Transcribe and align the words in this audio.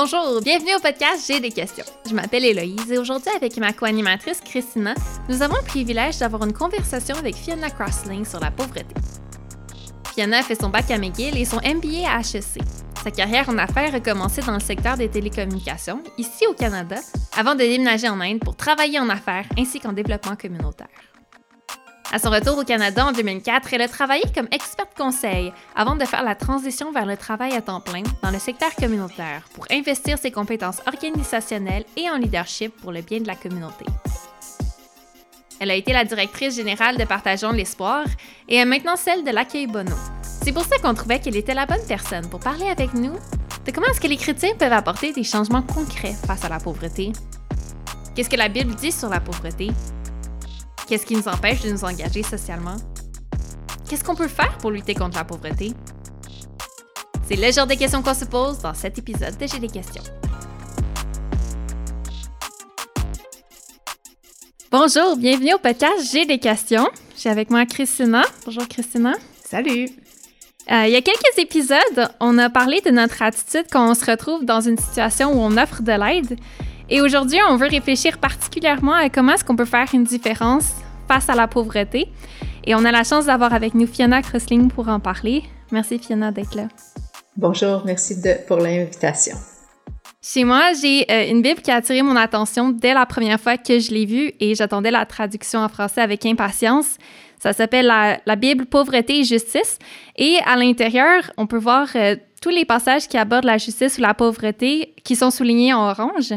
Bonjour, 0.00 0.40
bienvenue 0.40 0.76
au 0.76 0.78
podcast 0.78 1.24
J'ai 1.26 1.40
des 1.40 1.50
questions. 1.50 1.84
Je 2.08 2.14
m'appelle 2.14 2.44
Héloïse 2.44 2.92
et 2.92 2.98
aujourd'hui 2.98 3.32
avec 3.34 3.56
ma 3.56 3.72
co-animatrice 3.72 4.40
Christina, 4.40 4.94
nous 5.28 5.42
avons 5.42 5.56
le 5.56 5.64
privilège 5.64 6.18
d'avoir 6.18 6.44
une 6.44 6.52
conversation 6.52 7.16
avec 7.16 7.34
Fiona 7.34 7.68
Crossling 7.68 8.24
sur 8.24 8.38
la 8.38 8.52
pauvreté. 8.52 8.94
Fiona 10.14 10.38
a 10.38 10.42
fait 10.44 10.54
son 10.54 10.68
bac 10.68 10.88
à 10.92 10.98
McGill 10.98 11.36
et 11.36 11.44
son 11.44 11.56
MBA 11.56 12.08
à 12.08 12.20
HEC. 12.20 12.62
Sa 13.02 13.10
carrière 13.10 13.48
en 13.48 13.58
affaires 13.58 13.92
a 13.92 13.98
commencé 13.98 14.40
dans 14.40 14.54
le 14.54 14.60
secteur 14.60 14.96
des 14.96 15.08
télécommunications, 15.08 16.00
ici 16.16 16.46
au 16.46 16.54
Canada, 16.54 17.00
avant 17.36 17.56
de 17.56 17.60
déménager 17.62 18.08
en 18.08 18.20
Inde 18.20 18.38
pour 18.38 18.54
travailler 18.54 19.00
en 19.00 19.08
affaires 19.08 19.46
ainsi 19.58 19.80
qu'en 19.80 19.92
développement 19.92 20.36
communautaire. 20.36 21.07
À 22.10 22.18
son 22.18 22.30
retour 22.30 22.56
au 22.56 22.64
Canada 22.64 23.04
en 23.04 23.12
2004, 23.12 23.74
elle 23.74 23.82
a 23.82 23.88
travaillé 23.88 24.22
comme 24.34 24.48
experte 24.50 24.96
conseil 24.96 25.52
avant 25.76 25.94
de 25.94 26.06
faire 26.06 26.24
la 26.24 26.34
transition 26.34 26.90
vers 26.90 27.04
le 27.04 27.18
travail 27.18 27.52
à 27.52 27.60
temps 27.60 27.82
plein 27.82 28.02
dans 28.22 28.30
le 28.30 28.38
secteur 28.38 28.74
communautaire 28.74 29.42
pour 29.52 29.66
investir 29.70 30.16
ses 30.16 30.30
compétences 30.30 30.80
organisationnelles 30.86 31.84
et 31.98 32.08
en 32.08 32.16
leadership 32.16 32.74
pour 32.80 32.92
le 32.92 33.02
bien 33.02 33.20
de 33.20 33.26
la 33.26 33.34
communauté. 33.34 33.84
Elle 35.60 35.70
a 35.70 35.74
été 35.74 35.92
la 35.92 36.04
directrice 36.04 36.56
générale 36.56 36.96
de 36.96 37.04
Partageons 37.04 37.52
l'Espoir 37.52 38.04
et 38.48 38.56
est 38.56 38.64
maintenant 38.64 38.96
celle 38.96 39.22
de 39.22 39.30
l'accueil 39.30 39.66
Bono. 39.66 39.94
C'est 40.22 40.52
pour 40.52 40.64
ça 40.64 40.78
qu'on 40.78 40.94
trouvait 40.94 41.20
qu'elle 41.20 41.36
était 41.36 41.52
la 41.52 41.66
bonne 41.66 41.86
personne 41.86 42.26
pour 42.30 42.40
parler 42.40 42.70
avec 42.70 42.94
nous 42.94 43.12
de 43.66 43.70
comment 43.70 43.88
est-ce 43.88 44.00
que 44.00 44.06
les 44.06 44.16
chrétiens 44.16 44.54
peuvent 44.58 44.72
apporter 44.72 45.12
des 45.12 45.24
changements 45.24 45.62
concrets 45.62 46.14
face 46.26 46.42
à 46.42 46.48
la 46.48 46.58
pauvreté. 46.58 47.12
Qu'est-ce 48.14 48.30
que 48.30 48.36
la 48.36 48.48
Bible 48.48 48.74
dit 48.76 48.92
sur 48.92 49.10
la 49.10 49.20
pauvreté? 49.20 49.68
Qu'est-ce 50.88 51.04
qui 51.04 51.16
nous 51.16 51.28
empêche 51.28 51.60
de 51.60 51.70
nous 51.70 51.84
engager 51.84 52.22
socialement? 52.22 52.76
Qu'est-ce 53.86 54.02
qu'on 54.02 54.14
peut 54.14 54.26
faire 54.26 54.56
pour 54.56 54.70
lutter 54.70 54.94
contre 54.94 55.18
la 55.18 55.24
pauvreté? 55.24 55.74
C'est 57.28 57.36
le 57.36 57.52
genre 57.52 57.66
de 57.66 57.74
questions 57.74 58.02
qu'on 58.02 58.14
se 58.14 58.24
pose 58.24 58.60
dans 58.60 58.72
cet 58.72 58.96
épisode 58.96 59.36
de 59.36 59.46
J'ai 59.46 59.58
des 59.58 59.68
questions. 59.68 60.02
Bonjour, 64.70 65.18
bienvenue 65.18 65.52
au 65.52 65.58
podcast 65.58 66.10
J'ai 66.10 66.24
des 66.24 66.38
questions. 66.38 66.88
J'ai 67.18 67.28
avec 67.28 67.50
moi 67.50 67.66
Christina. 67.66 68.22
Bonjour 68.46 68.66
Christina. 68.66 69.12
Salut. 69.44 69.90
Euh, 70.70 70.86
il 70.86 70.92
y 70.92 70.96
a 70.96 71.02
quelques 71.02 71.36
épisodes, 71.36 72.10
on 72.18 72.38
a 72.38 72.48
parlé 72.48 72.80
de 72.80 72.90
notre 72.90 73.20
attitude 73.20 73.66
quand 73.70 73.90
on 73.90 73.94
se 73.94 74.06
retrouve 74.06 74.46
dans 74.46 74.62
une 74.62 74.78
situation 74.78 75.34
où 75.34 75.38
on 75.38 75.58
offre 75.58 75.82
de 75.82 75.92
l'aide. 75.92 76.38
Et 76.90 77.02
aujourd'hui, 77.02 77.38
on 77.46 77.56
veut 77.56 77.68
réfléchir 77.68 78.16
particulièrement 78.18 78.94
à 78.94 79.10
comment 79.10 79.32
est-ce 79.32 79.44
qu'on 79.44 79.56
peut 79.56 79.66
faire 79.66 79.88
une 79.92 80.04
différence 80.04 80.72
face 81.08 81.28
à 81.28 81.34
la 81.34 81.48
pauvreté. 81.48 82.08
Et 82.64 82.74
on 82.74 82.84
a 82.84 82.92
la 82.92 83.02
chance 83.02 83.26
d'avoir 83.26 83.54
avec 83.54 83.74
nous 83.74 83.86
Fiona 83.86 84.22
Crossling 84.22 84.70
pour 84.70 84.88
en 84.88 85.00
parler. 85.00 85.42
Merci 85.72 85.98
Fiona 85.98 86.30
d'être 86.30 86.54
là. 86.54 86.68
Bonjour, 87.36 87.82
merci 87.84 88.20
de, 88.20 88.46
pour 88.46 88.58
l'invitation. 88.58 89.36
Chez 90.22 90.44
moi, 90.44 90.72
j'ai 90.80 91.10
euh, 91.10 91.30
une 91.30 91.40
Bible 91.40 91.62
qui 91.62 91.70
a 91.70 91.76
attiré 91.76 92.02
mon 92.02 92.16
attention 92.16 92.70
dès 92.70 92.92
la 92.92 93.06
première 93.06 93.40
fois 93.40 93.56
que 93.56 93.78
je 93.78 93.92
l'ai 93.92 94.04
vue 94.04 94.32
et 94.40 94.54
j'attendais 94.54 94.90
la 94.90 95.06
traduction 95.06 95.60
en 95.60 95.68
français 95.68 96.00
avec 96.00 96.26
impatience. 96.26 96.98
Ça 97.38 97.52
s'appelle 97.52 97.86
la, 97.86 98.36
Bible 98.36 98.66
Pauvreté 98.66 99.20
et 99.20 99.24
Justice. 99.24 99.78
Et 100.16 100.38
à 100.44 100.56
l'intérieur, 100.56 101.30
on 101.36 101.46
peut 101.46 101.56
voir 101.56 101.88
euh, 101.94 102.16
tous 102.42 102.50
les 102.50 102.64
passages 102.64 103.08
qui 103.08 103.16
abordent 103.16 103.44
la 103.44 103.58
justice 103.58 103.98
ou 103.98 104.00
la 104.00 104.14
pauvreté 104.14 104.94
qui 105.04 105.16
sont 105.16 105.30
soulignés 105.30 105.72
en 105.72 105.88
orange. 105.88 106.34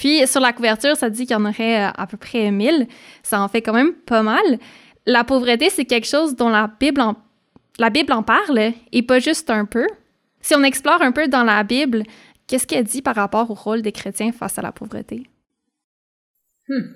Puis 0.00 0.26
sur 0.26 0.40
la 0.40 0.54
couverture, 0.54 0.96
ça 0.96 1.10
dit 1.10 1.26
qu'il 1.26 1.36
y 1.36 1.38
en 1.38 1.44
aurait 1.44 1.84
euh, 1.84 1.90
à 1.94 2.06
peu 2.06 2.16
près 2.16 2.50
1000. 2.50 2.86
Ça 3.22 3.38
en 3.42 3.48
fait 3.48 3.60
quand 3.60 3.74
même 3.74 3.92
pas 3.92 4.22
mal. 4.22 4.58
La 5.04 5.24
pauvreté, 5.24 5.68
c'est 5.68 5.84
quelque 5.84 6.06
chose 6.06 6.34
dont 6.36 6.48
la 6.48 6.72
Bible 6.80 7.02
en, 7.02 7.16
la 7.78 7.90
Bible 7.90 8.10
en 8.14 8.22
parle 8.22 8.72
et 8.92 9.02
pas 9.02 9.18
juste 9.18 9.50
un 9.50 9.66
peu. 9.66 9.86
Si 10.40 10.54
on 10.54 10.62
explore 10.62 11.02
un 11.02 11.12
peu 11.12 11.28
dans 11.28 11.44
la 11.44 11.62
Bible, 11.64 12.04
qu'est-ce 12.46 12.66
qu'elle 12.66 12.84
dit 12.84 13.02
par 13.02 13.14
rapport 13.14 13.50
au 13.50 13.54
rôle 13.54 13.82
des 13.82 13.92
chrétiens 13.92 14.32
face 14.32 14.58
à 14.58 14.62
la 14.62 14.72
pauvreté? 14.72 15.24
Hmm. 16.66 16.94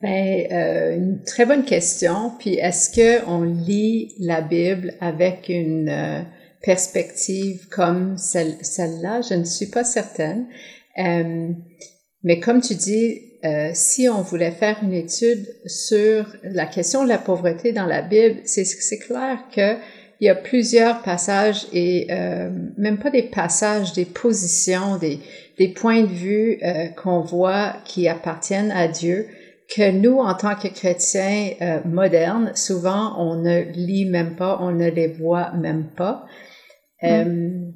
Ben, 0.00 0.46
euh, 0.52 0.96
une 0.96 1.22
très 1.22 1.44
bonne 1.44 1.66
question. 1.66 2.32
Puis 2.38 2.54
est-ce 2.54 2.88
que 2.96 3.28
on 3.28 3.42
lit 3.42 4.14
la 4.20 4.40
Bible 4.40 4.94
avec 5.02 5.50
une 5.50 5.90
euh, 5.90 6.22
perspective 6.62 7.68
comme 7.68 8.16
celle, 8.16 8.56
celle-là? 8.62 9.20
Je 9.20 9.34
ne 9.34 9.44
suis 9.44 9.66
pas 9.66 9.84
certaine. 9.84 10.46
Mais 12.26 12.40
comme 12.40 12.60
tu 12.60 12.74
dis, 12.74 13.22
euh, 13.44 13.70
si 13.72 14.08
on 14.08 14.20
voulait 14.20 14.50
faire 14.50 14.78
une 14.82 14.92
étude 14.92 15.46
sur 15.64 16.26
la 16.42 16.66
question 16.66 17.04
de 17.04 17.08
la 17.08 17.18
pauvreté 17.18 17.70
dans 17.70 17.86
la 17.86 18.02
Bible, 18.02 18.40
c'est 18.44 18.98
clair 18.98 19.44
qu'il 19.52 19.78
y 20.20 20.28
a 20.28 20.34
plusieurs 20.34 21.02
passages 21.02 21.68
et 21.72 22.08
euh, 22.10 22.50
même 22.78 22.98
pas 22.98 23.10
des 23.10 23.22
passages, 23.22 23.92
des 23.92 24.06
positions, 24.06 24.96
des, 24.96 25.20
des 25.56 25.68
points 25.68 26.02
de 26.02 26.08
vue 26.08 26.58
euh, 26.64 26.88
qu'on 27.00 27.20
voit 27.20 27.76
qui 27.84 28.08
appartiennent 28.08 28.72
à 28.72 28.88
Dieu 28.88 29.28
que 29.72 29.92
nous, 29.92 30.18
en 30.18 30.34
tant 30.34 30.56
que 30.56 30.66
chrétiens 30.66 31.50
euh, 31.60 31.78
modernes, 31.84 32.50
souvent 32.56 33.14
on 33.20 33.36
ne 33.36 33.60
lit 33.72 34.04
même 34.04 34.34
pas, 34.34 34.58
on 34.60 34.72
ne 34.72 34.90
les 34.90 35.06
voit 35.06 35.52
même 35.52 35.90
pas. 35.96 36.26
Mm. 37.02 37.70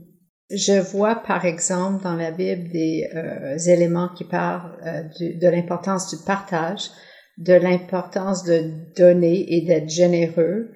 Euh, 0.50 0.56
je 0.56 0.80
vois 0.80 1.16
par 1.16 1.44
exemple 1.44 2.02
dans 2.02 2.14
la 2.14 2.30
Bible 2.30 2.68
des 2.70 3.08
euh, 3.14 3.58
éléments 3.58 4.08
qui 4.16 4.24
parlent 4.24 4.76
euh, 4.86 5.02
de 5.20 5.48
l'importance 5.48 6.14
du 6.14 6.22
partage, 6.24 6.90
de 7.38 7.54
l'importance 7.54 8.44
de 8.44 8.70
donner 8.96 9.54
et 9.54 9.62
d'être 9.62 9.88
généreux 9.88 10.70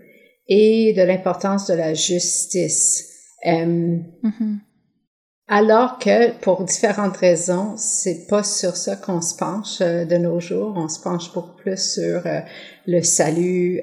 et 0.48 0.92
de 0.96 1.02
l'importance 1.02 1.66
de 1.66 1.74
la 1.74 1.94
justice. 1.94 3.10
Euh, 3.46 3.98
mm-hmm. 4.22 4.58
Alors 5.46 5.98
que 5.98 6.32
pour 6.40 6.64
différentes 6.64 7.18
raisons, 7.18 7.74
c'est 7.76 8.26
pas 8.28 8.42
sur 8.42 8.76
ça 8.76 8.96
qu'on 8.96 9.20
se 9.20 9.36
penche 9.36 9.80
de 9.80 10.16
nos 10.16 10.40
jours. 10.40 10.72
On 10.74 10.88
se 10.88 11.00
penche 11.00 11.32
beaucoup 11.34 11.56
plus 11.56 11.76
sur 11.76 12.22
le 12.86 13.02
salut, 13.02 13.82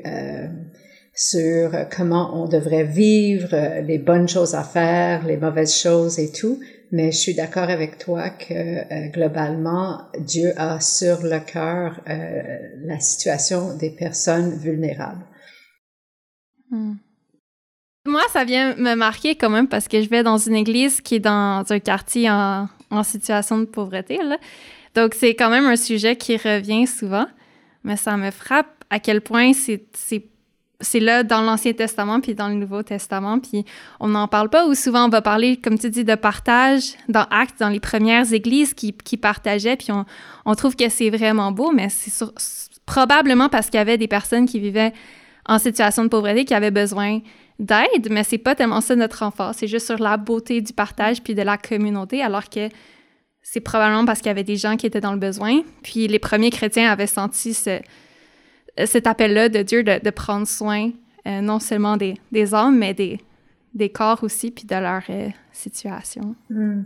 sur 1.13 1.71
comment 1.95 2.41
on 2.41 2.47
devrait 2.47 2.85
vivre, 2.85 3.53
euh, 3.53 3.81
les 3.81 3.99
bonnes 3.99 4.29
choses 4.29 4.55
à 4.55 4.63
faire, 4.63 5.25
les 5.25 5.37
mauvaises 5.37 5.75
choses 5.75 6.19
et 6.19 6.31
tout. 6.31 6.59
Mais 6.91 7.11
je 7.11 7.17
suis 7.17 7.33
d'accord 7.33 7.69
avec 7.69 7.97
toi 7.97 8.29
que 8.29 8.53
euh, 8.53 9.07
globalement, 9.09 10.01
Dieu 10.19 10.51
a 10.57 10.79
sur 10.79 11.21
le 11.23 11.39
cœur 11.39 12.01
euh, 12.09 12.41
la 12.85 12.99
situation 12.99 13.75
des 13.77 13.91
personnes 13.91 14.57
vulnérables. 14.57 15.25
Hmm. 16.69 16.95
Moi, 18.05 18.23
ça 18.33 18.43
vient 18.45 18.75
me 18.75 18.95
marquer 18.95 19.35
quand 19.35 19.49
même 19.49 19.67
parce 19.67 19.87
que 19.87 20.01
je 20.01 20.09
vais 20.09 20.23
dans 20.23 20.37
une 20.37 20.55
église 20.55 21.01
qui 21.01 21.15
est 21.15 21.19
dans 21.19 21.63
un 21.69 21.79
quartier 21.79 22.29
en, 22.29 22.67
en 22.89 23.03
situation 23.03 23.59
de 23.59 23.65
pauvreté. 23.65 24.17
Là. 24.23 24.37
Donc, 24.95 25.13
c'est 25.13 25.35
quand 25.35 25.49
même 25.49 25.65
un 25.65 25.75
sujet 25.75 26.15
qui 26.15 26.35
revient 26.35 26.87
souvent. 26.87 27.27
Mais 27.83 27.95
ça 27.95 28.17
me 28.17 28.31
frappe 28.31 28.83
à 28.89 28.99
quel 28.99 29.21
point 29.21 29.53
c'est 29.53 30.30
c'est 30.81 30.99
là 30.99 31.23
dans 31.23 31.41
l'Ancien 31.41 31.73
Testament 31.73 32.19
puis 32.19 32.35
dans 32.35 32.49
le 32.49 32.55
Nouveau 32.55 32.83
Testament, 32.83 33.39
puis 33.39 33.65
on 33.99 34.09
n'en 34.09 34.27
parle 34.27 34.49
pas, 34.49 34.67
ou 34.67 34.75
souvent 34.75 35.05
on 35.05 35.09
va 35.09 35.21
parler, 35.21 35.57
comme 35.57 35.77
tu 35.77 35.89
dis, 35.89 36.03
de 36.03 36.15
partage 36.15 36.93
dans 37.07 37.25
Actes, 37.31 37.59
dans 37.59 37.69
les 37.69 37.79
premières 37.79 38.33
églises 38.33 38.73
qui, 38.73 39.17
partageaient, 39.17 39.77
puis 39.77 39.89
on, 40.45 40.55
trouve 40.55 40.75
que 40.75 40.89
c'est 40.89 41.09
vraiment 41.09 41.51
beau, 41.51 41.71
mais 41.71 41.89
c'est 41.89 42.25
probablement 42.85 43.49
parce 43.49 43.67
qu'il 43.67 43.77
y 43.77 43.81
avait 43.81 43.97
des 43.97 44.07
personnes 44.07 44.45
qui 44.45 44.59
vivaient 44.59 44.93
en 45.45 45.59
situation 45.59 46.03
de 46.03 46.09
pauvreté 46.09 46.45
qui 46.45 46.53
avaient 46.53 46.71
besoin 46.71 47.19
d'aide, 47.59 48.09
mais 48.09 48.23
c'est 48.23 48.37
pas 48.37 48.55
tellement 48.55 48.81
ça 48.81 48.95
notre 48.95 49.19
renfort, 49.19 49.53
c'est 49.55 49.67
juste 49.67 49.85
sur 49.85 49.99
la 49.99 50.17
beauté 50.17 50.61
du 50.61 50.73
partage 50.73 51.21
puis 51.21 51.35
de 51.35 51.41
la 51.41 51.57
communauté, 51.57 52.21
alors 52.21 52.49
que 52.49 52.69
c'est 53.43 53.59
probablement 53.59 54.05
parce 54.05 54.19
qu'il 54.19 54.27
y 54.27 54.31
avait 54.31 54.43
des 54.43 54.55
gens 54.55 54.77
qui 54.77 54.85
étaient 54.85 55.01
dans 55.01 55.13
le 55.13 55.19
besoin, 55.19 55.61
puis 55.83 56.07
les 56.07 56.19
premiers 56.19 56.51
chrétiens 56.51 56.91
avaient 56.91 57.07
senti 57.07 57.53
ce 57.53 57.79
cet 58.85 59.07
appel-là 59.07 59.49
de 59.49 59.61
Dieu 59.61 59.83
de, 59.83 60.09
prendre 60.09 60.47
soin 60.47 60.91
euh, 61.27 61.41
non 61.41 61.59
seulement 61.59 61.97
des, 61.97 62.15
des 62.31 62.53
âmes, 62.53 62.77
mais 62.77 62.93
des, 62.93 63.19
des 63.73 63.89
corps 63.89 64.23
aussi, 64.23 64.51
puis 64.51 64.65
de 64.65 64.75
leur 64.75 65.03
euh, 65.09 65.29
situation. 65.51 66.35
Hmm. 66.49 66.83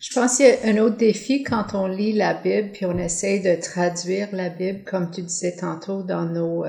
Je 0.00 0.14
pense 0.14 0.36
qu'il 0.36 0.46
y 0.46 0.50
a 0.50 0.68
un 0.68 0.78
autre 0.78 0.96
défi 0.96 1.42
quand 1.42 1.74
on 1.74 1.86
lit 1.86 2.12
la 2.12 2.34
Bible, 2.34 2.70
puis 2.72 2.86
on 2.86 2.96
essaye 2.96 3.40
de 3.40 3.60
traduire 3.60 4.28
la 4.32 4.48
Bible, 4.48 4.82
comme 4.84 5.10
tu 5.10 5.22
disais 5.22 5.56
tantôt, 5.56 6.02
dans, 6.02 6.24
nos, 6.24 6.64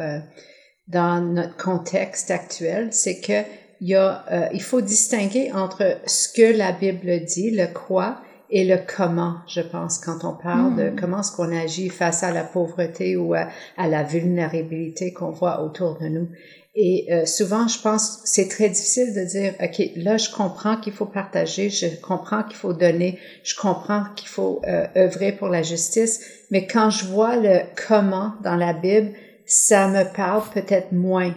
dans 0.88 1.22
notre 1.22 1.56
contexte 1.56 2.32
actuel, 2.32 2.90
c'est 2.92 3.22
que 3.22 3.48
il 3.80 4.62
faut 4.62 4.82
distinguer 4.82 5.52
entre 5.54 6.02
ce 6.08 6.28
que 6.28 6.58
la 6.58 6.74
Bible 6.74 7.24
dit, 7.24 7.52
le 7.52 7.68
quoi, 7.68 8.20
et 8.52 8.66
le 8.66 8.78
comment, 8.78 9.38
je 9.48 9.62
pense, 9.62 10.00
quand 10.00 10.24
on 10.24 10.34
parle 10.34 10.76
de 10.76 10.90
hmm. 10.90 10.96
comment 11.00 11.20
est-ce 11.20 11.36
qu'on 11.36 11.56
agit 11.56 11.90
face 11.90 12.24
à 12.24 12.32
la 12.32 12.44
pauvreté 12.44 13.16
ou 13.16 13.34
à, 13.34 13.48
la 13.78 14.04
vulnérabilité 14.04 15.14
qu'on 15.14 15.32
voit 15.32 15.62
autour 15.64 15.98
de 16.00 16.08
nous. 16.08 16.30
Et 16.76 17.08
euh, 17.12 17.26
souvent, 17.26 17.68
je 17.68 17.80
pense, 17.82 18.22
c'est 18.26 18.48
très 18.48 18.70
difficile 18.70 19.14
de 19.14 19.26
dire, 19.26 19.54
OK, 19.62 19.82
là, 19.98 20.18
je 20.18 20.32
comprends 20.32 20.78
qu'il 20.78 20.94
faut 20.94 21.06
partager, 21.06 21.70
je 21.70 21.88
comprends 22.02 22.44
qu'il 22.44 22.56
faut 22.56 22.74
donner, 22.74 23.20
je 23.44 23.56
comprends 23.56 24.04
qu'il 24.16 24.30
faut 24.30 24.62
euh, 24.68 24.88
œuvrer 24.96 25.32
pour 25.32 25.50
la 25.50 25.62
justice, 25.62 26.22
mais 26.52 26.68
quand 26.68 26.90
je 26.90 27.06
vois 27.06 27.36
le 27.36 27.62
comment 27.88 28.34
dans 28.44 28.56
la 28.56 28.74
Bible, 28.74 29.12
ça 29.46 29.88
me 29.88 30.04
parle 30.16 30.44
peut-être 30.54 30.92
moins. 30.92 31.34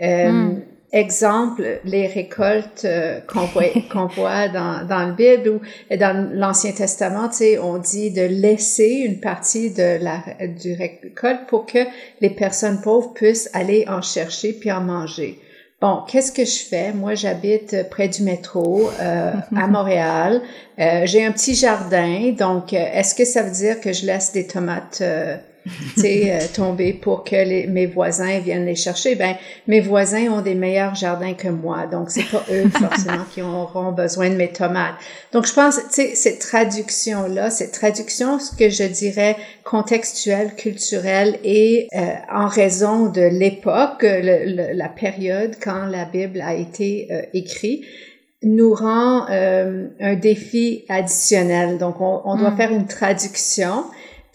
Euh, 0.00 0.30
hmm. 0.30 0.62
Exemple, 0.92 1.80
les 1.84 2.06
récoltes 2.06 2.84
euh, 2.84 3.20
qu'on 3.20 3.46
voit, 3.46 3.64
qu'on 3.92 4.06
voit 4.06 4.48
dans, 4.48 4.86
dans 4.86 5.06
le 5.06 5.14
Bible 5.14 5.48
ou 5.48 5.96
dans 5.96 6.30
l'Ancien 6.32 6.72
Testament, 6.72 7.28
tu 7.28 7.36
sais, 7.36 7.58
on 7.58 7.78
dit 7.78 8.10
de 8.10 8.22
laisser 8.22 9.04
une 9.06 9.20
partie 9.20 9.70
de 9.70 10.02
la 10.02 10.22
du 10.46 10.74
récolte 10.74 11.46
pour 11.48 11.66
que 11.66 11.78
les 12.20 12.30
personnes 12.30 12.80
pauvres 12.80 13.12
puissent 13.12 13.50
aller 13.52 13.84
en 13.88 14.02
chercher 14.02 14.52
puis 14.52 14.70
en 14.70 14.80
manger. 14.80 15.40
Bon, 15.80 16.00
qu'est-ce 16.08 16.32
que 16.32 16.44
je 16.44 16.64
fais? 16.64 16.92
Moi, 16.92 17.14
j'habite 17.14 17.90
près 17.90 18.08
du 18.08 18.22
métro 18.22 18.90
euh, 18.98 19.32
à 19.54 19.66
Montréal. 19.68 20.40
Euh, 20.78 21.02
j'ai 21.04 21.24
un 21.24 21.32
petit 21.32 21.54
jardin, 21.54 22.32
donc 22.36 22.72
est-ce 22.72 23.14
que 23.14 23.26
ça 23.26 23.42
veut 23.42 23.50
dire 23.50 23.80
que 23.80 23.92
je 23.92 24.06
laisse 24.06 24.32
des 24.32 24.46
tomates 24.46 25.02
euh, 26.04 26.38
tomber 26.54 26.92
pour 26.92 27.24
que 27.24 27.36
les, 27.36 27.66
mes 27.66 27.86
voisins 27.86 28.38
viennent 28.40 28.66
les 28.66 28.74
chercher. 28.74 29.14
Ben, 29.14 29.36
mes 29.66 29.80
voisins 29.80 30.30
ont 30.30 30.40
des 30.40 30.54
meilleurs 30.54 30.94
jardins 30.94 31.34
que 31.34 31.48
moi, 31.48 31.86
donc 31.86 32.10
c'est 32.10 32.28
pas 32.30 32.44
eux 32.50 32.68
forcément 32.78 33.24
qui 33.32 33.42
auront 33.42 33.92
besoin 33.92 34.30
de 34.30 34.36
mes 34.36 34.52
tomates. 34.52 34.94
Donc 35.32 35.46
je 35.46 35.52
pense, 35.52 35.76
tu 35.76 35.82
sais, 35.90 36.14
cette 36.14 36.40
traduction 36.40 37.26
là, 37.26 37.50
cette 37.50 37.72
traduction, 37.72 38.38
ce 38.38 38.54
que 38.54 38.70
je 38.70 38.84
dirais 38.84 39.36
contextuelle, 39.64 40.54
culturelle 40.54 41.38
et 41.44 41.88
euh, 41.94 42.00
en 42.32 42.46
raison 42.46 43.06
de 43.06 43.22
l'époque, 43.22 44.02
la 44.02 44.88
période 44.88 45.56
quand 45.62 45.86
la 45.86 46.04
Bible 46.04 46.40
a 46.40 46.54
été 46.54 47.08
euh, 47.10 47.22
écrite 47.34 47.84
nous 48.42 48.74
rend 48.74 49.26
euh, 49.30 49.88
un 50.00 50.14
défi 50.14 50.84
additionnel. 50.88 51.78
Donc, 51.78 52.00
on, 52.00 52.22
on 52.24 52.36
doit 52.36 52.50
mm. 52.50 52.56
faire 52.56 52.70
une 52.70 52.86
traduction 52.86 53.84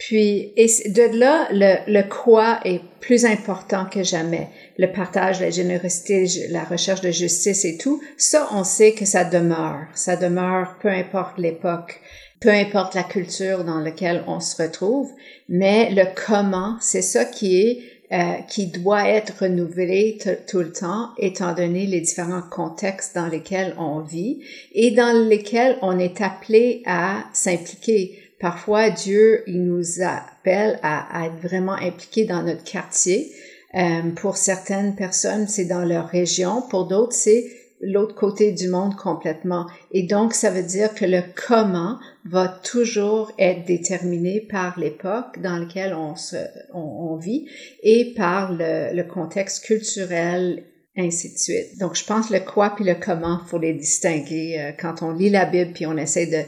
puis, 0.02 0.52
et 0.58 0.66
de 0.90 1.16
là, 1.16 1.48
le, 1.52 1.76
le 1.86 2.02
quoi 2.10 2.60
est 2.66 2.82
plus 3.02 3.24
important 3.24 3.86
que 3.86 4.02
jamais. 4.02 4.48
Le 4.80 4.92
partage, 4.92 5.42
la 5.42 5.52
générosité, 5.52 6.26
la 6.50 6.64
recherche 6.64 7.02
de 7.02 7.12
justice 7.12 7.66
et 7.66 7.78
tout, 7.78 8.02
ça, 8.18 8.48
on 8.52 8.64
sait 8.64 8.94
que 8.94 9.06
ça 9.06 9.26
demeure. 9.26 9.86
Ça 9.94 10.16
demeure 10.16 10.78
peu 10.82 10.90
importe 10.90 11.38
l'époque, 11.38 12.02
peu 12.40 12.50
importe 12.50 12.96
la 12.96 13.04
culture 13.04 13.64
dans 13.64 13.80
laquelle 13.80 14.24
on 14.26 14.40
se 14.40 14.60
retrouve. 14.60 15.12
Mais 15.48 15.92
le 15.92 16.06
comment, 16.26 16.78
c'est 16.82 17.04
ça 17.04 17.24
qui 17.24 17.62
est 17.62 17.84
euh, 18.12 18.42
qui 18.50 18.68
doit 18.68 19.08
être 19.08 19.44
renouvelé 19.44 20.18
tout 20.50 20.60
le 20.60 20.74
temps, 20.74 21.12
étant 21.18 21.54
donné 21.54 21.86
les 21.86 22.02
différents 22.02 22.42
contextes 22.42 23.16
dans 23.16 23.28
lesquels 23.28 23.74
on 23.78 24.02
vit 24.02 24.40
et 24.74 24.92
dans 24.92 25.30
lesquels 25.30 25.78
on 25.82 25.98
est 25.98 26.20
appelé 26.20 26.84
à 26.86 27.24
s'impliquer. 27.32 28.21
Parfois, 28.42 28.90
Dieu, 28.90 29.44
il 29.46 29.64
nous 29.64 30.02
appelle 30.02 30.80
à, 30.82 31.28
être 31.28 31.40
vraiment 31.48 31.76
impliqués 31.76 32.26
dans 32.26 32.42
notre 32.42 32.64
quartier. 32.64 33.32
Euh, 33.76 34.10
pour 34.16 34.36
certaines 34.36 34.96
personnes, 34.96 35.48
c'est 35.48 35.66
dans 35.66 35.86
leur 35.86 36.08
région. 36.08 36.64
Pour 36.64 36.88
d'autres, 36.88 37.14
c'est 37.14 37.46
l'autre 37.82 38.16
côté 38.16 38.52
du 38.52 38.68
monde 38.68 38.96
complètement. 38.96 39.68
Et 39.92 40.04
donc, 40.04 40.34
ça 40.34 40.50
veut 40.50 40.64
dire 40.64 40.94
que 40.96 41.06
le 41.06 41.22
comment 41.48 42.00
va 42.26 42.48
toujours 42.48 43.32
être 43.38 43.64
déterminé 43.66 44.42
par 44.42 44.80
l'époque 44.80 45.40
dans 45.40 45.58
laquelle 45.58 45.94
on, 45.94 46.16
se, 46.16 46.38
on, 46.74 47.16
vit 47.18 47.48
et 47.84 48.14
par 48.16 48.52
le, 48.52 48.96
le 48.96 49.04
contexte 49.04 49.64
culturel 49.66 50.64
ainsi 50.98 51.34
de 51.34 51.38
suite. 51.38 51.78
Donc, 51.80 51.96
je 51.96 52.04
pense 52.04 52.30
le 52.30 52.40
quoi 52.40 52.72
puis 52.76 52.84
le 52.84 52.96
comment, 52.96 53.40
faut 53.48 53.60
les 53.60 53.74
distinguer 53.74 54.60
euh, 54.60 54.72
quand 54.78 55.02
on 55.02 55.12
lit 55.12 55.30
la 55.30 55.46
Bible 55.46 55.72
puis 55.74 55.86
on 55.86 55.98
essaie 55.98 56.28
de 56.28 56.44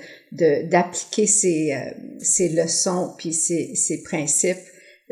d'appliquer 0.69 1.27
ces, 1.27 1.73
euh, 1.73 1.91
ces 2.19 2.49
leçons 2.49 3.13
puis 3.17 3.33
ces, 3.33 4.01
principes 4.03 4.57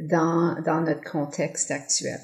dans 0.01 0.81
notre 0.85 1.03
contexte 1.03 1.71
actuel. 1.71 2.19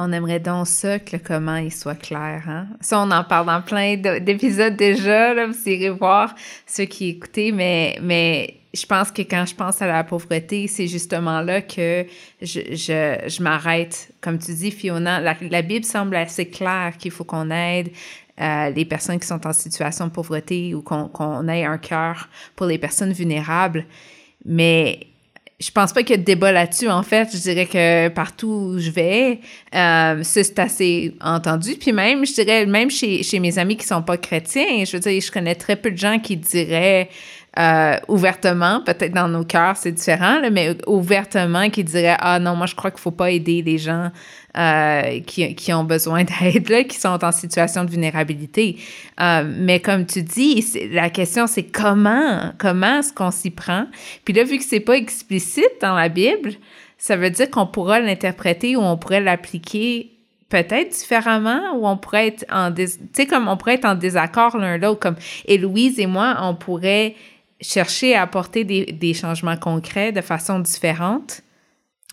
On 0.00 0.12
aimerait 0.12 0.38
donc 0.38 0.68
ça 0.68 1.00
que 1.00 1.16
le 1.16 1.22
comment 1.22 1.56
il 1.56 1.72
soit 1.72 1.96
clair. 1.96 2.44
Hein? 2.46 2.68
Ça, 2.80 3.00
on 3.00 3.10
en 3.10 3.24
parle 3.24 3.46
dans 3.46 3.60
plein 3.60 3.96
d'épisodes 3.96 4.76
déjà. 4.76 5.34
Là, 5.34 5.48
vous 5.48 5.68
irez 5.68 5.90
voir 5.90 6.36
ceux 6.66 6.84
qui 6.84 7.08
écoutaient, 7.08 7.50
mais, 7.52 7.98
mais 8.00 8.60
je 8.72 8.86
pense 8.86 9.10
que 9.10 9.22
quand 9.22 9.44
je 9.44 9.56
pense 9.56 9.82
à 9.82 9.88
la 9.88 10.04
pauvreté, 10.04 10.68
c'est 10.68 10.86
justement 10.86 11.40
là 11.40 11.62
que 11.62 12.06
je 12.40 13.42
m'arrête. 13.42 14.12
Comme 14.20 14.38
tu 14.38 14.54
dis, 14.54 14.70
Fiona, 14.70 15.20
la, 15.20 15.62
Bible 15.62 15.84
semble 15.84 16.14
assez 16.14 16.46
claire 16.46 16.96
qu'il 16.96 17.10
faut 17.10 17.24
qu'on 17.24 17.50
aide 17.50 17.90
euh, 18.40 18.70
les 18.70 18.84
personnes 18.84 19.18
qui 19.18 19.26
sont 19.26 19.44
en 19.48 19.52
situation 19.52 20.06
de 20.06 20.12
pauvreté 20.12 20.76
ou 20.76 20.82
qu'on 20.82 21.48
ait 21.48 21.64
un 21.64 21.78
cœur 21.78 22.28
pour 22.54 22.66
les 22.66 22.78
personnes 22.78 23.12
vulnérables. 23.12 23.84
Mais 24.44 25.07
je 25.60 25.72
pense 25.72 25.92
pas 25.92 26.02
qu'il 26.02 26.10
y 26.10 26.14
ait 26.14 26.18
de 26.18 26.24
débat 26.24 26.52
là-dessus. 26.52 26.88
En 26.88 27.02
fait, 27.02 27.30
je 27.32 27.38
dirais 27.38 27.66
que 27.66 28.08
partout 28.08 28.46
où 28.46 28.78
je 28.78 28.90
vais, 28.90 29.40
euh, 29.74 30.20
c'est 30.22 30.56
assez 30.60 31.14
entendu. 31.20 31.74
Puis 31.74 31.92
même, 31.92 32.24
je 32.24 32.32
dirais, 32.32 32.64
même 32.64 32.90
chez, 32.90 33.24
chez 33.24 33.40
mes 33.40 33.58
amis 33.58 33.76
qui 33.76 33.84
sont 33.84 34.02
pas 34.02 34.16
chrétiens, 34.16 34.84
je 34.84 34.92
veux 34.92 35.00
dire, 35.00 35.20
je 35.20 35.32
connais 35.32 35.56
très 35.56 35.74
peu 35.74 35.90
de 35.90 35.96
gens 35.96 36.20
qui 36.20 36.36
diraient 36.36 37.08
euh, 37.58 37.96
ouvertement, 38.06 38.80
peut-être 38.82 39.12
dans 39.12 39.26
nos 39.26 39.42
cœurs, 39.42 39.76
c'est 39.76 39.90
différent, 39.90 40.40
mais 40.52 40.76
ouvertement 40.86 41.68
qui 41.70 41.82
dirait 41.82 42.16
Ah 42.20 42.38
non, 42.38 42.54
moi 42.54 42.66
je 42.66 42.76
crois 42.76 42.92
qu'il 42.92 43.00
faut 43.00 43.10
pas 43.10 43.32
aider 43.32 43.62
les 43.62 43.78
gens 43.78 44.12
euh, 44.56 45.20
qui, 45.26 45.54
qui, 45.56 45.72
ont 45.72 45.82
besoin 45.82 46.22
d'aide, 46.24 46.86
qui 46.86 46.96
sont 46.96 47.24
en 47.24 47.32
situation 47.32 47.84
de 47.84 47.90
vulnérabilité. 47.90 48.78
Euh, 49.20 49.42
mais 49.44 49.80
comme 49.80 50.06
tu 50.06 50.22
dis, 50.22 50.64
la 50.92 51.10
question 51.10 51.48
c'est 51.48 51.64
comment, 51.64 52.52
comment 52.58 53.00
est-ce 53.00 53.12
qu'on 53.12 53.32
s'y 53.32 53.50
prend? 53.50 53.86
Puis 54.24 54.34
là, 54.34 54.44
vu 54.44 54.58
que 54.58 54.64
c'est 54.64 54.78
pas 54.78 54.96
explicite 54.96 55.80
dans 55.82 55.94
la 55.94 56.08
Bible, 56.08 56.52
ça 56.96 57.16
veut 57.16 57.30
dire 57.30 57.50
qu'on 57.50 57.66
pourra 57.66 57.98
l'interpréter 57.98 58.76
ou 58.76 58.82
on 58.82 58.96
pourrait 58.96 59.20
l'appliquer 59.20 60.12
peut-être 60.48 60.90
différemment 60.92 61.74
ou 61.74 61.88
on 61.88 61.96
pourrait 61.96 62.28
être 62.28 62.44
en 62.52 62.72
sais 63.12 63.26
comme 63.26 63.48
on 63.48 63.56
pourrait 63.56 63.74
être 63.74 63.84
en 63.84 63.94
désaccord 63.94 64.56
l'un 64.56 64.78
l'autre 64.78 65.00
comme 65.00 65.16
Héloïse 65.44 66.00
et 66.00 66.06
moi 66.06 66.38
on 66.40 66.54
pourrait 66.54 67.14
chercher 67.60 68.14
à 68.14 68.22
apporter 68.22 68.64
des, 68.64 68.86
des, 68.86 69.14
changements 69.14 69.56
concrets 69.56 70.12
de 70.12 70.20
façon 70.20 70.58
différente. 70.60 71.42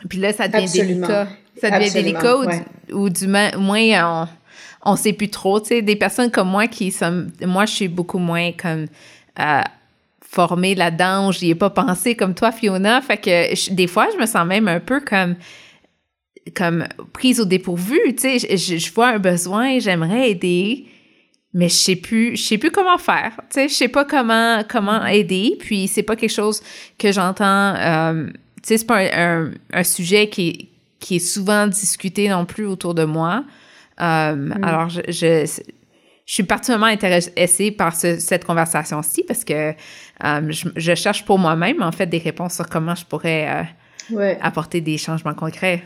Puis 0.09 0.19
là, 0.19 0.33
ça 0.33 0.47
devient 0.47 0.71
délicat. 0.71 1.27
Ça 1.59 1.71
devient 1.71 1.91
délicat 1.91 2.35
ou, 2.91 3.09
du, 3.09 3.27
moins 3.27 3.49
on, 3.63 4.27
on 4.83 4.95
sait 4.95 5.13
plus 5.13 5.29
trop. 5.29 5.59
Tu 5.59 5.67
sais, 5.67 5.81
des 5.81 5.95
personnes 5.95 6.31
comme 6.31 6.49
moi 6.49 6.67
qui 6.67 6.91
sont... 6.91 7.27
Moi, 7.41 7.65
je 7.65 7.73
suis 7.73 7.87
beaucoup 7.87 8.19
moins 8.19 8.51
comme... 8.51 8.87
Euh, 9.39 9.61
formée 10.35 10.75
là-dedans, 10.75 11.31
j'y 11.31 11.51
ai 11.51 11.55
pas 11.55 11.69
pensé 11.69 12.15
comme 12.15 12.33
toi, 12.33 12.51
Fiona. 12.51 13.01
Fait 13.01 13.17
que 13.17 13.71
des 13.73 13.87
fois, 13.87 14.09
je 14.13 14.19
me 14.19 14.25
sens 14.25 14.45
même 14.45 14.67
un 14.67 14.81
peu 14.81 14.99
comme 14.99 15.35
comme 16.55 16.85
prise 17.13 17.39
au 17.39 17.45
dépourvu. 17.45 17.99
Tu 18.15 18.39
sais, 18.39 18.57
je, 18.57 18.77
je 18.77 18.93
vois 18.93 19.07
un 19.07 19.19
besoin, 19.19 19.79
j'aimerais 19.79 20.29
aider, 20.31 20.85
mais 21.55 21.69
je 21.69 21.75
sais 21.75 21.95
plus 21.95 22.35
je 22.35 22.43
sais 22.43 22.57
plus 22.57 22.69
comment 22.69 22.97
faire 22.97 23.31
tu 23.49 23.61
sais 23.61 23.69
je 23.69 23.73
sais 23.73 23.87
pas 23.87 24.05
comment 24.05 24.61
comment 24.67 25.03
aider 25.05 25.55
puis 25.59 25.87
c'est 25.87 26.03
pas 26.03 26.15
quelque 26.15 26.33
chose 26.33 26.61
que 26.99 27.11
j'entends 27.11 27.73
euh, 27.75 28.27
tu 28.27 28.67
sais 28.67 28.77
c'est 28.77 28.85
pas 28.85 28.99
un, 28.99 29.51
un, 29.71 29.83
sujet 29.83 30.27
qui 30.29 30.49
est, 30.49 30.67
qui 30.99 31.15
est 31.15 31.19
souvent 31.19 31.65
discuté 31.65 32.27
non 32.27 32.45
plus 32.45 32.65
autour 32.65 32.93
de 32.93 33.05
moi 33.05 33.45
euh, 34.01 34.35
mm. 34.35 34.63
alors 34.63 34.89
je, 34.89 35.01
je, 35.07 35.45
je 36.25 36.33
suis 36.33 36.43
particulièrement 36.43 36.87
intéressée 36.87 37.71
par 37.71 37.95
cette 37.95 38.43
conversation-ci 38.43 39.23
parce 39.23 39.45
que 39.45 39.71
euh, 40.25 40.51
je, 40.51 40.67
je, 40.75 40.93
cherche 40.93 41.23
pour 41.23 41.39
moi-même 41.39 41.81
en 41.81 41.93
fait 41.93 42.07
des 42.07 42.17
réponses 42.17 42.55
sur 42.55 42.67
comment 42.67 42.95
je 42.95 43.05
pourrais 43.05 43.65
ouais. 44.11 44.37
apporter 44.41 44.81
des 44.81 44.97
changements 44.97 45.33
concrets 45.33 45.83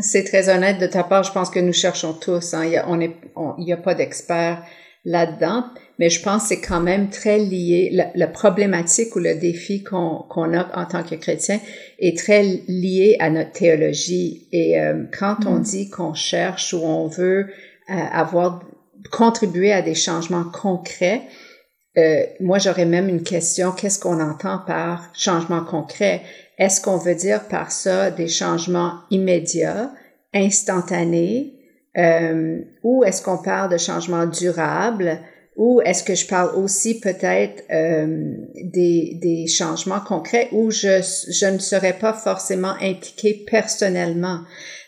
c'est 0.00 0.24
très 0.24 0.48
honnête 0.48 0.78
de 0.78 0.86
ta 0.86 1.02
part. 1.04 1.22
Je 1.22 1.32
pense 1.32 1.50
que 1.50 1.60
nous 1.60 1.72
cherchons 1.72 2.14
tous. 2.14 2.54
Hein. 2.54 2.64
Il 2.64 2.70
n'y 2.70 2.76
a, 2.76 2.88
on 2.88 3.00
est, 3.00 3.14
il 3.58 3.68
y 3.68 3.72
a 3.72 3.76
pas 3.76 3.94
d'experts 3.94 4.62
là-dedans, 5.04 5.64
mais 5.98 6.10
je 6.10 6.22
pense 6.22 6.42
que 6.42 6.48
c'est 6.48 6.60
quand 6.60 6.80
même 6.80 7.10
très 7.10 7.38
lié, 7.38 7.90
la, 8.14 8.26
problématique 8.28 9.14
ou 9.16 9.18
le 9.18 9.34
défi 9.34 9.82
qu'on 9.82 10.24
qu'on 10.28 10.54
a 10.54 10.68
en 10.78 10.86
tant 10.86 11.02
que 11.02 11.16
chrétien 11.16 11.60
est 11.98 12.16
très 12.16 12.42
lié 12.68 13.16
à 13.18 13.28
notre 13.30 13.52
théologie. 13.52 14.46
Et 14.52 14.80
euh, 14.80 15.04
quand 15.18 15.46
on 15.46 15.58
mm. 15.58 15.62
dit 15.62 15.90
qu'on 15.90 16.14
cherche 16.14 16.72
ou 16.72 16.78
on 16.78 17.08
veut 17.08 17.48
euh, 17.90 17.94
avoir 18.12 18.62
contribuer 19.10 19.72
à 19.72 19.82
des 19.82 19.96
changements 19.96 20.44
concrets, 20.44 21.22
euh, 21.98 22.22
moi 22.40 22.58
j'aurais 22.58 22.86
même 22.86 23.08
une 23.08 23.22
question, 23.22 23.72
qu'est-ce 23.72 23.98
qu'on 23.98 24.20
entend 24.20 24.60
par 24.66 25.10
changement 25.14 25.64
concret? 25.64 26.22
Est-ce 26.58 26.80
qu'on 26.80 26.96
veut 26.96 27.14
dire 27.14 27.48
par 27.48 27.70
ça 27.70 28.10
des 28.10 28.28
changements 28.28 29.00
immédiats, 29.10 29.90
instantanés, 30.34 31.54
euh, 31.98 32.60
ou 32.82 33.04
est-ce 33.04 33.22
qu'on 33.22 33.38
parle 33.38 33.70
de 33.70 33.78
changements 33.78 34.26
durables? 34.26 35.18
Ou 35.56 35.82
est-ce 35.84 36.02
que 36.02 36.14
je 36.14 36.26
parle 36.26 36.56
aussi 36.56 36.98
peut-être 36.98 37.64
euh, 37.70 38.36
des, 38.54 39.18
des 39.20 39.46
changements 39.46 40.00
concrets 40.00 40.48
où 40.50 40.70
je, 40.70 41.02
je 41.30 41.46
ne 41.46 41.58
serais 41.58 41.92
pas 41.92 42.14
forcément 42.14 42.72
impliquée 42.80 43.44
personnellement? 43.50 44.40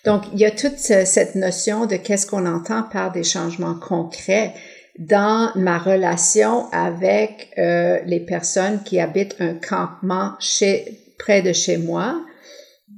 Donc, 0.07 0.23
il 0.33 0.39
y 0.39 0.47
a 0.47 0.51
toute 0.51 0.79
cette 0.79 1.35
notion 1.35 1.85
de 1.85 1.97
qu'est-ce 1.97 2.27
qu'on 2.27 2.47
entend 2.47 2.83
par 2.83 3.13
des 3.13 3.25
changements 3.25 3.75
concrets 3.75 4.55
dans 4.99 5.51
ma 5.57 5.79
relation 5.79 6.71
avec 6.73 7.51
euh, 7.59 8.01
les 8.07 8.21
personnes 8.21 8.83
qui 8.85 9.01
habitent 9.01 9.37
un 9.41 9.55
campement 9.55 10.33
chez, 10.39 10.99
près 11.19 11.43
de 11.43 11.53
chez 11.53 11.79
moi 11.79 12.17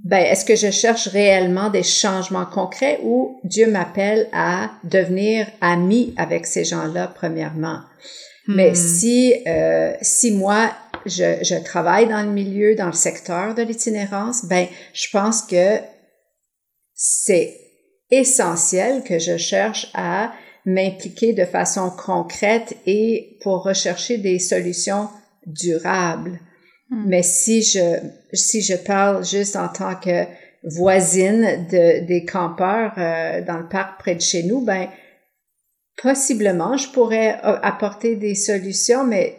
ben, 0.06 0.18
est-ce 0.18 0.44
que 0.44 0.54
je 0.54 0.70
cherche 0.70 1.08
réellement 1.08 1.68
des 1.68 1.82
changements 1.82 2.46
concrets 2.46 3.00
ou 3.02 3.40
Dieu 3.42 3.68
m'appelle 3.68 4.28
à 4.32 4.70
devenir 4.84 5.48
ami 5.60 6.14
avec 6.16 6.46
ces 6.46 6.64
gens-là 6.64 7.08
premièrement? 7.12 7.80
Mais 8.46 8.70
hmm. 8.70 8.74
si, 8.76 9.34
euh, 9.48 9.94
si 10.02 10.30
moi, 10.30 10.70
je, 11.06 11.42
je 11.42 11.56
travaille 11.56 12.06
dans 12.06 12.22
le 12.22 12.30
milieu, 12.30 12.76
dans 12.76 12.86
le 12.86 12.92
secteur 12.92 13.56
de 13.56 13.62
l'itinérance, 13.62 14.44
ben, 14.44 14.68
je 14.92 15.08
pense 15.10 15.42
que 15.42 15.78
c'est 16.94 17.56
essentiel 18.12 19.02
que 19.02 19.18
je 19.18 19.36
cherche 19.36 19.90
à 19.92 20.32
m'impliquer 20.66 21.32
de 21.32 21.44
façon 21.44 21.90
concrète 21.90 22.76
et 22.86 23.38
pour 23.40 23.62
rechercher 23.62 24.18
des 24.18 24.40
solutions 24.40 25.08
durables. 25.46 26.40
Hmm. 26.90 27.04
Mais 27.06 27.22
si 27.22 27.62
je, 27.62 27.98
si 28.32 28.62
je 28.62 28.74
parle 28.74 29.24
juste 29.24 29.56
en 29.56 29.68
tant 29.68 29.94
que 29.94 30.24
voisine 30.64 31.66
de, 31.70 32.04
des 32.04 32.24
campeurs 32.24 32.92
euh, 32.98 33.42
dans 33.42 33.58
le 33.58 33.68
parc 33.68 34.00
près 34.00 34.16
de 34.16 34.20
chez 34.20 34.42
nous, 34.42 34.60
ben, 34.64 34.88
possiblement, 36.02 36.76
je 36.76 36.88
pourrais 36.88 37.38
apporter 37.42 38.16
des 38.16 38.34
solutions, 38.34 39.04
mais 39.04 39.38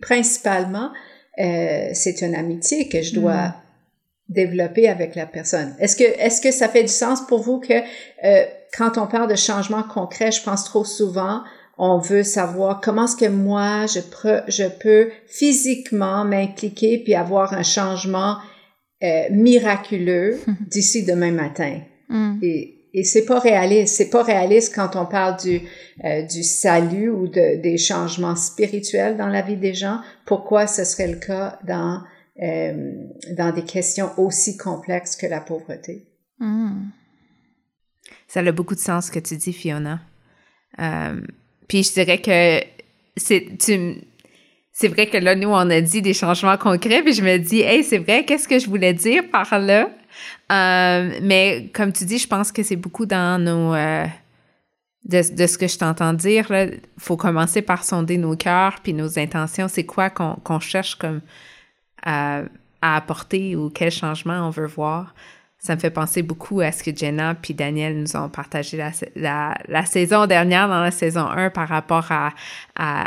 principalement, 0.00 0.90
euh, 1.38 1.90
c'est 1.92 2.22
une 2.22 2.34
amitié 2.34 2.88
que 2.88 3.02
je 3.02 3.14
dois 3.14 3.48
hmm. 3.48 3.54
développer 4.30 4.88
avec 4.88 5.14
la 5.14 5.26
personne. 5.26 5.76
Est-ce 5.78 5.94
que, 5.94 6.04
est-ce 6.04 6.40
que 6.40 6.50
ça 6.50 6.70
fait 6.70 6.82
du 6.82 6.88
sens 6.88 7.20
pour 7.26 7.42
vous 7.42 7.60
que 7.60 7.74
euh, 8.24 8.44
quand 8.76 8.98
on 8.98 9.06
parle 9.06 9.30
de 9.30 9.36
changement 9.36 9.82
concret, 9.82 10.32
je 10.32 10.42
pense 10.42 10.64
trop 10.64 10.84
souvent 10.84 11.42
on 11.82 11.96
veut 11.96 12.24
savoir 12.24 12.82
comment 12.82 13.06
est-ce 13.06 13.16
que 13.16 13.30
moi, 13.30 13.86
je, 13.86 14.00
je 14.48 14.68
peux 14.68 15.10
physiquement 15.26 16.26
m'impliquer 16.26 16.98
puis 16.98 17.14
avoir 17.14 17.54
un 17.54 17.62
changement 17.62 18.36
euh, 19.02 19.22
miraculeux 19.30 20.40
d'ici 20.70 21.06
demain 21.06 21.32
matin. 21.32 21.80
Mm. 22.10 22.38
Et, 22.42 22.84
et 22.92 23.02
c'est 23.02 23.24
pas 23.24 23.38
réaliste. 23.38 23.96
C'est 23.96 24.10
pas 24.10 24.22
réaliste 24.22 24.74
quand 24.74 24.94
on 24.94 25.06
parle 25.06 25.40
du, 25.40 25.62
euh, 26.04 26.20
du 26.20 26.42
salut 26.42 27.08
ou 27.08 27.26
de, 27.28 27.62
des 27.62 27.78
changements 27.78 28.36
spirituels 28.36 29.16
dans 29.16 29.28
la 29.28 29.40
vie 29.40 29.56
des 29.56 29.72
gens. 29.72 30.00
Pourquoi 30.26 30.66
ce 30.66 30.84
serait 30.84 31.08
le 31.08 31.16
cas 31.16 31.58
dans, 31.66 32.02
euh, 32.42 32.92
dans 33.38 33.54
des 33.54 33.64
questions 33.64 34.10
aussi 34.18 34.58
complexes 34.58 35.16
que 35.16 35.26
la 35.26 35.40
pauvreté? 35.40 36.04
Mm. 36.40 36.90
Ça 38.32 38.38
a 38.38 38.52
beaucoup 38.52 38.76
de 38.76 38.80
sens 38.80 39.06
ce 39.06 39.10
que 39.10 39.18
tu 39.18 39.36
dis, 39.36 39.52
Fiona. 39.52 39.98
Euh, 40.78 41.20
puis 41.66 41.82
je 41.82 41.92
dirais 41.92 42.20
que 42.20 42.64
c'est 43.16 43.48
c'est 44.72 44.86
vrai 44.86 45.08
que 45.08 45.16
là, 45.16 45.34
nous, 45.34 45.48
on 45.48 45.68
a 45.68 45.80
dit 45.80 46.00
des 46.00 46.14
changements 46.14 46.56
concrets, 46.56 47.02
puis 47.02 47.12
je 47.12 47.22
me 47.22 47.38
dis, 47.38 47.60
hey, 47.60 47.82
c'est 47.82 47.98
vrai, 47.98 48.24
qu'est-ce 48.24 48.46
que 48.46 48.60
je 48.60 48.68
voulais 48.68 48.94
dire 48.94 49.24
par 49.32 49.58
là? 49.58 49.90
Euh, 50.52 51.18
mais 51.20 51.70
comme 51.74 51.92
tu 51.92 52.04
dis, 52.04 52.18
je 52.18 52.28
pense 52.28 52.52
que 52.52 52.62
c'est 52.62 52.76
beaucoup 52.76 53.04
dans 53.04 53.42
nos. 53.42 53.74
Euh, 53.74 54.06
de, 55.06 55.22
ce 55.22 55.58
que 55.58 55.66
je 55.66 55.76
t'entends 55.76 56.12
dire, 56.12 56.46
il 56.52 56.78
faut 56.98 57.16
commencer 57.16 57.62
par 57.62 57.82
sonder 57.82 58.16
nos 58.16 58.36
cœurs 58.36 58.78
puis 58.80 58.94
nos 58.94 59.18
intentions. 59.18 59.66
C'est 59.66 59.86
quoi 59.86 60.08
qu'on 60.08 60.60
cherche 60.60 60.94
comme 60.94 61.20
à, 62.04 62.42
apporter 62.80 63.56
ou 63.56 63.70
quel 63.70 63.90
changement 63.90 64.46
on 64.46 64.50
veut 64.50 64.68
voir? 64.68 65.14
Ça 65.60 65.74
me 65.74 65.80
fait 65.80 65.90
penser 65.90 66.22
beaucoup 66.22 66.60
à 66.60 66.72
ce 66.72 66.82
que 66.82 66.94
Jenna 66.94 67.34
puis 67.34 67.54
Daniel 67.54 68.00
nous 68.00 68.16
ont 68.16 68.30
partagé 68.30 68.82
la, 69.14 69.54
la, 69.68 69.84
saison 69.84 70.26
dernière, 70.26 70.68
dans 70.68 70.80
la 70.80 70.90
saison 70.90 71.26
1, 71.26 71.50
par 71.50 71.68
rapport 71.68 72.08
à, 72.10 73.04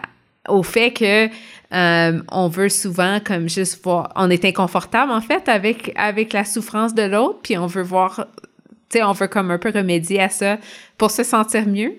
au 0.47 0.61
fait 0.61 0.91
que 0.91 1.27
euh, 1.73 2.21
on 2.31 2.47
veut 2.49 2.69
souvent 2.69 3.19
comme 3.25 3.49
juste 3.49 3.83
voir, 3.83 4.11
on 4.15 4.29
est 4.29 4.45
inconfortable 4.45 5.11
en 5.11 5.21
fait 5.21 5.49
avec 5.49 5.91
avec 5.95 6.33
la 6.33 6.45
souffrance 6.45 6.93
de 6.93 7.03
l'autre, 7.03 7.39
puis 7.41 7.57
on 7.57 7.65
veut 7.65 7.81
voir, 7.81 8.27
tu 8.89 8.99
sais, 8.99 9.03
on 9.03 9.13
veut 9.13 9.27
comme 9.27 9.49
un 9.49 9.57
peu 9.57 9.71
remédier 9.73 10.21
à 10.21 10.29
ça 10.29 10.57
pour 10.97 11.09
se 11.09 11.23
sentir 11.23 11.65
mieux. 11.65 11.95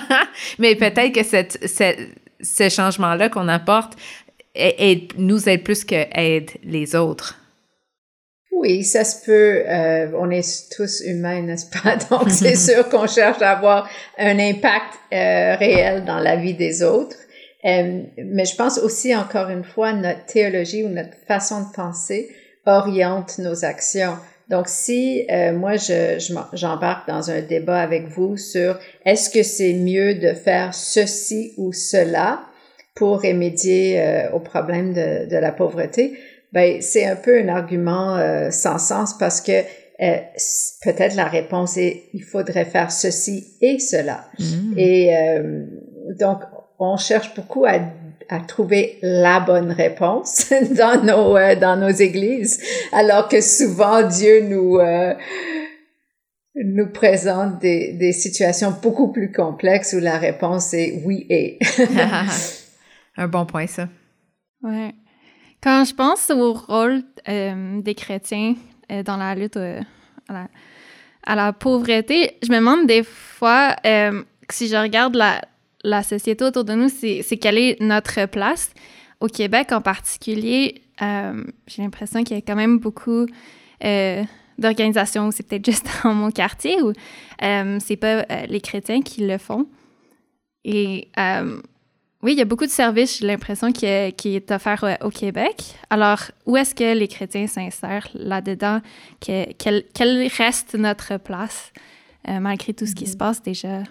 Mais 0.58 0.76
peut-être 0.76 1.12
que 1.12 1.24
cette, 1.24 1.58
cette, 1.66 1.98
ce 2.40 2.68
changement-là 2.68 3.30
qu'on 3.30 3.48
apporte 3.48 3.94
aide, 4.54 5.12
nous 5.16 5.48
aide 5.48 5.64
plus 5.64 5.84
que 5.84 6.06
aide 6.12 6.50
les 6.62 6.94
autres. 6.94 7.36
Oui, 8.60 8.82
ça 8.82 9.04
se 9.04 9.24
peut. 9.24 9.62
Euh, 9.68 10.10
on 10.18 10.30
est 10.30 10.68
tous 10.74 11.02
humains, 11.02 11.42
n'est-ce 11.42 11.66
pas? 11.70 11.96
Donc, 12.10 12.28
c'est 12.28 12.56
sûr 12.70 12.88
qu'on 12.88 13.06
cherche 13.06 13.40
à 13.40 13.52
avoir 13.52 13.88
un 14.18 14.36
impact 14.38 14.94
euh, 15.12 15.54
réel 15.54 16.04
dans 16.04 16.18
la 16.18 16.34
vie 16.34 16.54
des 16.54 16.82
autres. 16.82 17.16
Euh, 17.64 18.02
mais 18.16 18.44
je 18.44 18.56
pense 18.56 18.78
aussi, 18.78 19.14
encore 19.14 19.48
une 19.48 19.62
fois, 19.62 19.92
notre 19.92 20.24
théologie 20.26 20.82
ou 20.82 20.88
notre 20.88 21.16
façon 21.28 21.68
de 21.68 21.72
penser 21.72 22.30
oriente 22.66 23.38
nos 23.38 23.64
actions. 23.64 24.16
Donc, 24.48 24.66
si 24.66 25.24
euh, 25.30 25.52
moi, 25.52 25.76
je, 25.76 26.18
j'embarque 26.52 27.06
dans 27.06 27.30
un 27.30 27.42
débat 27.42 27.80
avec 27.80 28.08
vous 28.08 28.36
sur 28.36 28.76
est-ce 29.04 29.30
que 29.30 29.44
c'est 29.44 29.74
mieux 29.74 30.16
de 30.16 30.32
faire 30.32 30.74
ceci 30.74 31.52
ou 31.58 31.72
cela 31.72 32.40
pour 32.96 33.22
remédier 33.22 34.00
euh, 34.00 34.30
au 34.32 34.40
problème 34.40 34.92
de, 34.92 35.28
de 35.30 35.36
la 35.36 35.52
pauvreté, 35.52 36.18
ben 36.52 36.80
c'est 36.80 37.04
un 37.04 37.16
peu 37.16 37.38
un 37.40 37.48
argument 37.48 38.16
euh, 38.16 38.50
sans 38.50 38.78
sens 38.78 39.16
parce 39.18 39.40
que 39.40 39.52
euh, 40.00 40.16
peut-être 40.82 41.14
la 41.14 41.26
réponse 41.26 41.76
est 41.76 42.04
il 42.14 42.22
faudrait 42.22 42.64
faire 42.64 42.90
ceci 42.90 43.54
et 43.60 43.78
cela. 43.78 44.24
Mm. 44.38 44.78
Et 44.78 45.16
euh, 45.16 45.64
donc 46.18 46.42
on 46.78 46.96
cherche 46.96 47.34
beaucoup 47.34 47.64
à, 47.66 47.80
à, 48.28 48.40
trouver 48.40 48.98
la 49.02 49.40
bonne 49.40 49.72
réponse 49.72 50.52
dans 50.76 51.02
nos 51.02 51.34
dans 51.60 51.76
nos 51.76 51.90
églises, 51.90 52.62
alors 52.92 53.28
que 53.28 53.40
souvent 53.40 54.02
Dieu 54.02 54.40
nous 54.48 54.78
nous 56.54 56.90
présente 56.90 57.60
des, 57.60 57.92
des 57.92 58.12
situations 58.12 58.74
beaucoup 58.82 59.12
plus 59.12 59.30
complexes 59.30 59.94
où 59.96 60.00
la 60.00 60.18
réponse 60.18 60.74
est 60.74 61.02
oui 61.04 61.26
et. 61.30 61.58
un 63.16 63.28
bon 63.28 63.46
point 63.46 63.66
ça. 63.66 63.88
Ouais. 64.62 64.92
Quand 65.62 65.84
je 65.84 65.94
pense 65.94 66.30
au 66.30 66.52
rôle 66.52 67.02
euh, 67.28 67.80
des 67.80 67.94
chrétiens 67.94 68.54
euh, 68.92 69.02
dans 69.02 69.16
la 69.16 69.34
lutte 69.34 69.56
euh, 69.56 69.80
à, 70.28 71.34
la, 71.34 71.52
pauvreté, 71.52 72.36
je 72.42 72.50
me 72.50 72.58
demande 72.58 72.86
des 72.86 73.02
fois, 73.02 73.74
si 74.50 74.68
je 74.68 74.76
regarde 74.76 75.16
la, 75.16 76.02
société 76.02 76.44
autour 76.44 76.64
de 76.64 76.74
nous, 76.74 76.88
c'est 76.88 77.36
quelle 77.38 77.58
est 77.58 77.80
notre 77.80 78.26
place. 78.26 78.70
Au 79.20 79.26
Québec 79.26 79.72
en 79.72 79.80
particulier, 79.80 80.82
j'ai 81.00 81.82
l'impression 81.82 82.22
qu'il 82.22 82.36
y 82.36 82.38
a 82.38 82.42
quand 82.42 82.56
même 82.56 82.78
beaucoup 82.78 83.26
d'organisations, 84.58 85.30
c'est 85.32 85.46
peut-être 85.46 85.66
juste 85.66 85.86
dans 86.04 86.14
mon 86.14 86.30
quartier, 86.30 86.80
où 86.82 86.92
c'est 87.40 87.96
pas 87.96 88.24
les 88.46 88.60
chrétiens 88.60 89.02
qui 89.02 89.26
le 89.26 89.38
font. 89.38 89.66
Et 90.64 91.08
oui, 92.22 92.32
il 92.32 92.38
y 92.38 92.42
a 92.42 92.44
beaucoup 92.44 92.66
de 92.66 92.70
services, 92.70 93.18
j'ai 93.18 93.26
l'impression, 93.26 93.70
qui, 93.70 93.86
qui, 94.16 94.34
est 94.34 94.50
offert 94.50 94.82
euh, 94.84 94.94
au 95.02 95.10
Québec. 95.10 95.74
Alors, 95.88 96.20
où 96.46 96.56
est-ce 96.56 96.74
que 96.74 96.96
les 96.96 97.06
chrétiens 97.06 97.46
s'insèrent 97.46 98.08
là-dedans? 98.14 98.80
Que, 99.20 99.52
quelle, 99.52 100.28
reste 100.36 100.74
notre 100.74 101.18
place 101.18 101.72
euh, 102.28 102.40
malgré 102.40 102.74
tout 102.74 102.86
ce 102.86 102.94
qui 102.94 103.06
se 103.06 103.14
mm-hmm. 103.14 103.18
passe 103.18 103.42
déjà? 103.42 103.82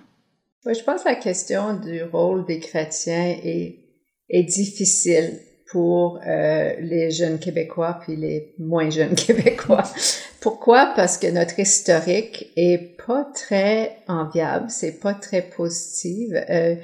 Oui, 0.65 0.73
je 0.75 0.83
pense 0.83 1.03
que 1.03 1.09
la 1.09 1.15
question 1.15 1.79
du 1.79 2.03
rôle 2.03 2.45
des 2.45 2.59
chrétiens 2.59 3.37
est, 3.43 3.79
est 4.29 4.43
difficile 4.43 5.39
pour 5.71 6.19
euh, 6.25 6.73
les 6.79 7.11
jeunes 7.11 7.39
Québécois 7.39 7.99
puis 8.01 8.15
les 8.15 8.53
moins 8.57 8.89
jeunes 8.89 9.15
Québécois. 9.15 9.83
Pourquoi? 10.39 10.93
Parce 10.95 11.17
que 11.17 11.27
notre 11.27 11.59
historique 11.59 12.51
est 12.55 12.97
pas 13.05 13.25
très 13.33 13.97
enviable, 14.07 14.67
c'est 14.69 14.99
pas 14.99 15.13
très 15.13 15.41
positif. 15.41 16.29
Euh, 16.49 16.75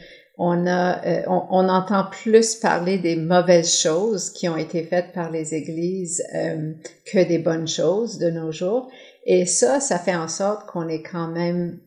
on 0.46 0.68
a, 0.68 1.06
euh, 1.06 1.24
on, 1.28 1.70
entend 1.70 2.06
plus 2.12 2.56
parler 2.56 2.98
des 2.98 3.16
mauvaises 3.16 3.78
choses 3.78 4.30
qui 4.30 4.50
ont 4.50 4.58
été 4.58 4.84
faites 4.84 5.14
par 5.14 5.32
les 5.32 5.54
églises 5.54 6.22
euh, 6.36 6.74
que 7.06 7.26
des 7.26 7.40
bonnes 7.40 7.68
choses 7.68 8.18
de 8.18 8.30
nos 8.30 8.52
jours. 8.52 8.92
Et 9.26 9.46
ça, 9.46 9.80
ça 9.80 9.98
fait 9.98 10.16
en 10.16 10.28
sorte 10.28 10.68
qu'on 10.68 10.90
est 10.90 11.02
quand 11.02 11.30
même 11.30 11.80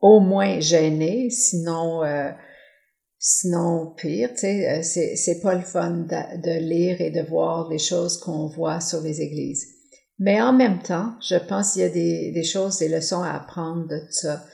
au 0.00 0.20
moins 0.20 0.60
gêné, 0.60 1.30
sinon, 1.30 2.04
euh, 2.04 2.30
sinon 3.18 3.94
pire. 3.96 4.28
C'est, 4.34 4.82
c'est 4.82 5.40
pas 5.40 5.54
le 5.54 5.62
fun 5.62 5.90
de, 5.90 6.42
de, 6.42 6.60
lire 6.60 7.00
et 7.00 7.10
de 7.10 7.22
voir 7.22 7.70
les 7.70 7.78
choses 7.78 8.18
qu'on 8.18 8.46
voit 8.46 8.80
sur 8.80 9.00
les 9.00 9.22
églises. 9.22 9.66
Mais 10.18 10.38
en 10.42 10.52
même 10.52 10.82
temps, 10.82 11.14
je 11.22 11.36
pense 11.36 11.72
qu'il 11.72 11.82
y 11.82 11.86
a 11.86 11.88
des, 11.88 12.30
des 12.30 12.44
choses, 12.44 12.78
des 12.78 12.88
leçons 12.90 13.22
à 13.22 13.30
apprendre 13.30 13.88
de 13.88 14.00
ça. 14.10 14.44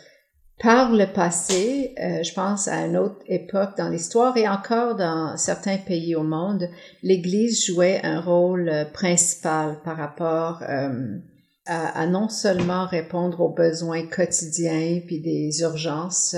Par 0.60 0.92
le 0.92 1.06
passé, 1.06 1.94
euh, 2.00 2.22
je 2.22 2.32
pense 2.32 2.68
à 2.68 2.86
une 2.86 2.96
autre 2.96 3.20
époque 3.26 3.76
dans 3.76 3.88
l'histoire 3.88 4.36
et 4.36 4.48
encore 4.48 4.94
dans 4.94 5.36
certains 5.36 5.78
pays 5.78 6.14
au 6.14 6.22
monde, 6.22 6.68
l'Église 7.02 7.66
jouait 7.66 8.00
un 8.04 8.20
rôle 8.20 8.68
euh, 8.68 8.84
principal 8.84 9.80
par 9.84 9.96
rapport 9.96 10.62
euh, 10.62 11.18
à, 11.66 12.06
non 12.06 12.28
seulement 12.28 12.86
répondre 12.86 13.40
aux 13.40 13.52
besoins 13.52 14.06
quotidiens 14.06 15.00
puis 15.06 15.20
des 15.20 15.60
urgences 15.62 16.36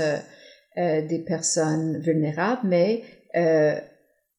des 0.77 1.25
personnes 1.27 1.99
vulnérables, 1.99 2.61
mais 2.65 3.03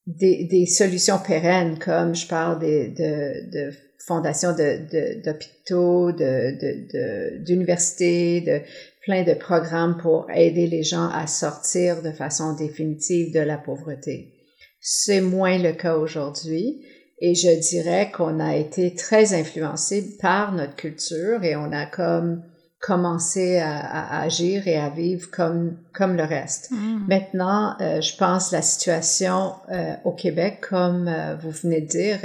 des, 0.06 0.66
solutions 0.66 1.20
pérennes 1.20 1.78
comme 1.78 2.16
je 2.16 2.26
parle 2.26 2.60
des, 2.60 2.88
de, 2.88 3.52
de 3.52 3.72
fondations 4.08 4.54
d'hôpitaux, 4.54 6.14
de, 6.14 7.44
d'universités, 7.44 8.64
plein 9.08 9.24
de 9.24 9.34
programmes 9.34 9.98
pour 9.98 10.30
aider 10.30 10.68
les 10.68 10.84
gens 10.84 11.10
à 11.10 11.28
sortir 11.28 12.02
de 12.04 12.12
façon 12.12 12.54
définitive 12.56 13.34
de 13.34 13.40
la 13.40 13.58
pauvreté. 13.58 14.34
C'est 14.82 15.22
moins 15.22 15.58
le 15.58 15.72
cas 15.72 15.96
aujourd'hui. 15.96 16.86
Et 17.20 17.34
je 17.34 17.58
dirais 17.72 18.12
qu'on 18.12 18.42
a 18.42 18.58
été 18.58 18.94
très 18.96 19.34
influencé 19.34 20.18
par 20.22 20.52
notre 20.52 20.76
culture 20.76 21.42
et 21.46 21.56
on 21.56 21.72
a 21.72 21.86
comme 21.86 22.44
commencé 22.82 23.58
à, 23.60 24.22
agir 24.22 24.68
et 24.68 24.78
à 24.78 24.90
vivre 24.90 25.32
comme 25.32 25.78
comme 25.94 26.18
le 26.18 26.24
reste. 26.24 26.70
Mm. 26.72 27.08
Maintenant, 27.08 27.76
euh, 27.80 28.02
je 28.02 28.16
pense 28.18 28.52
la 28.52 28.62
situation 28.62 29.54
euh, 29.72 29.94
au 30.04 30.12
Québec, 30.12 30.66
comme 30.70 31.08
euh, 31.08 31.38
vous 31.38 31.52
venez 31.52 31.80
de 31.80 31.88
dire, 31.88 32.20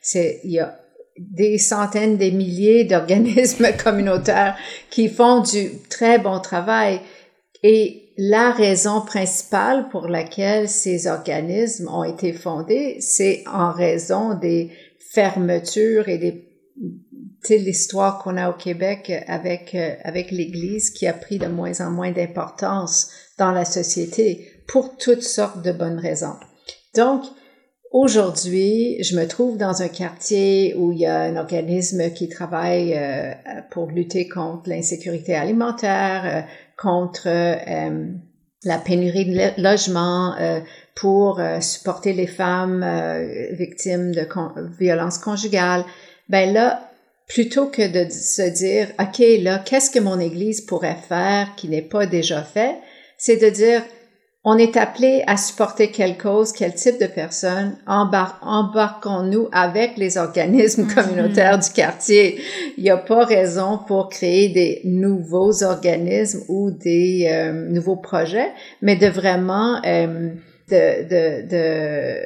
c'est 0.00 0.40
il 0.44 0.52
y 0.52 0.60
a 0.60 0.78
des 1.20 1.58
centaines, 1.58 2.16
des 2.16 2.30
milliers 2.30 2.84
d'organismes 2.84 3.68
communautaires 3.84 4.56
qui 4.90 5.08
font 5.08 5.40
du 5.40 5.70
très 5.88 6.18
bon 6.18 6.40
travail 6.40 7.00
et 7.62 8.12
la 8.16 8.50
raison 8.50 9.00
principale 9.00 9.88
pour 9.90 10.08
laquelle 10.08 10.68
ces 10.68 11.06
organismes 11.06 11.88
ont 11.88 12.04
été 12.04 12.32
fondés, 12.32 12.96
c'est 13.00 13.44
en 13.46 13.70
raison 13.70 14.34
des 14.34 14.70
fermetures 15.12 16.08
et 16.08 16.18
des 16.18 16.44
l'histoire 17.48 18.18
qu'on 18.18 18.36
a 18.36 18.50
au 18.50 18.52
Québec 18.52 19.12
avec 19.26 19.74
avec 20.04 20.30
l'Église 20.30 20.90
qui 20.90 21.06
a 21.06 21.12
pris 21.12 21.38
de 21.38 21.46
moins 21.46 21.80
en 21.80 21.90
moins 21.90 22.10
d'importance 22.10 23.10
dans 23.38 23.52
la 23.52 23.64
société 23.64 24.50
pour 24.66 24.96
toutes 24.96 25.22
sortes 25.22 25.62
de 25.62 25.72
bonnes 25.72 25.98
raisons. 25.98 26.36
Donc 26.94 27.24
Aujourd'hui, 27.90 29.02
je 29.02 29.16
me 29.16 29.26
trouve 29.26 29.56
dans 29.56 29.80
un 29.80 29.88
quartier 29.88 30.74
où 30.76 30.92
il 30.92 30.98
y 30.98 31.06
a 31.06 31.20
un 31.20 31.36
organisme 31.36 32.10
qui 32.12 32.28
travaille 32.28 32.92
euh, 32.94 33.32
pour 33.70 33.90
lutter 33.90 34.28
contre 34.28 34.68
l'insécurité 34.68 35.34
alimentaire, 35.34 36.22
euh, 36.26 36.40
contre 36.76 37.28
euh, 37.28 38.06
la 38.64 38.78
pénurie 38.78 39.24
de 39.24 39.62
logement, 39.62 40.34
pour 40.96 41.40
supporter 41.60 42.12
les 42.12 42.26
femmes 42.26 42.84
victimes 43.52 44.10
de 44.10 44.26
violences 44.78 45.18
conjugales. 45.18 45.84
Ben 46.28 46.52
là, 46.52 46.90
plutôt 47.28 47.66
que 47.66 47.86
de 47.86 48.10
se 48.10 48.42
dire, 48.42 48.88
OK, 48.98 49.22
là, 49.42 49.60
qu'est-ce 49.60 49.90
que 49.92 50.00
mon 50.00 50.18
Église 50.18 50.60
pourrait 50.60 50.98
faire 51.08 51.54
qui 51.56 51.68
n'est 51.68 51.82
pas 51.82 52.06
déjà 52.06 52.42
fait, 52.42 52.74
c'est 53.16 53.36
de 53.36 53.48
dire, 53.48 53.82
on 54.50 54.56
est 54.56 54.78
appelé 54.78 55.22
à 55.26 55.36
supporter 55.36 55.90
quelle 55.90 56.16
cause, 56.16 56.52
quel 56.52 56.72
type 56.72 56.98
de 56.98 57.06
personnes, 57.06 57.76
embarquons-nous 57.86 59.50
avec 59.52 59.98
les 59.98 60.16
organismes 60.16 60.84
mhm. 60.84 60.94
communautaires 60.94 61.58
du 61.58 61.68
quartier. 61.68 62.40
Il 62.78 62.82
n'y 62.82 62.88
a 62.88 62.96
pas 62.96 63.26
raison 63.26 63.78
pour 63.86 64.08
créer 64.08 64.48
des 64.48 64.80
nouveaux 64.84 65.62
organismes 65.62 66.44
ou 66.48 66.70
des 66.70 67.28
euh, 67.30 67.68
nouveaux 67.68 67.96
projets, 67.96 68.50
mais 68.80 68.96
de 68.96 69.08
vraiment 69.08 69.82
euh, 69.84 70.30
de, 70.70 72.22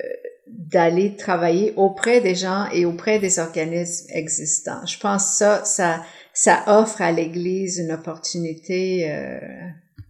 d'aller 0.46 1.16
travailler 1.16 1.72
auprès 1.74 2.20
des 2.20 2.36
gens 2.36 2.66
et 2.72 2.84
auprès 2.84 3.18
des 3.18 3.40
organismes 3.40 4.06
existants. 4.14 4.86
Je 4.86 4.96
pense 5.00 5.24
que 5.24 5.34
ça, 5.38 5.64
ça, 5.64 6.02
ça 6.32 6.62
offre 6.68 7.02
à 7.02 7.10
l'Église 7.10 7.78
une 7.78 7.90
opportunité 7.90 9.10
euh, 9.10 9.40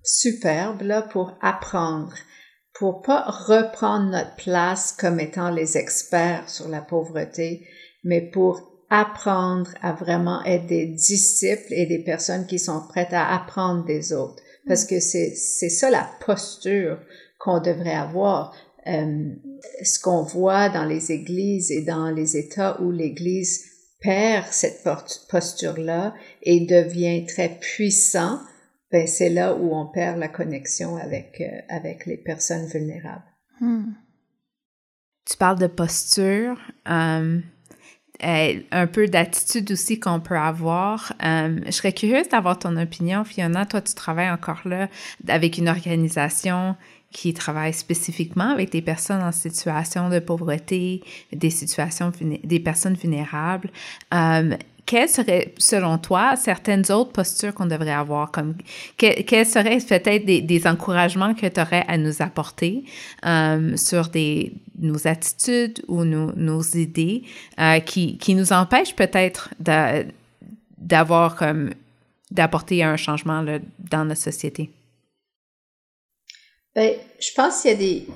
superbe 0.05 0.83
là, 0.83 1.03
pour 1.03 1.37
apprendre, 1.41 2.15
pour 2.75 3.03
pas 3.03 3.23
reprendre 3.23 4.11
notre 4.11 4.35
place 4.37 4.93
comme 4.93 5.21
étant 5.21 5.51
les 5.51 5.77
experts 5.77 6.49
sur 6.49 6.69
la 6.69 6.81
pauvreté, 6.81 7.67
mais 8.05 8.21
pour 8.21 8.73
apprendre 8.91 9.71
à 9.81 9.93
vraiment 9.93 10.45
être 10.45 10.67
des 10.67 10.87
disciples 10.87 11.73
et 11.73 11.87
des 11.87 12.05
personnes 12.05 12.47
qui 12.47 12.59
sont 12.59 12.87
prêtes 12.89 13.13
à 13.13 13.35
apprendre 13.35 13.85
des 13.85 14.13
autres. 14.13 14.43
Parce 14.67 14.85
que 14.85 15.01
c'est, 15.01 15.35
c'est 15.35 15.71
ça 15.71 15.91
la 15.91 16.09
posture 16.25 16.99
qu'on 17.39 17.61
devrait 17.61 17.95
avoir. 17.95 18.55
Euh, 18.87 19.31
ce 19.85 20.01
qu'on 20.01 20.23
voit 20.23 20.69
dans 20.69 20.85
les 20.85 21.13
églises 21.13 21.71
et 21.71 21.83
dans 21.83 22.11
les 22.11 22.37
États 22.37 22.81
où 22.81 22.91
l'Église 22.91 23.65
perd 24.01 24.47
cette 24.51 24.85
posture-là 25.29 26.15
et 26.43 26.67
devient 26.67 27.25
très 27.27 27.49
puissant, 27.61 28.41
ben 28.93 29.07
c'est 29.07 29.31
là 29.31 29.55
où 29.55 29.75
on 29.75 29.87
perd 29.87 30.19
la 30.19 30.29
connexion 30.29 30.97
avec, 30.97 31.41
euh, 31.41 31.61
avec 31.69 32.07
les 32.07 32.19
personnes 32.19 32.67
vulnérables. 32.67 33.25
Hmm. 33.61 33.93
Tu 35.25 35.37
parles 35.37 35.59
de 35.59 35.67
posture, 35.67 36.61
euh, 36.91 37.41
un 38.21 38.87
peu 38.87 39.09
d'attitude 39.09 39.73
aussi 39.73 39.99
qu'on 39.99 40.21
peut 40.21 40.37
avoir. 40.37 41.15
Euh, 41.25 41.59
je 41.67 41.71
serais 41.71 41.93
curieuse 41.93 42.29
d'avoir 42.29 42.59
ton 42.59 42.77
opinion, 42.77 43.25
Fiona. 43.25 43.67
Toi, 43.67 43.81
tu 43.81 43.95
travailles 43.95 44.31
encore 44.31 44.61
là 44.65 44.89
avec 45.27 45.59
une 45.59 45.69
organisation 45.69 46.77
qui 47.13 47.35
travaille 47.35 47.75
spécifiquement 47.75 48.51
avec 48.51 48.71
des 48.71 48.83
personnes 48.83 49.23
en 49.23 49.33
situation 49.33 50.09
de 50.09 50.19
pauvreté, 50.19 51.03
des 51.33 51.51
situations 51.51 52.11
des 52.21 52.61
personnes 52.61 52.95
vulnérables 52.95 53.71
quelles 54.87 55.09
seraient, 55.09 55.55
selon 55.59 55.99
toi, 55.99 56.37
certaines 56.37 56.91
autres 56.91 57.13
postures 57.13 57.55
qu'on 57.55 57.67
devrait 57.67 57.93
avoir? 57.93 58.31
Comme, 58.31 58.57
quels 58.97 59.47
seraient 59.47 59.79
peut-être 59.79 60.27
des, 60.27 60.67
encouragements 60.67 61.35
que 61.35 61.47
tu 61.47 61.61
aurais 61.61 61.85
à 61.89 61.97
nous 61.97 62.21
apporter 62.21 62.85
euh, 63.25 63.77
sur 63.77 64.09
des, 64.09 64.53
nos 64.79 65.07
attitudes 65.07 65.83
ou 65.89 66.05
nos, 66.05 66.33
nos 66.33 66.63
idées 66.63 67.23
euh, 67.59 67.81
qui, 67.81 68.19
qui, 68.19 68.35
nous 68.35 68.53
empêchent 68.53 68.95
peut-être 68.95 69.51
d'avoir 70.79 71.37
comme 71.37 71.71
d'apporter 72.31 72.83
un 72.83 72.97
changement 72.97 73.45
dans 73.79 74.05
notre 74.05 74.21
société? 74.21 74.71
Bien, 76.75 76.93
je 77.21 77.31
pense 77.35 77.63
qu'il 77.63 77.71
y 77.71 77.75
a 77.75 77.77
des, 77.77 78.07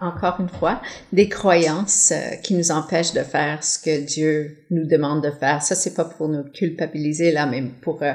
encore 0.00 0.36
une 0.38 0.48
fois, 0.48 0.80
des 1.12 1.28
croyances 1.28 2.12
euh, 2.12 2.36
qui 2.36 2.54
nous 2.54 2.70
empêchent 2.70 3.12
de 3.12 3.22
faire 3.22 3.64
ce 3.64 3.78
que 3.78 4.04
Dieu 4.04 4.56
nous 4.70 4.86
demande 4.86 5.22
de 5.24 5.30
faire. 5.30 5.62
Ça, 5.62 5.74
c'est 5.74 5.94
pas 5.94 6.04
pour 6.04 6.28
nous 6.28 6.44
culpabiliser 6.44 7.32
là, 7.32 7.46
mais 7.46 7.62
pour 7.82 8.02
euh, 8.02 8.12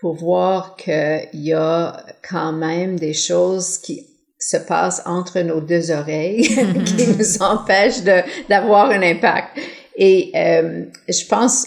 pour 0.00 0.14
voir 0.14 0.76
qu'il 0.76 1.28
y 1.34 1.52
a 1.52 2.04
quand 2.28 2.52
même 2.52 2.98
des 2.98 3.12
choses 3.12 3.78
qui 3.78 4.06
se 4.38 4.56
passent 4.56 5.02
entre 5.04 5.40
nos 5.40 5.60
deux 5.60 5.90
oreilles 5.90 6.42
qui 6.86 7.06
nous 7.18 7.42
empêchent 7.42 8.02
d'avoir 8.48 8.90
un 8.90 9.02
impact. 9.02 9.58
Et 9.96 10.32
euh, 10.34 10.86
je 11.08 11.26
pense 11.26 11.66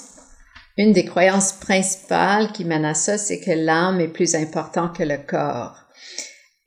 une 0.78 0.92
des 0.92 1.06
croyances 1.06 1.54
principales 1.54 2.52
qui 2.52 2.66
mène 2.66 2.86
à 2.86 2.96
ça, 2.96 3.20
c'est 3.20 3.40
que 3.40 3.52
l'âme 3.52 4.02
est 4.02 4.08
plus 4.08 4.34
important 4.34 4.90
que 4.90 5.04
le 5.04 5.18
corps. 5.18 5.83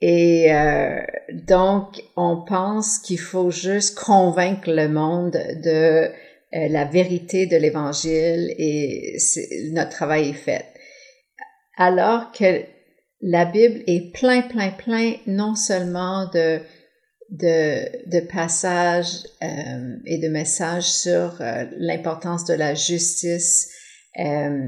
Et 0.00 0.52
euh, 0.52 1.00
donc, 1.32 2.02
on 2.16 2.44
pense 2.46 2.98
qu'il 2.98 3.18
faut 3.18 3.50
juste 3.50 3.98
convaincre 3.98 4.70
le 4.70 4.88
monde 4.88 5.32
de 5.32 6.08
euh, 6.08 6.10
la 6.50 6.84
vérité 6.84 7.46
de 7.46 7.56
l'Évangile 7.56 8.54
et 8.58 9.16
notre 9.72 9.90
travail 9.90 10.30
est 10.30 10.34
fait. 10.34 10.66
Alors 11.78 12.30
que 12.32 12.62
la 13.22 13.46
Bible 13.46 13.82
est 13.86 14.12
plein, 14.12 14.42
plein, 14.42 14.70
plein 14.70 15.14
non 15.26 15.54
seulement 15.54 16.28
de, 16.32 16.60
de, 17.30 18.10
de 18.10 18.20
passages 18.20 19.24
euh, 19.42 19.96
et 20.04 20.18
de 20.18 20.28
messages 20.28 20.90
sur 20.90 21.38
l'importance 21.78 22.44
de 22.44 22.54
la 22.54 22.74
justice 22.74 23.72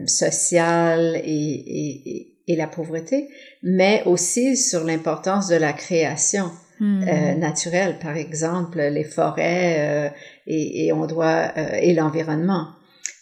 sociale 0.07 1.17
et, 1.25 1.65
et 1.67 1.99
et 2.07 2.38
la 2.57 2.67
pauvreté, 2.67 3.29
mais 3.63 4.03
aussi 4.07 4.57
sur 4.57 4.85
l'importance 4.85 5.49
de 5.49 5.57
la 5.57 5.73
création 5.73 6.51
hmm. 6.81 7.03
euh, 7.03 7.35
naturelle, 7.35 7.99
par 8.01 8.17
exemple 8.17 8.81
les 8.81 9.05
forêts 9.05 9.77
euh, 9.79 10.09
et, 10.47 10.87
et, 10.87 10.93
on 10.93 11.07
doit 11.07 11.53
euh, 11.57 11.79
et 11.81 11.95
l'environnement. 11.95 12.69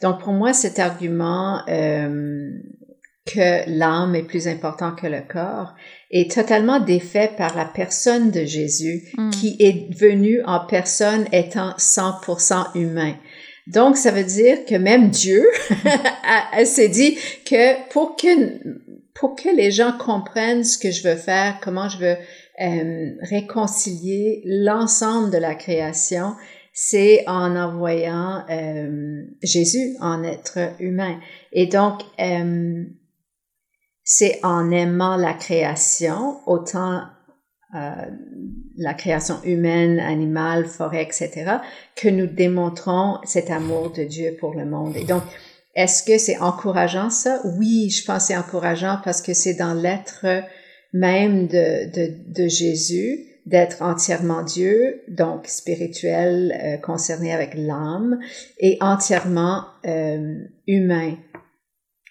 Donc 0.02 0.20
pour 0.20 0.32
moi, 0.32 0.52
cet 0.52 0.78
argument 0.78 1.60
euh, 1.68 2.50
que 3.26 3.68
l'âme 3.68 4.14
est 4.14 4.22
plus 4.22 4.46
important 4.46 4.92
que 4.92 5.06
le 5.06 5.20
corps 5.20 5.74
est 6.10 6.30
totalement 6.30 6.78
défait 6.78 7.30
par 7.36 7.56
la 7.56 7.64
personne 7.64 8.30
de 8.30 8.44
Jésus 8.44 9.02
hmm. 9.16 9.30
qui 9.30 9.56
est 9.58 9.92
venu 9.98 10.40
en 10.44 10.60
personne 10.60 11.26
étant 11.32 11.72
100% 11.78 12.76
humain. 12.76 13.14
Donc, 13.66 13.96
ça 13.96 14.12
veut 14.12 14.24
dire 14.24 14.64
que 14.64 14.76
même 14.76 15.10
Dieu 15.10 15.44
s'est 16.64 16.88
dit 16.88 17.18
que 17.44 17.88
pour 17.90 18.14
que 18.14 18.28
pour 19.18 19.34
que 19.34 19.48
les 19.48 19.70
gens 19.70 19.92
comprennent 19.96 20.64
ce 20.64 20.78
que 20.78 20.90
je 20.90 21.08
veux 21.08 21.16
faire, 21.16 21.58
comment 21.62 21.88
je 21.88 21.98
veux 21.98 22.16
euh, 22.60 23.10
réconcilier 23.22 24.42
l'ensemble 24.44 25.30
de 25.30 25.38
la 25.38 25.54
création, 25.54 26.34
c'est 26.72 27.24
en 27.26 27.56
envoyant 27.56 28.44
euh, 28.50 29.22
Jésus 29.42 29.96
en 30.00 30.22
être 30.22 30.58
humain. 30.78 31.18
Et 31.52 31.66
donc, 31.66 32.02
euh, 32.20 32.84
c'est 34.04 34.40
en 34.42 34.70
aimant 34.70 35.16
la 35.16 35.34
création 35.34 36.40
autant 36.46 37.02
la 38.78 38.94
création 38.94 39.34
humaine, 39.44 39.98
animale, 39.98 40.64
forêt, 40.64 41.02
etc., 41.02 41.58
que 41.94 42.08
nous 42.08 42.26
démontrons 42.26 43.18
cet 43.24 43.50
amour 43.50 43.90
de 43.90 44.04
Dieu 44.04 44.34
pour 44.40 44.54
le 44.54 44.64
monde. 44.64 44.96
Et 44.96 45.04
donc, 45.04 45.22
est-ce 45.76 46.02
que 46.02 46.16
c'est 46.16 46.38
encourageant 46.38 47.10
ça? 47.10 47.40
Oui, 47.44 47.90
je 47.90 48.04
pense 48.04 48.22
que 48.22 48.26
c'est 48.28 48.36
encourageant 48.36 48.98
parce 49.04 49.20
que 49.20 49.34
c'est 49.34 49.54
dans 49.54 49.74
l'être 49.74 50.24
même 50.94 51.46
de, 51.46 52.32
de, 52.32 52.48
Jésus 52.48 53.26
d'être 53.44 53.82
entièrement 53.82 54.42
Dieu, 54.42 55.02
donc 55.06 55.46
spirituel, 55.46 56.58
euh, 56.60 56.76
concerné 56.78 57.32
avec 57.32 57.54
l'âme, 57.54 58.18
et 58.58 58.78
entièrement 58.80 59.64
euh, 59.86 60.34
humain. 60.66 61.14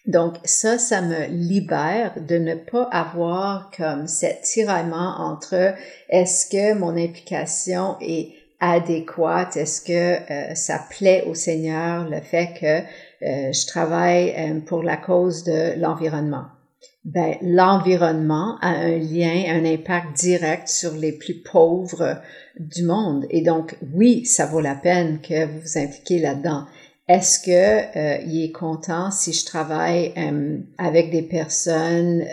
Donc 0.05 0.35
ça, 0.43 0.77
ça 0.77 1.01
me 1.01 1.25
libère 1.27 2.13
de 2.21 2.37
ne 2.37 2.53
pas 2.53 2.83
avoir 2.91 3.71
comme 3.75 4.07
cet 4.07 4.43
tiraillement 4.43 5.15
entre 5.17 5.73
est-ce 6.09 6.47
que 6.49 6.77
mon 6.77 6.95
implication 6.95 7.97
est 7.99 8.35
adéquate, 8.59 9.57
est-ce 9.57 9.81
que 9.81 10.31
euh, 10.31 10.55
ça 10.55 10.79
plaît 10.89 11.23
au 11.27 11.33
Seigneur 11.33 12.07
le 12.07 12.21
fait 12.21 12.53
que 12.59 12.87
je 13.21 13.67
travaille 13.67 14.33
euh, 14.37 14.59
pour 14.59 14.83
la 14.83 14.97
cause 14.97 15.43
de 15.43 15.79
l'environnement. 15.79 16.45
Ben, 17.03 17.35
l'environnement 17.41 18.57
a 18.61 18.69
un 18.69 18.97
lien, 18.97 19.43
un 19.49 19.63
impact 19.63 20.17
direct 20.17 20.67
sur 20.67 20.93
les 20.93 21.11
plus 21.11 21.35
pauvres 21.35 22.19
du 22.59 22.83
monde. 22.83 23.25
Et 23.29 23.41
donc, 23.41 23.77
oui, 23.93 24.25
ça 24.25 24.47
vaut 24.47 24.59
la 24.59 24.75
peine 24.75 25.19
que 25.21 25.45
vous 25.45 25.59
vous 25.59 25.77
impliquiez 25.77 26.19
là-dedans. 26.19 26.65
Est-ce 27.07 27.39
que 27.39 27.97
euh, 27.97 28.17
il 28.25 28.43
est 28.43 28.51
content 28.51 29.11
si 29.11 29.33
je 29.33 29.45
travaille 29.45 30.13
avec 30.79 31.11
des 31.11 31.21
personnes 31.21 32.25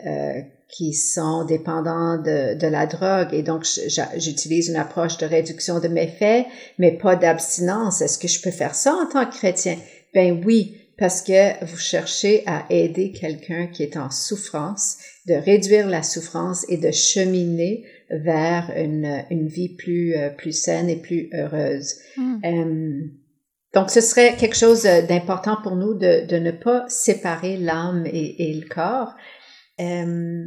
qui 0.70 0.94
sont 0.94 1.44
dépendants 1.44 2.16
de, 2.16 2.58
de, 2.58 2.66
la 2.66 2.86
drogue? 2.86 3.34
Et 3.34 3.42
donc 3.42 3.66
j'utilise 4.16 4.70
une 4.70 4.76
approche 4.76 5.18
de 5.18 5.26
réduction 5.26 5.80
de 5.80 5.88
méfaits, 5.88 6.46
mais 6.78 6.92
pas 6.92 7.16
d'abstinence. 7.16 8.00
Est-ce 8.00 8.18
que 8.18 8.28
je 8.28 8.40
peux 8.40 8.50
faire 8.50 8.74
ça 8.74 8.94
en 8.94 9.06
tant 9.06 9.26
que 9.26 9.36
chrétien? 9.36 9.76
Ben 10.14 10.42
oui, 10.44 10.76
parce 10.98 11.22
que 11.22 11.64
vous 11.64 11.78
cherchez 11.78 12.42
à 12.46 12.66
aider 12.70 13.12
quelqu'un 13.12 13.66
qui 13.66 13.82
est 13.82 13.96
en 13.96 14.10
souffrance, 14.10 14.98
de 15.26 15.34
réduire 15.34 15.88
la 15.88 16.02
souffrance 16.02 16.64
et 16.68 16.76
de 16.76 16.90
cheminer 16.90 17.84
vers 18.10 18.72
une, 18.76 19.24
une 19.30 19.48
vie 19.48 19.74
plus, 19.74 20.14
euh, 20.14 20.30
plus 20.30 20.52
saine 20.52 20.88
et 20.88 21.00
plus 21.00 21.30
heureuse. 21.32 21.94
Hmm. 22.16 22.38
Euh, 22.44 23.00
donc, 23.74 23.90
ce 23.90 24.02
serait 24.02 24.36
quelque 24.36 24.56
chose 24.56 24.82
d'important 24.82 25.56
pour 25.62 25.76
nous 25.76 25.94
de, 25.94 26.26
de, 26.26 26.36
ne 26.36 26.50
pas 26.50 26.84
séparer 26.88 27.56
l'âme 27.56 28.04
et, 28.06 28.50
et, 28.50 28.54
le 28.54 28.68
corps. 28.68 29.14
Euh, 29.80 30.44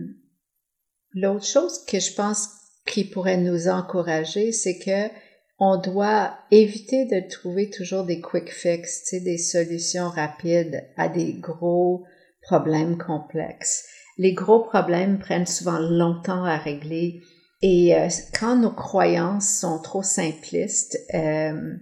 L'autre 1.16 1.46
chose 1.46 1.84
que 1.86 2.00
je 2.00 2.14
pense 2.14 2.50
qui 2.86 3.06
pourrait 3.06 3.38
nous 3.38 3.70
encourager, 3.70 4.52
c'est 4.52 4.78
que 4.78 5.10
on 5.58 5.78
doit 5.78 6.38
éviter 6.52 7.06
de 7.06 7.28
trouver 7.30 7.70
toujours 7.70 8.04
des 8.04 8.20
quick 8.20 8.52
fix, 8.52 9.14
des 9.14 9.38
solutions 9.38 10.10
rapides 10.10 10.84
à 10.98 11.08
des 11.08 11.34
gros 11.34 12.04
problèmes 12.42 12.98
complexes. 12.98 13.86
Les 14.18 14.34
gros 14.34 14.60
problèmes 14.60 15.20
prennent 15.20 15.46
souvent 15.46 15.80
longtemps 15.80 16.44
à 16.44 16.58
régler 16.58 17.22
et 17.62 17.96
euh, 17.96 18.10
quand 18.38 18.58
nos 18.58 18.72
croyances 18.72 19.50
sont 19.60 19.80
trop 19.80 20.04
simplistes, 20.04 21.00
euh, 21.14 21.74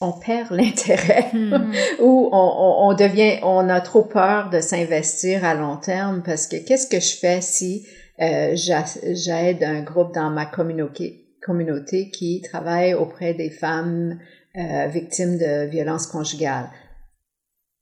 on 0.00 0.12
perd 0.12 0.50
l'intérêt 0.52 1.30
hmm. 1.32 1.72
ou 2.00 2.28
on, 2.32 2.88
on, 2.88 2.94
devient, 2.94 3.40
on 3.42 3.68
a 3.68 3.80
trop 3.80 4.02
peur 4.02 4.50
de 4.50 4.60
s'investir 4.60 5.44
à 5.44 5.54
long 5.54 5.76
terme 5.76 6.22
parce 6.24 6.46
que 6.46 6.56
qu'est-ce 6.56 6.86
que 6.86 7.00
je 7.00 7.16
fais 7.16 7.40
si 7.40 7.86
euh, 8.20 8.54
j'aide 8.54 9.62
un 9.62 9.82
groupe 9.82 10.14
dans 10.14 10.30
ma 10.30 10.46
communauté? 10.46 11.25
Communauté 11.46 12.10
qui 12.10 12.42
travaille 12.42 12.92
auprès 12.92 13.32
des 13.32 13.50
femmes 13.50 14.18
euh, 14.56 14.88
victimes 14.88 15.38
de 15.38 15.66
violences 15.68 16.08
conjugales 16.08 16.68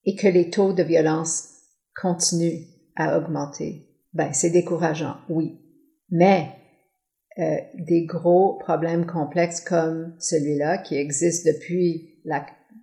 et 0.05 0.15
que 0.15 0.29
les 0.29 0.51
taux 0.51 0.73
de 0.73 0.83
violence 0.83 1.49
continuent 2.01 2.65
à 2.97 3.19
augmenter. 3.19 3.89
Ben, 4.13 4.33
c'est 4.33 4.51
décourageant, 4.51 5.17
oui. 5.29 5.59
Mais 6.11 6.51
euh, 7.39 7.57
des 7.75 8.05
gros 8.05 8.59
problèmes 8.59 9.07
complexes 9.07 9.61
comme 9.61 10.15
celui-là 10.21 10.79
qui 10.79 10.97
existe 10.97 11.47
depuis 11.47 12.21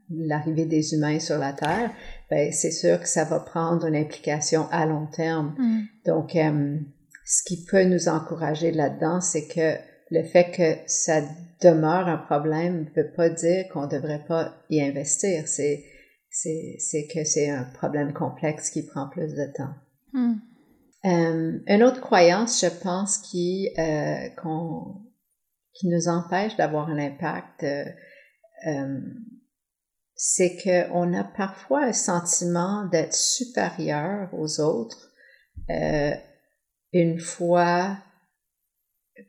l'arrivée 0.10 0.66
des 0.66 0.94
humains 0.94 1.20
sur 1.20 1.38
la 1.38 1.54
Terre, 1.54 1.92
ben, 2.30 2.52
c'est 2.52 2.72
sûr 2.72 3.00
que 3.00 3.08
ça 3.08 3.24
va 3.24 3.40
prendre 3.40 3.86
une 3.86 3.96
implication 3.96 4.68
à 4.72 4.86
long 4.86 5.08
terme. 5.08 5.56
Mm. 5.58 5.82
Donc, 6.06 6.36
euh, 6.36 6.78
ce 7.26 7.44
qui 7.46 7.66
peut 7.66 7.84
nous 7.84 8.10
encourager 8.10 8.72
là-dedans, 8.72 9.22
c'est 9.22 9.48
que 9.48 9.91
le 10.12 10.24
fait 10.24 10.52
que 10.52 10.90
ça 10.90 11.22
demeure 11.62 12.08
un 12.08 12.18
problème 12.18 12.86
ne 12.86 13.02
veut 13.02 13.12
pas 13.12 13.30
dire 13.30 13.66
qu'on 13.72 13.84
ne 13.84 13.92
devrait 13.92 14.24
pas 14.28 14.54
y 14.70 14.82
investir. 14.82 15.48
C'est, 15.48 15.86
c'est, 16.30 17.08
que 17.14 17.24
c'est 17.24 17.50
un 17.50 17.64
problème 17.64 18.14
complexe 18.14 18.70
qui 18.70 18.86
prend 18.86 19.08
plus 19.10 19.34
de 19.34 19.46
temps. 19.56 19.74
Hmm. 20.14 20.36
Euh, 21.06 21.60
une 21.66 21.84
autre 21.84 22.02
croyance, 22.02 22.62
je 22.62 22.70
pense, 22.84 23.18
qui, 23.18 23.70
euh, 23.80 24.28
qui 25.74 25.88
nous 25.88 26.08
empêche 26.08 26.56
d'avoir 26.58 26.90
un 26.90 27.00
impact, 27.00 27.64
euh, 27.64 27.86
euh 28.68 29.00
c'est 30.24 30.56
qu'on 30.56 31.14
a 31.16 31.24
parfois 31.24 31.86
un 31.86 31.94
sentiment 31.94 32.86
d'être 32.86 33.16
supérieur 33.16 34.30
aux 34.34 34.60
autres 34.60 35.12
euh, 35.72 36.14
une 36.94 37.20
fois 37.20 37.98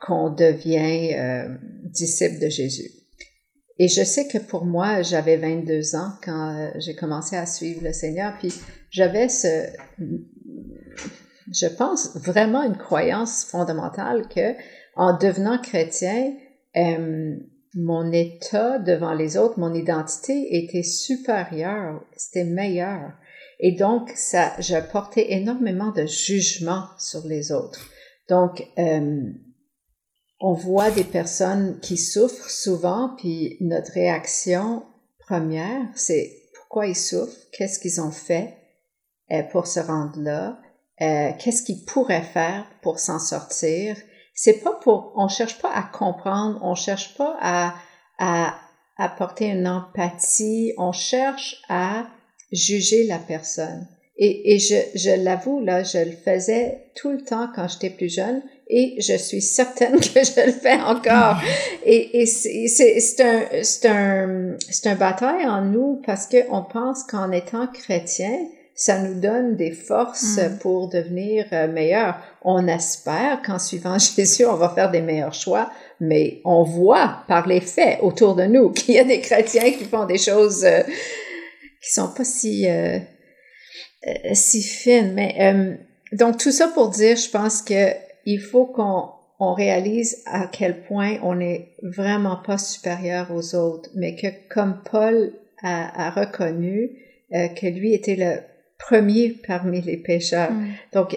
qu'on 0.01 0.31
devient 0.31 1.15
euh, 1.15 1.49
disciple 1.85 2.41
de 2.41 2.49
Jésus. 2.49 2.91
Et 3.79 3.89
je 3.89 4.05
sais 4.05 4.29
que 4.29 4.39
pour 4.39 4.65
moi, 4.65 5.03
j'avais 5.03 5.37
22 5.37 5.97
ans 5.97 6.13
quand 6.23 6.57
euh, 6.57 6.71
j'ai 6.77 6.95
commencé 6.95 7.37
à 7.37 7.47
suivre 7.47 7.83
le 7.83 7.93
Seigneur, 7.93 8.35
puis 8.39 8.53
j'avais 8.91 9.29
ce, 9.29 9.67
je 11.53 11.67
pense, 11.67 12.17
vraiment 12.17 12.63
une 12.63 12.77
croyance 12.77 13.45
fondamentale 13.45 14.29
que 14.29 14.55
en 14.95 15.17
devenant 15.17 15.59
chrétien, 15.59 16.35
euh, 16.77 17.37
mon 17.75 18.13
état 18.13 18.79
devant 18.79 19.15
les 19.15 19.37
autres, 19.37 19.59
mon 19.59 19.73
identité 19.73 20.57
était 20.63 20.83
supérieure, 20.83 22.05
c'était 22.17 22.45
meilleur. 22.45 23.13
Et 23.59 23.73
donc, 23.73 24.11
ça, 24.15 24.53
je 24.59 24.77
portais 24.91 25.33
énormément 25.33 25.93
de 25.93 26.05
jugement 26.05 26.85
sur 26.99 27.27
les 27.27 27.53
autres. 27.53 27.81
Donc, 28.29 28.67
on 30.43 30.55
voit 30.55 30.91
des 30.91 31.05
personnes 31.05 31.79
qui 31.81 31.97
souffrent 31.97 32.51
souvent, 32.51 33.15
puis 33.17 33.57
notre 33.61 33.93
réaction 33.93 34.83
première, 35.21 35.87
c'est 35.95 36.33
pourquoi 36.57 36.89
ils 36.89 36.97
souffrent, 36.97 37.39
qu'est-ce 37.53 37.79
qu'ils 37.79 38.01
ont 38.01 38.11
fait 38.11 38.57
euh, 39.31 39.45
pour 39.45 39.69
se 39.69 39.79
rendre 39.79 40.21
là, 40.21 40.59
euh, 41.01 41.31
qu'est-ce 41.39 41.63
qu'ils 41.63 41.85
pourraient 41.85 42.25
faire 42.25 42.67
pour 42.83 42.99
s'en 42.99 43.21
sortir. 43.21 43.97
C'est 44.35 44.65
pas 44.65 44.73
pour, 44.83 45.13
on 45.17 45.29
cherche 45.29 45.61
pas 45.63 45.73
à 45.73 45.85
comprendre, 45.85 46.59
on 46.63 46.75
cherche 46.75 47.17
pas 47.17 47.37
à, 47.41 47.75
à 48.19 48.57
apporter 48.99 49.47
une 49.47 49.69
empathie, 49.69 50.73
on 50.77 50.91
cherche 50.91 51.63
à 51.69 52.09
juger 52.51 53.07
la 53.07 53.19
personne. 53.19 53.87
Et, 54.17 54.55
et 54.55 54.59
je, 54.59 54.75
je 54.97 55.23
l'avoue, 55.23 55.61
là, 55.61 55.85
je 55.85 55.99
le 55.99 56.17
faisais 56.17 56.91
tout 56.97 57.11
le 57.11 57.23
temps 57.23 57.49
quand 57.55 57.69
j'étais 57.69 57.91
plus 57.91 58.13
jeune 58.13 58.43
et 58.75 58.95
je 58.99 59.19
suis 59.19 59.43
certaine 59.43 60.01
que 60.01 60.25
je 60.25 60.47
le 60.47 60.53
fais 60.53 60.81
encore. 60.81 61.37
Et, 61.85 62.23
et 62.23 62.27
c'est 62.27 63.21
un, 63.21 63.43
c'est 63.63 63.87
un, 63.87 64.57
c'est 64.71 64.89
un 64.89 64.95
bataille 64.95 65.45
en 65.47 65.63
nous 65.63 66.01
parce 66.07 66.27
qu'on 66.27 66.63
pense 66.63 67.03
qu'en 67.03 67.33
étant 67.33 67.67
chrétien, 67.67 68.39
ça 68.75 69.01
nous 69.01 69.21
donne 69.21 69.57
des 69.57 69.73
forces 69.73 70.39
mm. 70.39 70.59
pour 70.61 70.89
devenir 70.89 71.47
euh, 71.53 71.67
meilleurs. 71.67 72.17
On 72.43 72.69
espère 72.69 73.43
qu'en 73.45 73.59
suivant 73.59 73.99
Jésus, 74.17 74.47
on 74.47 74.55
va 74.55 74.71
faire 74.71 74.91
des 74.91 75.03
meilleurs 75.03 75.35
choix, 75.35 75.71
mais 76.01 76.41
on 76.45 76.63
voit 76.63 77.25
par 77.27 77.49
les 77.49 77.61
faits 77.61 77.99
autour 78.01 78.37
de 78.37 78.45
nous 78.45 78.71
qu'il 78.73 78.95
y 78.95 78.99
a 78.99 79.05
des 79.05 79.21
chrétiens 79.21 79.73
qui 79.73 79.85
font 79.85 80.07
des 80.07 80.19
choses 80.19 80.65
euh, 80.65 80.83
qui 81.83 81.93
sont 81.93 82.09
pas 82.17 82.25
si 82.25 82.69
euh, 82.69 83.01
si 84.33 84.63
fines. 84.63 85.13
Mais 85.15 85.79
donc 86.13 86.39
tout 86.39 86.53
ça 86.53 86.69
pour 86.69 86.91
dire, 86.91 87.17
je 87.17 87.29
pense 87.29 87.61
que 87.61 87.93
il 88.25 88.41
faut 88.41 88.67
qu'on 88.67 89.11
on 89.39 89.55
réalise 89.55 90.23
à 90.27 90.47
quel 90.47 90.83
point 90.85 91.17
on 91.23 91.35
n'est 91.35 91.73
vraiment 91.83 92.37
pas 92.37 92.59
supérieur 92.59 93.33
aux 93.33 93.57
autres, 93.57 93.91
mais 93.97 94.15
que 94.15 94.29
comme 94.49 94.83
Paul 94.89 95.33
a, 95.63 96.07
a 96.07 96.11
reconnu 96.11 96.91
euh, 97.35 97.49
que 97.49 97.67
lui 97.67 97.93
était 97.93 98.17
le 98.17 98.37
premier 98.79 99.31
parmi 99.47 99.81
les 99.81 99.97
pécheurs. 99.97 100.53
Mm. 100.53 100.69
Donc, 100.93 101.17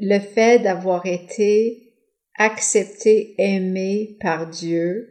le 0.00 0.18
fait 0.18 0.58
d'avoir 0.58 1.06
été 1.06 1.94
accepté, 2.38 3.34
aimé 3.38 4.18
par 4.20 4.48
Dieu, 4.48 5.08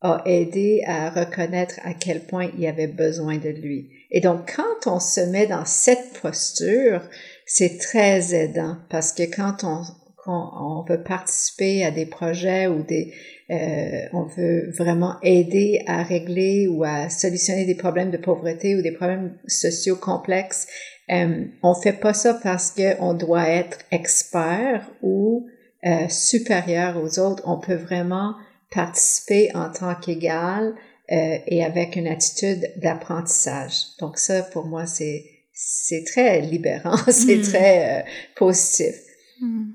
a 0.00 0.22
aidé 0.26 0.82
à 0.86 1.10
reconnaître 1.10 1.80
à 1.84 1.94
quel 1.94 2.26
point 2.26 2.50
il 2.56 2.66
avait 2.66 2.86
besoin 2.86 3.38
de 3.38 3.48
lui. 3.48 3.90
Et 4.10 4.20
donc, 4.20 4.54
quand 4.56 4.90
on 4.90 5.00
se 5.00 5.20
met 5.20 5.46
dans 5.46 5.64
cette 5.64 6.20
posture, 6.20 7.02
c'est 7.46 7.78
très 7.78 8.34
aidant 8.34 8.76
parce 8.90 9.12
que 9.12 9.22
quand 9.22 9.64
on 9.64 9.82
on, 10.26 10.84
veut 10.88 11.02
participer 11.02 11.84
à 11.84 11.90
des 11.90 12.06
projets 12.06 12.66
ou 12.66 12.82
des, 12.82 13.12
euh, 13.50 14.06
on 14.12 14.24
veut 14.24 14.70
vraiment 14.70 15.16
aider 15.22 15.82
à 15.86 16.02
régler 16.02 16.66
ou 16.68 16.84
à 16.84 17.08
solutionner 17.08 17.64
des 17.64 17.74
problèmes 17.74 18.10
de 18.10 18.16
pauvreté 18.16 18.76
ou 18.76 18.82
des 18.82 18.92
problèmes 18.92 19.36
sociaux 19.46 19.96
complexes, 19.96 20.66
euh, 21.10 21.44
on 21.62 21.74
fait 21.74 21.92
pas 21.92 22.14
ça 22.14 22.34
parce 22.34 22.72
qu'on 22.72 23.14
doit 23.14 23.48
être 23.48 23.78
expert 23.92 24.90
ou 25.02 25.46
euh, 25.84 26.08
supérieur 26.08 26.96
aux 26.96 27.18
autres. 27.18 27.42
On 27.46 27.58
peut 27.58 27.76
vraiment 27.76 28.34
participer 28.70 29.54
en 29.54 29.70
tant 29.70 29.94
qu'égal 29.94 30.74
euh, 31.12 31.38
et 31.46 31.64
avec 31.64 31.94
une 31.94 32.08
attitude 32.08 32.72
d'apprentissage. 32.78 33.96
Donc 34.00 34.18
ça, 34.18 34.42
pour 34.42 34.66
moi, 34.66 34.86
c'est 34.86 35.24
c'est 35.58 36.04
très 36.04 36.40
libérant, 36.40 36.96
c'est 37.08 37.36
mm. 37.36 37.42
très 37.42 38.00
euh, 38.00 38.02
positif. 38.34 38.94
Mm. 39.40 39.70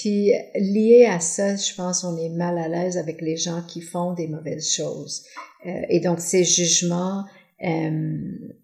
Puis 0.00 0.30
lié 0.54 1.06
à 1.10 1.18
ça, 1.18 1.56
je 1.56 1.74
pense 1.74 2.04
on 2.04 2.16
est 2.16 2.28
mal 2.28 2.56
à 2.56 2.68
l'aise 2.68 2.96
avec 2.96 3.20
les 3.20 3.36
gens 3.36 3.62
qui 3.66 3.80
font 3.80 4.12
des 4.14 4.28
mauvaises 4.28 4.72
choses. 4.72 5.24
Euh, 5.66 5.82
et 5.88 5.98
donc 5.98 6.20
ces 6.20 6.44
jugements 6.44 7.24
euh, 7.64 8.16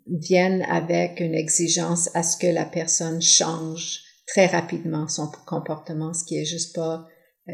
viennent 0.07 0.63
avec 0.69 1.19
une 1.19 1.35
exigence 1.35 2.09
à 2.15 2.23
ce 2.23 2.37
que 2.37 2.47
la 2.47 2.65
personne 2.65 3.21
change 3.21 4.01
très 4.29 4.47
rapidement 4.47 5.09
son 5.09 5.29
comportement, 5.45 6.15
ce 6.15 6.25
qui 6.25 6.39
est 6.39 6.45
juste 6.45 6.77
pas 6.77 7.09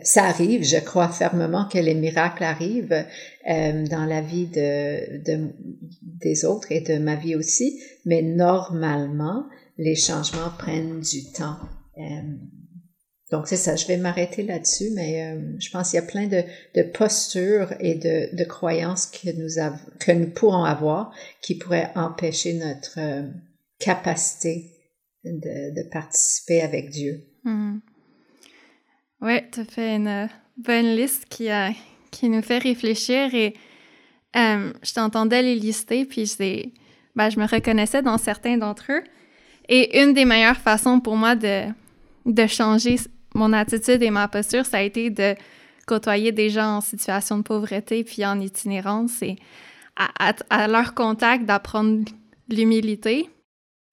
ça 0.04 0.24
arrive, 0.24 0.62
je 0.62 0.76
crois 0.76 1.08
fermement 1.08 1.66
que 1.66 1.78
les 1.78 1.94
miracles 1.94 2.44
arrivent 2.44 3.04
euh, 3.48 3.86
dans 3.86 4.04
la 4.04 4.20
vie 4.20 4.46
de, 4.46 5.22
de, 5.24 5.48
des 6.02 6.44
autres 6.44 6.70
et 6.70 6.80
de 6.80 6.98
ma 6.98 7.16
vie 7.16 7.34
aussi, 7.34 7.80
mais 8.04 8.22
normalement, 8.22 9.46
les 9.78 9.96
changements 9.96 10.52
prennent 10.58 11.00
du 11.00 11.32
temps. 11.32 11.56
Euh, 11.98 12.02
donc 13.30 13.46
c'est 13.46 13.56
ça, 13.56 13.76
je 13.76 13.86
vais 13.86 13.96
m'arrêter 13.96 14.42
là-dessus, 14.42 14.90
mais 14.94 15.22
euh, 15.22 15.56
je 15.60 15.70
pense 15.70 15.90
qu'il 15.90 16.00
y 16.00 16.02
a 16.02 16.06
plein 16.06 16.26
de, 16.26 16.42
de 16.74 16.82
postures 16.82 17.72
et 17.78 17.94
de, 17.94 18.34
de 18.36 18.44
croyances 18.44 19.06
que 19.06 19.30
nous, 19.30 19.62
que 20.00 20.10
nous 20.10 20.30
pourrons 20.30 20.64
avoir 20.64 21.12
qui 21.40 21.56
pourraient 21.56 21.92
empêcher 21.94 22.54
notre 22.54 22.98
euh, 22.98 23.28
capacité 23.78 24.72
de, 25.24 25.74
de 25.74 25.88
participer 25.90 26.60
avec 26.60 26.90
Dieu. 26.90 27.20
Hmm. 27.44 27.78
Oui, 29.20 29.38
tu 29.52 29.60
as 29.60 29.64
fait 29.64 29.94
une 29.94 30.08
euh, 30.08 30.26
bonne 30.56 30.96
liste 30.96 31.26
qui, 31.26 31.50
a, 31.50 31.70
qui 32.10 32.28
nous 32.28 32.42
fait 32.42 32.58
réfléchir 32.58 33.34
et 33.34 33.54
je 34.34 34.94
t'entendais 34.94 35.42
les 35.42 35.56
lister, 35.56 36.04
puis 36.04 36.32
ben, 37.16 37.30
je 37.30 37.38
me 37.38 37.46
reconnaissais 37.46 38.00
dans 38.02 38.18
certains 38.18 38.56
d'entre 38.56 38.92
eux. 38.92 39.02
Et 39.68 40.00
une 40.00 40.14
des 40.14 40.24
meilleures 40.24 40.56
façons 40.56 41.00
pour 41.00 41.16
moi 41.16 41.34
de, 41.34 41.64
de 42.26 42.46
changer 42.46 42.96
mon 43.34 43.52
attitude 43.52 44.02
et 44.02 44.10
ma 44.10 44.28
posture, 44.28 44.66
ça 44.66 44.78
a 44.78 44.82
été 44.82 45.10
de 45.10 45.34
côtoyer 45.86 46.32
des 46.32 46.50
gens 46.50 46.76
en 46.76 46.80
situation 46.80 47.38
de 47.38 47.42
pauvreté 47.42 48.04
puis 48.04 48.24
en 48.24 48.40
itinérance 48.40 49.22
et 49.22 49.36
à, 49.96 50.68
leur 50.68 50.94
contact 50.94 51.44
d'apprendre 51.44 52.04
l'humilité. 52.48 53.28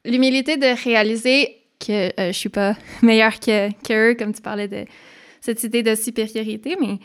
L'humilité 0.06 0.58
de 0.58 0.84
réaliser 0.84 1.58
que 1.80 2.08
euh, 2.20 2.32
je 2.32 2.38
suis 2.38 2.50
pas 2.50 2.76
meilleure 3.02 3.40
que, 3.40 3.70
eux, 3.92 4.16
comme 4.16 4.34
tu 4.34 4.42
parlais 4.42 4.68
de 4.68 4.86
cette 5.42 5.64
idée 5.64 5.84
de 5.84 5.96
supériorité, 5.96 6.78
mais 6.80 7.00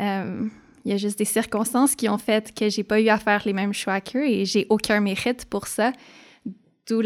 euh, 0.00 0.48
il 0.84 0.90
y 0.90 0.94
a 0.94 0.96
juste 0.96 1.18
des 1.18 1.24
circonstances 1.24 1.94
qui 1.94 2.08
ont 2.08 2.18
fait 2.18 2.54
que 2.54 2.68
j'ai 2.68 2.84
pas 2.84 3.00
eu 3.00 3.08
à 3.08 3.18
faire 3.18 3.42
les 3.44 3.52
mêmes 3.52 3.72
choix 3.72 4.00
qu'eux 4.00 4.26
et 4.26 4.44
j'ai 4.44 4.66
aucun 4.70 5.00
mérite 5.00 5.44
pour 5.46 5.66
ça. 5.66 5.92
D'où 6.88 7.02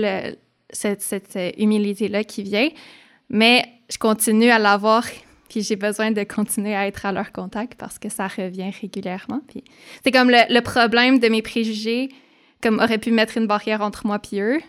cette, 0.70 1.02
cette 1.02 1.36
humilité-là 1.58 2.22
qui 2.22 2.44
vient. 2.44 2.68
Mais 3.28 3.64
je 3.92 3.98
continue 3.98 4.50
à 4.50 4.58
l'avoir, 4.58 5.04
puis 5.50 5.62
j'ai 5.62 5.76
besoin 5.76 6.12
de 6.12 6.22
continuer 6.22 6.74
à 6.74 6.86
être 6.86 7.04
à 7.04 7.12
leur 7.12 7.30
contact 7.30 7.74
parce 7.74 7.98
que 7.98 8.08
ça 8.08 8.26
revient 8.26 8.70
régulièrement. 8.80 9.40
Puis 9.48 9.62
c'est 10.02 10.10
comme 10.10 10.30
le, 10.30 10.60
problème 10.60 11.18
de 11.18 11.28
mes 11.28 11.42
préjugés, 11.42 12.08
comme 12.62 12.78
aurait 12.78 12.98
pu 12.98 13.10
mettre 13.10 13.36
une 13.36 13.46
barrière 13.46 13.82
entre 13.82 14.06
moi 14.06 14.20
et 14.32 14.40
eux 14.40 14.60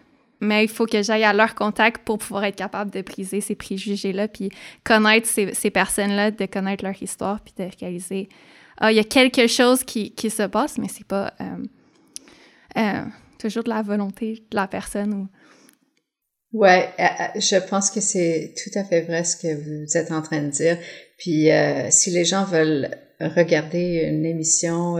mais 0.44 0.66
il 0.66 0.68
faut 0.68 0.86
que 0.86 1.02
j'aille 1.02 1.24
à 1.24 1.32
leur 1.32 1.56
contact 1.56 2.04
pour 2.04 2.18
pouvoir 2.18 2.44
être 2.44 2.58
capable 2.58 2.92
de 2.92 3.02
briser 3.02 3.40
ces 3.40 3.56
préjugés-là, 3.56 4.28
puis 4.28 4.50
connaître 4.84 5.26
ces, 5.26 5.70
personnes-là, 5.72 6.32
de 6.32 6.46
connaître 6.46 6.84
leur 6.84 7.02
histoire, 7.02 7.40
puis 7.40 7.54
de 7.58 7.70
réaliser, 7.80 8.28
ah, 8.78 8.92
il 8.92 8.96
y 8.96 9.00
a 9.00 9.06
quelque 9.06 9.48
chose 9.48 9.86
qui, 9.86 10.12
qui 10.12 10.30
se 10.30 10.44
passe, 10.44 10.78
mais 10.78 10.90
c'est 10.90 11.08
pas 11.08 11.34
euh, 11.40 11.64
euh, 12.78 13.06
toujours 13.40 13.64
de 13.64 13.70
la 13.70 13.82
volonté 13.82 14.44
de 14.52 14.56
la 14.56 14.68
personne. 14.68 15.14
Ou... 15.14 15.28
Ouais, 16.54 16.88
euh, 17.00 17.40
je 17.40 17.58
pense 17.68 17.90
que 17.90 18.00
c'est 18.00 18.54
tout 18.56 18.78
à 18.78 18.84
fait 18.84 19.02
vrai 19.02 19.24
ce 19.24 19.36
que 19.36 19.54
vous 19.54 19.98
êtes 19.98 20.12
en 20.12 20.22
train 20.22 20.42
de 20.42 20.50
dire. 20.50 20.78
Puis 21.18 21.50
si 21.90 22.12
les 22.12 22.26
gens 22.26 22.46
veulent 22.46 22.90
regarder 23.20 24.08
une 24.08 24.26
émission 24.26 24.98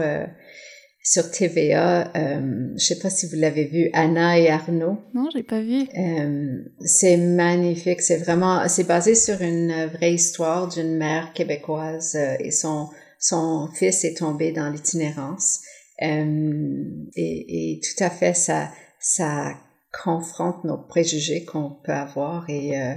sur 1.04 1.30
TVA. 1.30 2.10
Euh, 2.16 2.72
je 2.76 2.84
sais 2.84 2.98
pas 2.98 3.10
si 3.10 3.26
vous 3.26 3.36
l'avez 3.36 3.66
vu, 3.66 3.90
Anna 3.92 4.38
et 4.38 4.48
Arnaud. 4.48 4.98
Non, 5.12 5.28
j'ai 5.32 5.42
pas 5.42 5.60
vu. 5.60 5.86
Euh, 5.96 6.62
c'est 6.80 7.18
magnifique. 7.18 8.00
C'est 8.00 8.16
vraiment, 8.16 8.66
c'est 8.68 8.88
basé 8.88 9.14
sur 9.14 9.40
une 9.42 9.86
vraie 9.86 10.14
histoire 10.14 10.66
d'une 10.66 10.96
mère 10.96 11.32
québécoise 11.34 12.16
euh, 12.16 12.36
et 12.40 12.50
son 12.50 12.88
son 13.20 13.68
fils 13.74 14.04
est 14.04 14.18
tombé 14.18 14.52
dans 14.52 14.68
l'itinérance. 14.70 15.60
Euh, 16.02 16.84
et, 17.14 17.74
et, 17.76 17.80
tout 17.80 18.02
à 18.02 18.10
fait, 18.10 18.34
ça 18.34 18.70
ça 18.98 19.54
confronte 20.02 20.64
nos 20.64 20.78
préjugés 20.78 21.44
qu'on 21.44 21.76
peut 21.84 21.92
avoir 21.92 22.48
et 22.48 22.80
euh, 22.80 22.94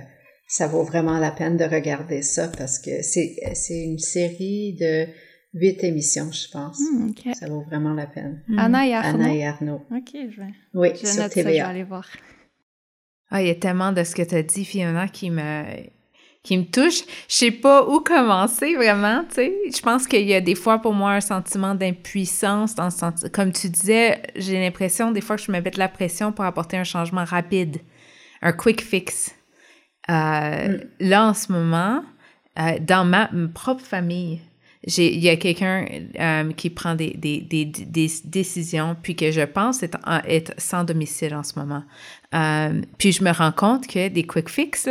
ça 0.47 0.67
vaut 0.67 0.83
vraiment 0.83 1.19
la 1.19 1.31
peine 1.31 1.57
de 1.57 1.65
regarder 1.65 2.21
ça 2.21 2.47
parce 2.47 2.79
que 2.79 3.01
c'est 3.01 3.35
c'est 3.53 3.83
une 3.83 3.99
série 3.99 4.73
de 4.73 5.07
huit 5.53 5.83
émissions, 5.83 6.31
je 6.31 6.49
pense. 6.51 6.79
Hmm, 6.79 7.11
ça 7.33 7.47
vaut 7.47 7.63
vraiment 7.63 7.93
la 7.93 8.07
peine. 8.07 8.43
Hmm. 8.47 8.59
Anna 8.59 8.87
et 8.87 8.93
Arnaud? 8.93 9.23
Anna 9.23 9.33
et 9.35 9.45
Arnaud. 9.45 9.81
OK, 9.91 10.11
je 10.13 10.41
vais. 10.41 10.53
Oui, 10.73 10.89
je 10.93 11.07
sur 11.07 11.29
TVA. 11.29 11.29
Ça, 11.29 11.31
je 11.31 11.43
vais 11.43 11.59
aller 11.59 11.83
voir. 11.83 12.07
Ah, 13.29 13.41
il 13.41 13.47
y 13.47 13.51
a 13.51 13.55
tellement 13.55 13.91
de 13.91 14.03
ce 14.03 14.15
que 14.15 14.21
tu 14.21 14.35
as 14.35 14.43
dit, 14.43 14.63
Fiona, 14.63 15.07
qui 15.07 15.29
me 15.29 15.63
qui 16.47 16.57
me 16.57 16.63
touche. 16.63 17.01
Je 17.27 17.35
sais 17.35 17.51
pas 17.51 17.85
où 17.85 17.99
commencer 17.99 18.75
vraiment, 18.75 19.25
tu 19.27 19.35
sais. 19.35 19.53
Je 19.75 19.81
pense 19.81 20.07
qu'il 20.07 20.25
y 20.25 20.33
a 20.33 20.39
des 20.39 20.55
fois 20.55 20.79
pour 20.79 20.93
moi 20.93 21.11
un 21.11 21.21
sentiment 21.21 21.75
d'impuissance 21.75 22.73
dans 22.73 22.89
ce 22.89 22.99
sens. 22.99 23.25
Comme 23.33 23.51
tu 23.51 23.67
disais, 23.67 24.21
j'ai 24.37 24.57
l'impression 24.57 25.11
des 25.11 25.19
fois 25.19 25.35
que 25.35 25.41
je 25.41 25.51
me 25.51 25.59
mets 25.59 25.71
de 25.71 25.77
la 25.77 25.89
pression 25.89 26.31
pour 26.31 26.45
apporter 26.45 26.77
un 26.77 26.85
changement 26.85 27.25
rapide, 27.25 27.79
un 28.41 28.53
quick 28.53 28.81
fix. 28.81 29.35
Euh, 30.09 30.13
mm. 30.69 30.79
Là, 31.01 31.27
en 31.27 31.33
ce 31.33 31.51
moment, 31.51 32.05
euh, 32.59 32.77
dans 32.79 33.03
ma 33.03 33.29
propre 33.53 33.83
famille, 33.83 34.39
il 34.85 35.19
y 35.19 35.27
a 35.27 35.35
quelqu'un 35.35 35.85
euh, 36.17 36.53
qui 36.53 36.69
prend 36.69 36.95
des, 36.95 37.09
des, 37.17 37.41
des, 37.41 37.65
des, 37.65 38.09
décisions, 38.23 38.95
puis 39.03 39.17
que 39.17 39.31
je 39.31 39.41
pense 39.41 39.83
être, 39.83 40.53
sans 40.57 40.85
domicile 40.85 41.35
en 41.35 41.43
ce 41.43 41.59
moment. 41.59 41.83
Puis 42.97 43.11
je 43.11 43.21
me 43.21 43.31
rends 43.31 43.51
compte 43.51 43.85
que 43.85 44.07
des 44.07 44.23
quick 44.23 44.47
fix, 44.47 44.87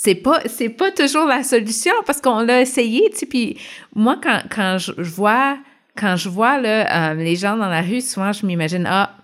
c'est 0.00 0.14
pas 0.14 0.40
c'est 0.46 0.68
pas 0.68 0.92
toujours 0.92 1.26
la 1.26 1.42
solution 1.42 1.92
parce 2.06 2.20
qu'on 2.20 2.42
l'a 2.42 2.60
essayé, 2.60 3.10
tu. 3.18 3.26
Puis 3.26 3.58
moi, 3.96 4.16
quand, 4.22 4.42
quand 4.48 4.78
je, 4.78 4.92
vois 5.02 5.58
quand 5.96 6.14
je 6.14 6.28
vois 6.28 6.60
euh, 6.62 7.14
les 7.14 7.34
gens 7.34 7.56
dans 7.56 7.66
la 7.68 7.82
rue, 7.82 8.00
souvent 8.00 8.32
je 8.32 8.46
m'imagine 8.46 8.86
ah 8.88 9.16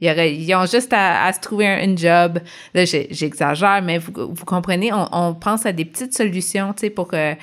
ils 0.00 0.54
ont 0.54 0.66
juste 0.66 0.92
à, 0.92 1.32
se 1.32 1.40
trouver 1.40 1.68
un, 1.68 1.94
job. 1.94 2.40
Là, 2.74 2.84
j'exagère, 2.86 3.82
mais 3.82 3.98
vous, 3.98 4.34
comprenez, 4.46 4.90
on, 4.94 5.34
pense 5.34 5.66
à 5.66 5.72
des 5.72 5.84
petites 5.84 6.16
solutions, 6.16 6.72
tu 6.72 6.80
sais, 6.80 6.90
pour 6.90 7.06
que 7.06 7.34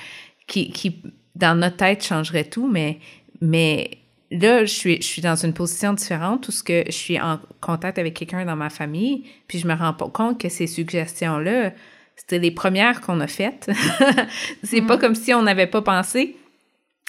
qui, 0.48 0.70
qui 0.72 1.02
dans 1.36 1.54
notre 1.54 1.76
tête 1.76 2.04
changerait 2.04 2.44
tout, 2.44 2.68
mais, 2.68 2.98
mais 3.40 3.98
là, 4.32 4.64
je 4.64 4.74
suis, 4.74 4.96
je 4.96 5.06
suis 5.06 5.22
dans 5.22 5.36
une 5.36 5.54
position 5.54 5.92
différente 5.92 6.48
où 6.48 6.50
ce 6.50 6.64
que 6.64 6.82
je 6.86 6.92
suis 6.92 7.20
en 7.20 7.38
contact 7.60 7.96
avec 7.96 8.14
quelqu'un 8.14 8.44
dans 8.44 8.56
ma 8.56 8.70
famille, 8.70 9.24
puis 9.46 9.60
je 9.60 9.68
me 9.68 9.74
rends 9.74 9.94
compte 9.94 10.40
que 10.40 10.48
ces 10.48 10.66
suggestions-là, 10.66 11.70
c'était 12.18 12.40
les 12.40 12.50
premières 12.50 13.00
qu'on 13.00 13.20
a 13.20 13.28
faites. 13.28 13.70
c'est 14.64 14.82
pas 14.82 14.96
mm. 14.96 15.00
comme 15.00 15.14
si 15.14 15.32
on 15.32 15.42
n'avait 15.42 15.68
pas 15.68 15.82
pensé. 15.82 16.36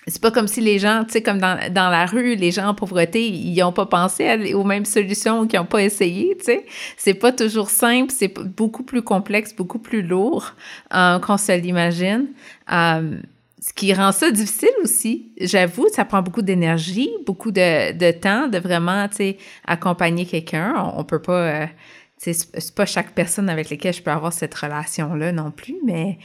C'est 0.08 0.22
pas 0.22 0.32
comme 0.32 0.48
si 0.48 0.62
les 0.62 0.80
gens, 0.80 1.04
tu 1.04 1.12
sais, 1.12 1.22
comme 1.22 1.40
dans, 1.40 1.60
dans, 1.72 1.90
la 1.90 2.06
rue, 2.06 2.36
les 2.36 2.52
gens 2.52 2.68
en 2.68 2.74
pauvreté, 2.74 3.28
ils 3.28 3.60
n'ont 3.60 3.74
pas 3.74 3.86
pensé 3.86 4.54
aux 4.54 4.64
mêmes 4.64 4.86
solutions 4.86 5.42
ou 5.42 5.48
qu'ils 5.48 5.60
n'ont 5.60 5.66
pas 5.66 5.84
essayé, 5.84 6.36
tu 6.40 6.46
sais. 6.46 6.66
C'est 6.96 7.14
pas 7.14 7.32
toujours 7.32 7.70
simple, 7.70 8.12
c'est 8.16 8.34
beaucoup 8.34 8.84
plus 8.84 9.02
complexe, 9.02 9.54
beaucoup 9.54 9.78
plus 9.78 10.02
lourd 10.02 10.54
euh, 10.96 11.20
qu'on 11.20 11.38
se 11.38 11.52
l'imagine. 11.52 12.28
Euh, 12.72 13.18
ce 13.60 13.74
qui 13.74 13.94
rend 13.94 14.14
ça 14.14 14.32
difficile 14.32 14.70
aussi. 14.84 15.34
J'avoue, 15.42 15.88
ça 15.92 16.06
prend 16.06 16.22
beaucoup 16.22 16.42
d'énergie, 16.42 17.10
beaucoup 17.26 17.52
de, 17.52 17.92
de, 17.92 18.12
temps 18.12 18.48
de 18.48 18.58
vraiment, 18.58 19.08
tu 19.10 19.16
sais, 19.18 19.38
accompagner 19.68 20.26
quelqu'un. 20.26 20.92
On, 20.96 21.04
peut 21.04 21.22
pas, 21.22 21.42
euh, 21.42 21.66
c'est 22.20 22.76
pas 22.76 22.86
chaque 22.86 23.14
personne 23.14 23.50
avec 23.50 23.70
laquelle 23.70 23.94
je 23.94 24.02
peux 24.02 24.12
avoir 24.12 24.34
cette 24.34 24.54
relation-là 24.54 25.32
non 25.32 25.52
plus, 25.52 25.78
mais, 25.86 26.20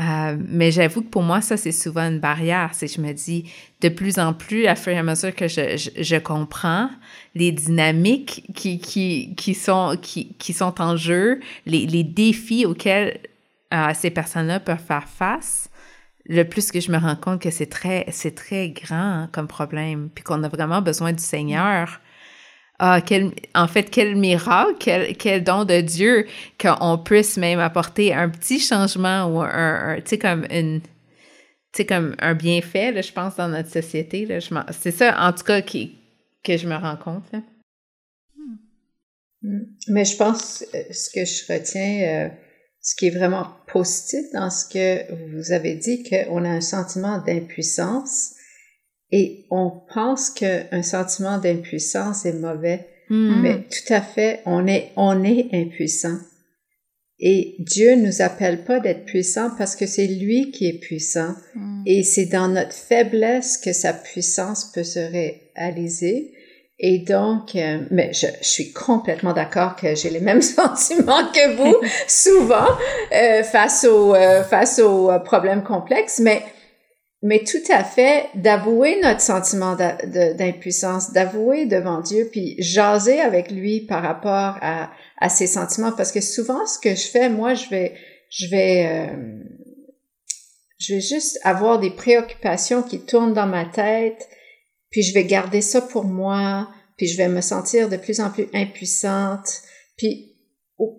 euh, 0.00 0.36
mais 0.48 0.70
j'avoue 0.70 1.02
que 1.02 1.08
pour 1.08 1.22
moi, 1.22 1.42
ça, 1.42 1.58
c'est 1.58 1.72
souvent 1.72 2.08
une 2.08 2.20
barrière. 2.20 2.70
C'est 2.72 2.86
je 2.86 3.02
me 3.02 3.12
dis, 3.12 3.50
de 3.82 3.90
plus 3.90 4.18
en 4.18 4.32
plus, 4.32 4.66
à 4.66 4.74
fur 4.74 4.92
et 4.92 4.98
à 4.98 5.02
mesure 5.02 5.34
que 5.34 5.46
je, 5.46 5.90
je, 5.94 6.16
comprends 6.16 6.88
les 7.34 7.52
dynamiques 7.52 8.44
qui, 8.54 8.78
qui, 8.78 9.34
qui, 9.36 9.54
sont, 9.54 9.98
qui, 10.00 10.34
qui 10.38 10.54
sont 10.54 10.80
en 10.80 10.96
jeu, 10.96 11.40
les, 11.66 11.86
les 11.86 12.02
défis 12.02 12.64
auxquels 12.64 13.20
euh, 13.74 13.90
ces 13.94 14.10
personnes-là 14.10 14.58
peuvent 14.58 14.82
faire 14.82 15.06
face, 15.06 15.68
le 16.28 16.44
plus 16.44 16.72
que 16.72 16.80
je 16.80 16.90
me 16.90 16.96
rends 16.96 17.16
compte 17.16 17.42
que 17.42 17.50
c'est 17.50 17.66
très, 17.66 18.06
c'est 18.10 18.34
très 18.34 18.70
grand 18.70 19.28
comme 19.32 19.48
problème, 19.48 20.08
puis 20.14 20.24
qu'on 20.24 20.42
a 20.44 20.48
vraiment 20.48 20.80
besoin 20.80 21.12
du 21.12 21.22
Seigneur. 21.22 22.00
Ah, 22.78 23.00
quel, 23.04 23.32
en 23.54 23.66
fait, 23.68 23.84
quel 23.84 24.16
miracle, 24.16 24.74
quel, 24.78 25.16
quel 25.16 25.42
don 25.42 25.64
de 25.64 25.80
Dieu 25.80 26.26
qu'on 26.60 26.98
puisse 26.98 27.38
même 27.38 27.58
apporter 27.58 28.12
un 28.12 28.28
petit 28.28 28.58
changement 28.60 29.26
ou 29.26 29.40
un, 29.40 29.96
tu 29.96 30.10
sais, 30.10 30.18
comme 30.18 30.46
une, 30.50 30.82
comme 31.84 32.14
un 32.18 32.34
bienfait, 32.34 32.92
là, 32.92 33.00
je 33.00 33.12
pense, 33.12 33.36
dans 33.36 33.48
notre 33.48 33.70
société. 33.70 34.26
C'est 34.70 34.90
ça, 34.90 35.16
en 35.20 35.32
tout 35.32 35.44
cas, 35.44 35.62
qui, 35.62 35.98
que 36.44 36.56
je 36.56 36.66
me 36.66 36.76
rends 36.76 36.96
compte. 36.96 37.24
Là. 37.32 37.40
Hmm. 39.42 39.64
Mais 39.88 40.04
je 40.04 40.16
pense, 40.16 40.64
euh, 40.74 40.82
ce 40.90 41.10
que 41.10 41.24
je 41.24 41.52
retiens, 41.52 42.02
euh, 42.02 42.28
ce 42.80 42.94
qui 42.94 43.06
est 43.06 43.10
vraiment 43.10 43.48
positif 43.72 44.20
dans 44.32 44.50
ce 44.50 44.66
que 44.66 45.12
vous 45.34 45.52
avez 45.52 45.74
dit, 45.74 46.04
qu'on 46.04 46.44
a 46.44 46.48
un 46.48 46.60
sentiment 46.60 47.18
d'impuissance 47.18 48.35
et 49.12 49.46
on 49.50 49.70
pense 49.92 50.30
qu'un 50.30 50.82
sentiment 50.82 51.38
d'impuissance 51.38 52.26
est 52.26 52.32
mauvais, 52.32 52.86
hmm. 53.08 53.40
mais 53.40 53.62
tout 53.62 53.92
à 53.92 54.00
fait, 54.00 54.40
on 54.46 54.66
est, 54.66 54.90
on 54.96 55.22
est 55.22 55.48
impuissant. 55.52 56.18
Et 57.18 57.56
Dieu 57.60 57.96
nous 57.96 58.20
appelle 58.20 58.64
pas 58.64 58.78
d'être 58.78 59.06
puissant 59.06 59.50
parce 59.56 59.74
que 59.74 59.86
c'est 59.86 60.06
lui 60.06 60.50
qui 60.50 60.68
est 60.68 60.78
puissant. 60.78 61.34
Hmm. 61.54 61.82
Et 61.86 62.02
c'est 62.02 62.26
dans 62.26 62.48
notre 62.48 62.74
faiblesse 62.74 63.56
que 63.56 63.72
sa 63.72 63.94
puissance 63.94 64.70
peut 64.72 64.84
se 64.84 64.98
réaliser. 64.98 66.32
Et 66.78 66.98
donc, 66.98 67.54
euh, 67.56 67.78
mais 67.90 68.12
je, 68.12 68.26
je, 68.42 68.46
suis 68.46 68.72
complètement 68.72 69.32
d'accord 69.32 69.76
que 69.76 69.94
j'ai 69.94 70.10
les 70.10 70.20
mêmes 70.20 70.42
sentiments 70.42 71.26
que 71.32 71.56
vous, 71.56 71.76
souvent, 72.06 72.68
euh, 73.12 73.42
face, 73.44 73.84
au, 73.84 74.14
euh, 74.14 74.42
face 74.44 74.78
aux 74.78 75.10
problèmes 75.24 75.62
complexes, 75.62 76.20
mais, 76.22 76.42
mais 77.26 77.42
tout 77.42 77.72
à 77.72 77.82
fait 77.82 78.28
d'avouer 78.36 79.00
notre 79.00 79.20
sentiment 79.20 79.74
d'impuissance, 79.74 81.12
d'avouer 81.12 81.66
devant 81.66 82.00
Dieu, 82.00 82.28
puis 82.30 82.54
jaser 82.58 83.20
avec 83.20 83.50
lui 83.50 83.80
par 83.80 84.00
rapport 84.00 84.56
à, 84.62 84.92
à 85.18 85.28
ses 85.28 85.48
sentiments, 85.48 85.90
parce 85.90 86.12
que 86.12 86.20
souvent, 86.20 86.64
ce 86.66 86.78
que 86.78 86.94
je 86.94 87.08
fais, 87.08 87.28
moi, 87.28 87.54
je 87.54 87.68
vais, 87.68 87.94
je 88.30 88.46
vais, 88.48 89.10
je 90.78 90.94
vais 90.94 91.00
juste 91.00 91.40
avoir 91.42 91.80
des 91.80 91.90
préoccupations 91.90 92.84
qui 92.84 93.00
tournent 93.00 93.34
dans 93.34 93.48
ma 93.48 93.64
tête, 93.64 94.28
puis 94.90 95.02
je 95.02 95.12
vais 95.12 95.24
garder 95.24 95.62
ça 95.62 95.80
pour 95.80 96.04
moi, 96.04 96.68
puis 96.96 97.08
je 97.08 97.16
vais 97.16 97.28
me 97.28 97.40
sentir 97.40 97.88
de 97.88 97.96
plus 97.96 98.20
en 98.20 98.30
plus 98.30 98.46
impuissante, 98.54 99.62
puis 99.96 100.36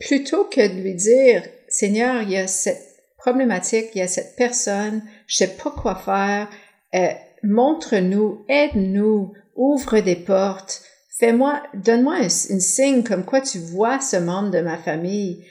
plutôt 0.02 0.44
que 0.44 0.68
de 0.68 0.82
lui 0.82 0.96
dire, 0.96 1.44
Seigneur, 1.70 2.22
il 2.24 2.32
y 2.32 2.38
a 2.38 2.48
cette 2.48 2.84
problématique, 3.18 3.92
il 3.96 4.00
y 4.00 4.02
a 4.02 4.08
cette 4.08 4.36
personne, 4.36 5.04
je 5.28 5.38
sais 5.38 5.56
pas 5.62 5.72
quoi 5.72 5.96
faire, 5.96 6.48
euh, 6.96 7.08
montre-nous, 7.44 8.46
aide-nous, 8.50 9.34
ouvre 9.56 10.00
des 10.00 10.16
portes, 10.16 10.82
fais-moi, 11.20 11.62
donne-moi 11.74 12.16
un, 12.16 12.30
signe 12.30 13.04
comme 13.04 13.26
quoi 13.26 13.42
tu 13.42 13.60
vois 13.60 14.00
ce 14.00 14.18
membre 14.18 14.52
de 14.52 14.62
ma 14.62 14.78
famille. 14.78 15.46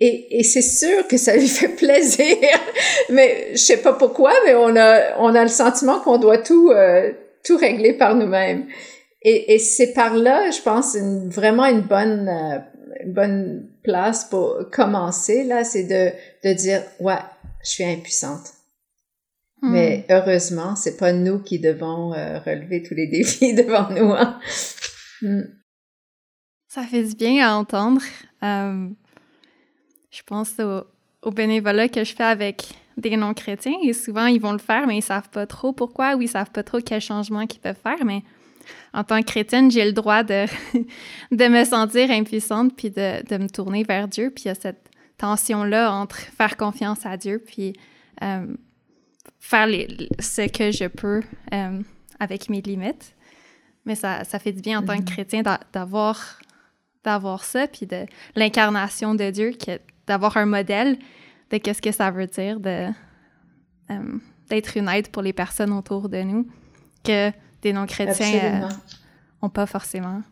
Et, 0.00 0.38
et 0.38 0.42
c'est 0.42 0.62
sûr 0.62 1.06
que 1.06 1.16
ça 1.16 1.36
lui 1.36 1.48
fait 1.48 1.68
plaisir, 1.68 2.36
mais 3.10 3.50
je 3.52 3.58
sais 3.58 3.76
pas 3.76 3.92
pourquoi, 3.92 4.32
mais 4.46 4.54
on 4.54 4.74
a, 4.76 5.18
on 5.18 5.34
a 5.34 5.42
le 5.42 5.48
sentiment 5.48 6.00
qu'on 6.00 6.18
doit 6.18 6.38
tout, 6.38 6.70
euh, 6.70 7.12
tout 7.44 7.56
régler 7.56 7.92
par 7.92 8.14
nous-mêmes. 8.14 8.66
Et, 9.20 9.54
et 9.54 9.58
c'est 9.58 9.92
par 9.92 10.16
là, 10.16 10.50
je 10.50 10.60
pense, 10.62 10.94
une, 10.94 11.28
vraiment 11.28 11.66
une 11.66 11.82
bonne, 11.82 12.28
euh, 12.28 12.58
une 13.04 13.12
bonne 13.12 13.68
place 13.84 14.24
pour 14.24 14.58
commencer, 14.72 15.44
là, 15.44 15.62
c'est 15.62 15.84
de, 15.84 16.10
de 16.48 16.54
dire, 16.54 16.82
ouais, 16.98 17.14
je 17.62 17.70
suis 17.70 17.84
impuissante. 17.84 18.52
Hmm. 19.62 19.70
Mais 19.70 20.04
heureusement, 20.10 20.74
c'est 20.74 20.96
pas 20.96 21.12
nous 21.12 21.38
qui 21.38 21.60
devons 21.60 22.12
euh, 22.12 22.40
relever 22.40 22.82
tous 22.82 22.94
les 22.94 23.06
défis 23.08 23.54
devant 23.54 23.88
nous. 23.90 24.12
Hein? 24.12 24.38
Hmm. 25.22 25.42
Ça 26.68 26.82
fait 26.82 27.04
du 27.04 27.14
bien 27.14 27.46
à 27.46 27.54
entendre. 27.54 28.02
Euh, 28.42 28.88
je 30.10 30.22
pense 30.26 30.58
au, 30.58 30.82
au 31.22 31.30
bénévolat 31.30 31.88
que 31.88 32.02
je 32.02 32.14
fais 32.14 32.24
avec 32.24 32.64
des 32.96 33.16
non-chrétiens 33.16 33.76
et 33.82 33.92
souvent 33.92 34.26
ils 34.26 34.40
vont 34.40 34.52
le 34.52 34.58
faire, 34.58 34.86
mais 34.86 34.98
ils 34.98 35.02
savent 35.02 35.30
pas 35.30 35.46
trop 35.46 35.72
pourquoi 35.72 36.16
ou 36.16 36.22
ils 36.22 36.28
savent 36.28 36.50
pas 36.50 36.62
trop 36.62 36.80
quel 36.80 37.00
changement 37.00 37.46
qu'ils 37.46 37.60
peuvent 37.60 37.80
faire. 37.80 38.04
Mais 38.04 38.22
en 38.92 39.04
tant 39.04 39.20
que 39.20 39.26
chrétienne, 39.26 39.70
j'ai 39.70 39.84
le 39.84 39.92
droit 39.92 40.24
de, 40.24 40.46
de 41.30 41.48
me 41.48 41.64
sentir 41.64 42.10
impuissante 42.10 42.74
puis 42.76 42.90
de, 42.90 43.24
de, 43.26 43.36
me 43.42 43.48
tourner 43.48 43.84
vers 43.84 44.08
Dieu. 44.08 44.30
Puis 44.30 44.44
il 44.44 44.48
y 44.48 44.50
a 44.50 44.54
cette 44.54 44.90
tension-là 45.18 45.92
entre 45.92 46.16
faire 46.16 46.56
confiance 46.56 47.06
à 47.06 47.16
Dieu 47.16 47.42
puis 47.44 47.74
euh, 48.22 48.46
faire 49.38 49.66
les, 49.66 50.08
ce 50.18 50.48
que 50.48 50.70
je 50.70 50.86
peux 50.86 51.22
euh, 51.52 51.82
avec 52.18 52.48
mes 52.48 52.60
limites. 52.60 53.14
Mais 53.84 53.94
ça, 53.94 54.24
ça 54.24 54.38
fait 54.38 54.52
du 54.52 54.60
bien 54.60 54.78
en 54.78 54.82
tant 54.82 54.96
que 54.96 55.02
mm-hmm. 55.02 55.12
chrétien 55.12 55.42
d'avoir 55.72 56.38
d'avoir 57.04 57.42
ça, 57.44 57.66
puis 57.66 57.84
de 57.84 58.06
l'incarnation 58.36 59.16
de 59.16 59.28
Dieu, 59.30 59.52
d'avoir 60.06 60.36
un 60.36 60.46
modèle 60.46 60.98
de 61.50 61.58
qu'est-ce 61.58 61.82
que 61.82 61.90
ça 61.90 62.12
veut 62.12 62.28
dire 62.28 62.60
de 62.60 62.88
euh, 63.90 64.18
d'être 64.48 64.76
une 64.76 64.88
aide 64.88 65.08
pour 65.08 65.22
les 65.22 65.32
personnes 65.32 65.72
autour 65.72 66.08
de 66.08 66.22
nous 66.22 66.46
que 67.02 67.32
des 67.62 67.72
non-chrétiens 67.72 68.68
n'ont 69.42 69.48
euh, 69.48 69.48
pas 69.48 69.66
forcément. 69.66 70.22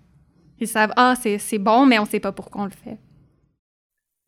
Ils 0.60 0.68
savent 0.68 0.92
ah 0.96 1.14
c'est 1.16 1.58
bon 1.58 1.86
mais 1.86 1.98
on 1.98 2.04
sait 2.04 2.20
pas 2.20 2.30
pourquoi 2.32 2.62
on 2.62 2.66
le 2.66 2.70
fait. 2.70 2.98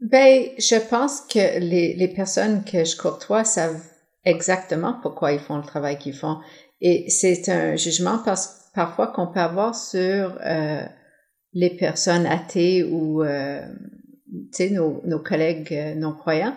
Ben 0.01 0.49
je 0.59 0.89
pense 0.89 1.21
que 1.21 1.61
les, 1.61 1.95
les 1.95 2.09
personnes 2.09 2.65
que 2.65 2.85
je 2.85 2.97
côtoie 2.97 3.45
savent 3.45 3.81
exactement 4.25 4.99
pourquoi 5.03 5.33
ils 5.33 5.41
font 5.41 5.57
le 5.57 5.65
travail 5.65 5.99
qu'ils 5.99 6.15
font 6.15 6.39
et 6.81 7.09
c'est 7.11 7.49
un 7.49 7.77
jugement 7.77 8.19
parce, 8.25 8.71
parfois 8.75 9.07
qu'on 9.09 9.29
peut 9.29 9.41
avoir 9.41 9.75
sur 9.75 10.37
euh, 10.45 10.83
les 11.53 11.71
personnes 11.71 12.27
athées 12.27 12.83
ou 12.83 13.23
euh, 13.23 13.63
nos, 14.71 15.01
nos 15.05 15.21
collègues 15.21 15.73
euh, 15.73 15.95
non 15.95 16.13
croyants 16.13 16.55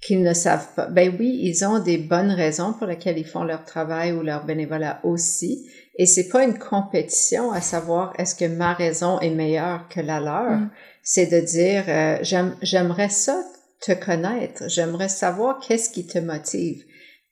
qu'ils 0.00 0.22
ne 0.22 0.34
savent 0.34 0.68
pas. 0.76 0.86
Ben 0.86 1.14
oui, 1.18 1.40
ils 1.42 1.64
ont 1.64 1.78
des 1.78 1.96
bonnes 1.98 2.30
raisons 2.30 2.74
pour 2.74 2.86
lesquelles 2.86 3.18
ils 3.18 3.26
font 3.26 3.42
leur 3.42 3.64
travail 3.64 4.12
ou 4.12 4.22
leur 4.22 4.44
bénévolat 4.44 5.00
aussi. 5.02 5.68
Et 5.96 6.06
c'est 6.06 6.28
pas 6.28 6.44
une 6.44 6.58
compétition 6.58 7.50
à 7.50 7.60
savoir 7.60 8.12
est-ce 8.18 8.34
que 8.34 8.44
ma 8.44 8.74
raison 8.74 9.18
est 9.20 9.30
meilleure 9.30 9.88
que 9.88 10.00
la 10.00 10.20
leur. 10.20 10.50
Mm. 10.50 10.70
C'est 11.02 11.26
de 11.26 11.40
dire 11.40 11.84
euh, 11.88 12.18
j'aimerais 12.62 13.08
ça 13.08 13.42
te 13.80 13.92
connaître, 13.92 14.68
j'aimerais 14.68 15.08
savoir 15.08 15.58
qu'est-ce 15.58 15.90
qui 15.90 16.06
te 16.06 16.18
motive. 16.18 16.84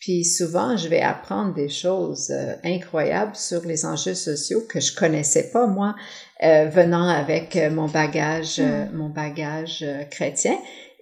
Puis 0.02 0.24
souvent, 0.24 0.76
je 0.76 0.88
vais 0.88 1.00
apprendre 1.00 1.54
des 1.54 1.70
choses 1.70 2.30
euh, 2.30 2.54
incroyables 2.64 3.36
sur 3.36 3.64
les 3.64 3.86
enjeux 3.86 4.14
sociaux 4.14 4.62
que 4.68 4.80
je 4.80 4.94
connaissais 4.94 5.50
pas 5.50 5.66
moi, 5.66 5.94
euh, 6.42 6.68
venant 6.68 7.08
avec 7.08 7.56
mon 7.70 7.88
bagage, 7.88 8.58
mm. 8.58 8.90
mon 8.94 9.08
bagage 9.08 9.86
chrétien. 10.10 10.58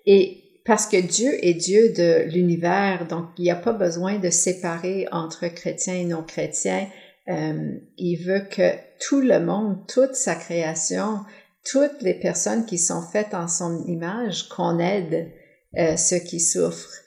Et 0.07 0.45
parce 0.65 0.87
que 0.87 1.01
Dieu 1.01 1.33
est 1.45 1.55
Dieu 1.55 1.93
de 1.93 2.31
l'univers, 2.31 3.07
donc 3.09 3.27
il 3.39 3.43
n'y 3.43 3.51
a 3.51 3.57
pas 3.57 3.73
besoin 3.73 4.19
de 4.19 4.31
séparer 4.31 5.07
entre 5.11 5.49
chrétiens 5.49 5.95
et 5.95 6.05
non 6.05 6.23
chrétiens. 6.23 6.87
Euh, 7.29 7.73
il 7.97 8.17
veut 8.17 8.47
que 8.51 8.73
tout 9.01 9.21
le 9.21 9.41
monde, 9.41 9.87
toute 9.89 10.15
sa 10.15 10.35
création, 10.35 11.21
toutes 11.65 12.03
les 12.03 12.15
personnes 12.15 12.67
qui 12.67 12.79
sont 12.79 13.03
faites 13.03 13.35
en 13.35 13.49
son 13.49 13.85
image, 13.87 14.49
qu'on 14.49 14.79
aide 14.79 15.31
euh, 15.79 15.97
ceux 15.97 16.19
qui 16.19 16.41
souffrent. 16.41 17.03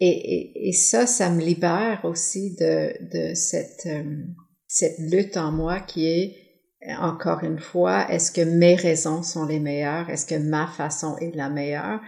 Et, 0.00 0.08
et, 0.08 0.68
et, 0.68 0.72
ça, 0.72 1.06
ça 1.06 1.30
me 1.30 1.40
libère 1.40 2.00
aussi 2.04 2.54
de, 2.54 2.92
de 3.12 3.34
cette, 3.34 3.86
euh, 3.86 4.22
cette 4.66 4.98
lutte 4.98 5.36
en 5.36 5.50
moi 5.50 5.80
qui 5.80 6.06
est, 6.06 6.36
encore 6.98 7.42
une 7.42 7.58
fois, 7.58 8.06
est-ce 8.08 8.30
que 8.30 8.42
mes 8.42 8.76
raisons 8.76 9.22
sont 9.22 9.44
les 9.44 9.58
meilleures? 9.58 10.08
Est-ce 10.08 10.26
que 10.26 10.38
ma 10.38 10.68
façon 10.68 11.16
est 11.18 11.34
la 11.34 11.50
meilleure? 11.50 12.00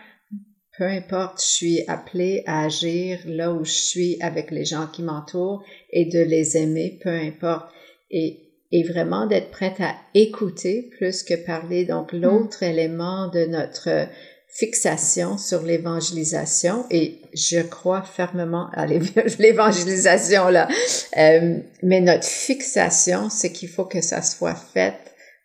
peu 0.81 0.87
importe, 0.87 1.43
je 1.43 1.47
suis 1.47 1.85
appelée 1.89 2.43
à 2.47 2.65
agir 2.65 3.19
là 3.27 3.53
où 3.53 3.67
je 3.67 3.71
suis 3.71 4.17
avec 4.23 4.51
les 4.51 4.65
gens 4.65 4.87
qui 4.87 5.03
m'entourent 5.03 5.63
et 5.91 6.07
de 6.07 6.21
les 6.21 6.57
aimer, 6.57 6.99
peu 7.03 7.11
importe. 7.11 7.71
Et, 8.11 8.51
et 8.73 8.85
vraiment 8.85 9.27
d'être 9.27 9.51
prête 9.51 9.79
à 9.81 9.95
écouter 10.15 10.89
plus 10.97 11.23
que 11.23 11.35
parler. 11.35 11.85
Donc, 11.85 12.15
mm. 12.15 12.21
l'autre 12.23 12.63
élément 12.63 13.29
de 13.29 13.45
notre 13.45 14.09
fixation 14.51 15.39
sur 15.39 15.63
l'évangélisation, 15.63 16.85
et 16.91 17.21
je 17.33 17.61
crois 17.61 18.03
fermement 18.03 18.69
à 18.73 18.87
l'évangélisation 19.39 20.49
là, 20.49 20.69
euh, 21.17 21.59
mais 21.83 22.01
notre 22.01 22.27
fixation, 22.27 23.31
c'est 23.31 23.53
qu'il 23.53 23.69
faut 23.69 23.85
que 23.85 24.01
ça 24.01 24.23
soit 24.23 24.57
fait 24.75 24.95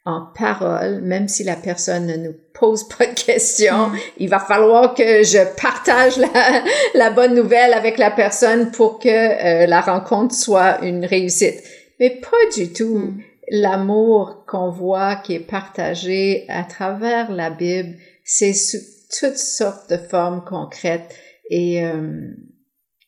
en 0.06 0.22
parole, 0.38 1.02
même 1.02 1.28
si 1.28 1.44
la 1.44 1.56
personne 1.56 2.06
ne 2.06 2.16
nous 2.16 2.36
pose 2.54 2.88
pas 2.88 3.08
de 3.08 3.14
questions. 3.14 3.90
Mm. 3.90 3.98
Il 4.20 4.30
va 4.30 4.40
falloir 4.40 4.94
que 4.94 5.24
je 5.24 5.40
partage 5.60 6.18
la, 6.18 6.30
la, 6.94 7.10
bonne 7.10 7.34
nouvelle 7.34 7.74
avec 7.74 7.98
la 7.98 8.12
personne 8.12 8.72
pour 8.72 9.00
que 9.00 9.10
euh, 9.10 9.66
la 9.66 9.82
rencontre 9.82 10.36
soit 10.36 10.84
une 10.84 11.06
réussite. 11.06 11.64
Mais 12.00 12.12
pas 12.12 12.56
du 12.56 12.72
tout. 12.72 12.98
Mm. 12.98 13.22
L'amour 13.50 14.44
qu'on 14.48 14.70
voit 14.70 15.16
qui 15.18 15.36
est 15.36 15.40
partagé 15.40 16.46
à 16.50 16.64
travers 16.64 17.32
la 17.32 17.50
Bible, 17.50 17.96
c'est 18.24 18.54
toutes 19.20 19.38
sortes 19.38 19.90
de 19.90 19.98
formes 19.98 20.44
concrètes 20.44 21.16
et, 21.50 21.84
euh, 21.84 22.32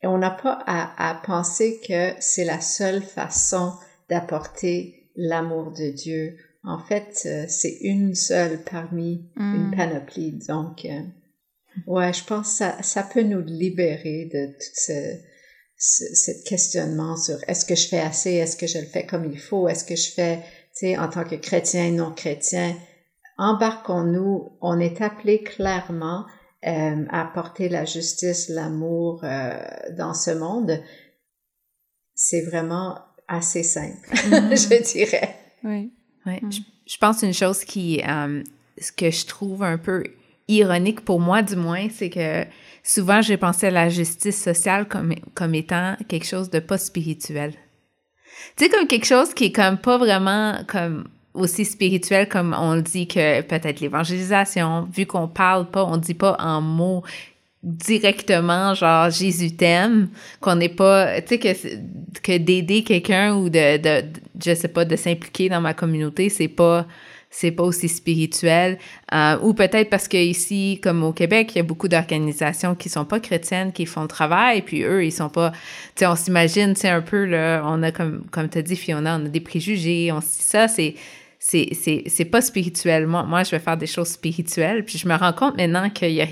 on 0.03 0.19
n'a 0.19 0.31
pas 0.31 0.59
à, 0.65 1.09
à, 1.09 1.15
penser 1.15 1.81
que 1.85 2.11
c'est 2.19 2.45
la 2.45 2.61
seule 2.61 3.01
façon 3.01 3.73
d'apporter 4.09 5.09
l'amour 5.15 5.71
de 5.71 5.89
Dieu. 5.89 6.37
En 6.63 6.79
fait, 6.79 7.23
euh, 7.25 7.45
c'est 7.47 7.77
une 7.81 8.13
seule 8.13 8.63
parmi 8.63 9.29
une 9.35 9.69
mm. 9.69 9.75
panoplie. 9.75 10.39
Donc, 10.47 10.85
euh, 10.85 11.01
ouais, 11.87 12.13
je 12.13 12.23
pense 12.23 12.49
que 12.49 12.57
ça, 12.57 12.83
ça 12.83 13.03
peut 13.03 13.23
nous 13.23 13.41
libérer 13.41 14.29
de 14.31 14.47
tout 14.47 14.73
ce, 14.73 15.17
ce, 15.77 16.31
questionnement 16.47 17.17
sur 17.17 17.37
est-ce 17.47 17.65
que 17.65 17.75
je 17.75 17.87
fais 17.87 17.99
assez, 17.99 18.33
est-ce 18.33 18.57
que 18.57 18.67
je 18.67 18.79
le 18.79 18.85
fais 18.85 19.05
comme 19.05 19.25
il 19.25 19.39
faut, 19.39 19.67
est-ce 19.67 19.83
que 19.83 19.95
je 19.95 20.11
fais, 20.11 20.37
tu 20.37 20.87
sais, 20.87 20.97
en 20.97 21.09
tant 21.09 21.23
que 21.23 21.35
chrétien, 21.35 21.91
non 21.91 22.11
chrétien, 22.13 22.75
embarquons-nous, 23.37 24.57
on 24.61 24.79
est 24.79 25.01
appelé 25.01 25.43
clairement 25.43 26.25
euh, 26.65 27.05
à 27.09 27.25
porter 27.25 27.69
la 27.69 27.85
justice, 27.85 28.49
l'amour 28.49 29.21
euh, 29.23 29.53
dans 29.97 30.13
ce 30.13 30.31
monde. 30.31 30.81
C'est 32.15 32.41
vraiment 32.41 32.97
assez 33.27 33.63
simple, 33.63 34.09
mm-hmm. 34.11 34.49
je 34.51 34.93
dirais. 34.93 35.35
Oui. 35.63 35.91
oui. 36.25 36.39
Mm. 36.41 36.49
Je, 36.87 36.97
pense 36.97 37.21
une 37.21 37.33
chose 37.33 37.63
qui, 37.63 38.01
euh, 38.07 38.41
ce 38.79 38.91
que 38.91 39.11
je 39.11 39.25
trouve 39.27 39.63
un 39.63 39.77
peu 39.77 40.03
ironique 40.47 41.01
pour 41.01 41.19
moi, 41.19 41.43
du 41.43 41.55
moins, 41.55 41.89
c'est 41.89 42.09
que 42.09 42.45
souvent 42.83 43.21
j'ai 43.21 43.37
pensé 43.37 43.67
à 43.67 43.71
la 43.71 43.89
justice 43.89 44.41
sociale 44.41 44.87
comme, 44.87 45.13
comme 45.35 45.53
étant 45.53 45.95
quelque 46.07 46.25
chose 46.25 46.49
de 46.49 46.59
pas 46.59 46.77
spirituel. 46.77 47.53
Tu 48.55 48.63
sais, 48.63 48.69
comme 48.69 48.87
quelque 48.87 49.05
chose 49.05 49.33
qui 49.33 49.45
est 49.45 49.51
comme 49.51 49.77
pas 49.77 49.97
vraiment 49.97 50.63
comme 50.67 51.07
aussi 51.37 51.65
spirituel 51.65 52.27
comme 52.27 52.55
on 52.59 52.77
dit 52.77 53.07
que 53.07 53.41
peut-être 53.41 53.79
l'évangélisation, 53.79 54.87
vu 54.91 55.05
qu'on 55.05 55.27
parle 55.27 55.67
pas, 55.69 55.83
on 55.85 55.97
dit 55.97 56.13
pas 56.13 56.35
en 56.39 56.61
mots 56.61 57.03
directement 57.63 58.73
genre 58.73 59.09
Jésus 59.09 59.55
t'aime, 59.55 60.09
qu'on 60.39 60.55
n'est 60.55 60.69
pas, 60.69 61.21
tu 61.21 61.27
sais 61.27 61.39
que 61.39 62.19
que 62.21 62.37
d'aider 62.37 62.83
quelqu'un 62.83 63.35
ou 63.35 63.49
de, 63.49 63.77
de, 63.77 64.05
je 64.43 64.55
sais 64.55 64.67
pas 64.67 64.85
de 64.85 64.95
s'impliquer 64.95 65.49
dans 65.49 65.61
ma 65.61 65.73
communauté, 65.73 66.29
c'est 66.29 66.47
pas 66.47 66.85
c'est 67.29 67.51
pas 67.51 67.63
aussi 67.63 67.89
spirituel. 67.89 68.77
Euh, 69.13 69.37
ou 69.41 69.53
peut-être 69.53 69.89
parce 69.89 70.07
que 70.07 70.17
ici 70.17 70.79
comme 70.81 71.03
au 71.03 71.13
Québec 71.13 71.51
il 71.53 71.57
y 71.57 71.59
a 71.59 71.63
beaucoup 71.63 71.87
d'organisations 71.87 72.73
qui 72.75 72.89
sont 72.89 73.05
pas 73.05 73.19
chrétiennes 73.19 73.71
qui 73.73 73.85
font 73.85 74.03
le 74.03 74.07
travail 74.07 74.61
puis 74.61 74.83
eux 74.83 75.05
ils 75.05 75.11
sont 75.11 75.29
pas 75.29 75.51
tu 75.51 75.57
sais 75.97 76.07
on 76.07 76.15
s'imagine 76.15 76.73
tu 76.73 76.81
sais 76.81 76.89
un 76.89 77.01
peu 77.01 77.25
là 77.25 77.63
on 77.65 77.83
a 77.83 77.91
comme 77.91 78.23
comme 78.31 78.49
tu 78.49 78.61
dit 78.63 78.75
Fiona 78.75 79.19
on 79.21 79.25
a 79.25 79.29
des 79.29 79.39
préjugés 79.39 80.11
on 80.11 80.19
ça 80.21 80.67
c'est 80.67 80.95
c'est, 81.39 81.69
c'est, 82.07 82.25
pas 82.25 82.41
spirituel. 82.41 83.07
Moi, 83.07 83.23
moi, 83.23 83.43
je 83.43 83.51
vais 83.51 83.59
faire 83.59 83.77
des 83.77 83.87
choses 83.87 84.09
spirituelles. 84.09 84.83
Puis 84.83 84.97
je 84.97 85.07
me 85.07 85.15
rends 85.15 85.33
compte 85.33 85.55
maintenant 85.57 85.85
a, 85.85 86.25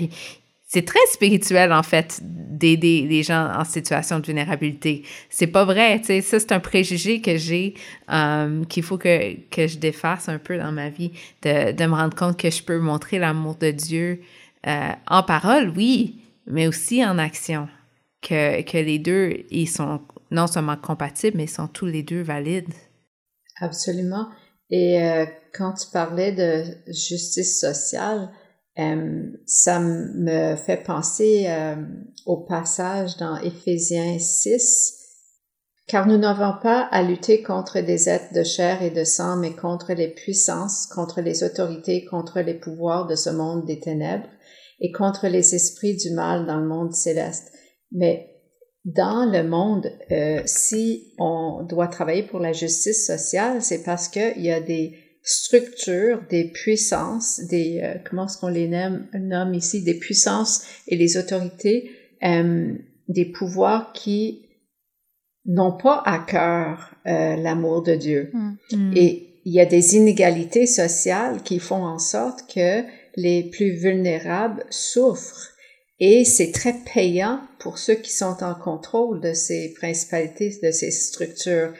c'est 0.68 0.84
très 0.84 1.06
spirituel, 1.12 1.72
en 1.72 1.84
fait, 1.84 2.20
d'aider 2.22 3.06
les 3.08 3.22
gens 3.22 3.52
en 3.56 3.64
situation 3.64 4.18
de 4.18 4.26
vulnérabilité. 4.26 5.04
C'est 5.30 5.46
pas 5.46 5.64
vrai. 5.64 6.02
Ça, 6.02 6.40
c'est 6.40 6.52
un 6.52 6.60
préjugé 6.60 7.20
que 7.20 7.36
j'ai, 7.36 7.74
euh, 8.12 8.64
qu'il 8.64 8.82
faut 8.82 8.98
que, 8.98 9.34
que 9.48 9.68
je 9.68 9.78
défasse 9.78 10.28
un 10.28 10.38
peu 10.38 10.58
dans 10.58 10.72
ma 10.72 10.88
vie, 10.88 11.12
de, 11.42 11.70
de 11.70 11.86
me 11.86 11.94
rendre 11.94 12.16
compte 12.16 12.36
que 12.36 12.50
je 12.50 12.64
peux 12.64 12.78
montrer 12.78 13.20
l'amour 13.20 13.54
de 13.54 13.70
Dieu 13.70 14.20
euh, 14.66 14.90
en 15.06 15.22
parole, 15.22 15.72
oui, 15.76 16.20
mais 16.46 16.66
aussi 16.66 17.04
en 17.04 17.18
action. 17.18 17.68
Que, 18.22 18.62
que 18.62 18.78
les 18.78 18.98
deux, 18.98 19.44
ils 19.50 19.68
sont 19.68 20.00
non 20.32 20.48
seulement 20.48 20.76
compatibles, 20.76 21.36
mais 21.36 21.44
ils 21.44 21.50
sont 21.50 21.68
tous 21.68 21.86
les 21.86 22.02
deux 22.02 22.22
valides. 22.22 22.74
Absolument. 23.60 24.26
Et 24.70 25.02
euh, 25.02 25.26
quand 25.54 25.74
tu 25.74 25.86
parlais 25.92 26.32
de 26.32 26.64
justice 26.92 27.60
sociale, 27.60 28.30
euh, 28.78 29.30
ça 29.46 29.80
me 29.80 30.56
fait 30.56 30.82
penser 30.82 31.46
euh, 31.48 31.76
au 32.26 32.38
passage 32.38 33.16
dans 33.16 33.36
Éphésiens 33.38 34.18
6, 34.18 34.94
car 35.86 36.06
nous 36.06 36.18
n'avons 36.18 36.60
pas 36.60 36.82
à 36.90 37.02
lutter 37.02 37.42
contre 37.42 37.80
des 37.80 38.08
êtres 38.08 38.34
de 38.34 38.42
chair 38.42 38.82
et 38.82 38.90
de 38.90 39.04
sang, 39.04 39.36
mais 39.36 39.54
contre 39.54 39.92
les 39.92 40.08
puissances, 40.08 40.86
contre 40.86 41.20
les 41.20 41.44
autorités, 41.44 42.04
contre 42.04 42.40
les 42.40 42.54
pouvoirs 42.54 43.06
de 43.06 43.14
ce 43.14 43.30
monde 43.30 43.64
des 43.64 43.78
ténèbres 43.78 44.28
et 44.80 44.92
contre 44.92 45.28
les 45.28 45.54
esprits 45.54 45.96
du 45.96 46.10
mal 46.10 46.44
dans 46.44 46.58
le 46.58 46.66
monde 46.66 46.92
céleste. 46.92 47.52
Mais 47.92 48.35
dans 48.86 49.28
le 49.28 49.42
monde, 49.42 49.90
euh, 50.12 50.40
si 50.46 51.12
on 51.18 51.64
doit 51.64 51.88
travailler 51.88 52.22
pour 52.22 52.38
la 52.38 52.52
justice 52.52 53.04
sociale, 53.04 53.60
c'est 53.60 53.82
parce 53.82 54.08
qu'il 54.08 54.40
y 54.40 54.52
a 54.52 54.60
des 54.60 54.96
structures, 55.22 56.22
des 56.30 56.44
puissances, 56.44 57.40
des 57.50 57.80
euh, 57.82 57.98
comment 58.08 58.26
est-ce 58.26 58.38
qu'on 58.38 58.46
les 58.46 58.68
nomme, 58.68 59.08
nomme 59.12 59.54
ici, 59.54 59.82
des 59.82 59.98
puissances 59.98 60.62
et 60.86 60.96
les 60.96 61.16
autorités, 61.16 61.90
euh, 62.22 62.74
des 63.08 63.24
pouvoirs 63.24 63.92
qui 63.92 64.46
n'ont 65.46 65.76
pas 65.76 66.02
à 66.06 66.20
cœur 66.20 66.92
l'amour 67.04 67.82
de 67.84 67.94
Dieu. 67.94 68.30
Mm. 68.32 68.92
Et 68.96 69.40
il 69.44 69.52
y 69.52 69.60
a 69.60 69.66
des 69.66 69.94
inégalités 69.94 70.66
sociales 70.66 71.42
qui 71.44 71.60
font 71.60 71.84
en 71.84 72.00
sorte 72.00 72.52
que 72.52 72.82
les 73.16 73.44
plus 73.50 73.72
vulnérables 73.72 74.64
souffrent 74.70 75.55
et 75.98 76.24
c'est 76.24 76.52
très 76.52 76.74
payant 76.94 77.40
pour 77.58 77.78
ceux 77.78 77.94
qui 77.94 78.12
sont 78.12 78.42
en 78.42 78.54
contrôle 78.54 79.20
de 79.20 79.32
ces 79.32 79.72
principalités, 79.74 80.58
de 80.62 80.70
ces 80.70 80.90
structures. 80.90 81.72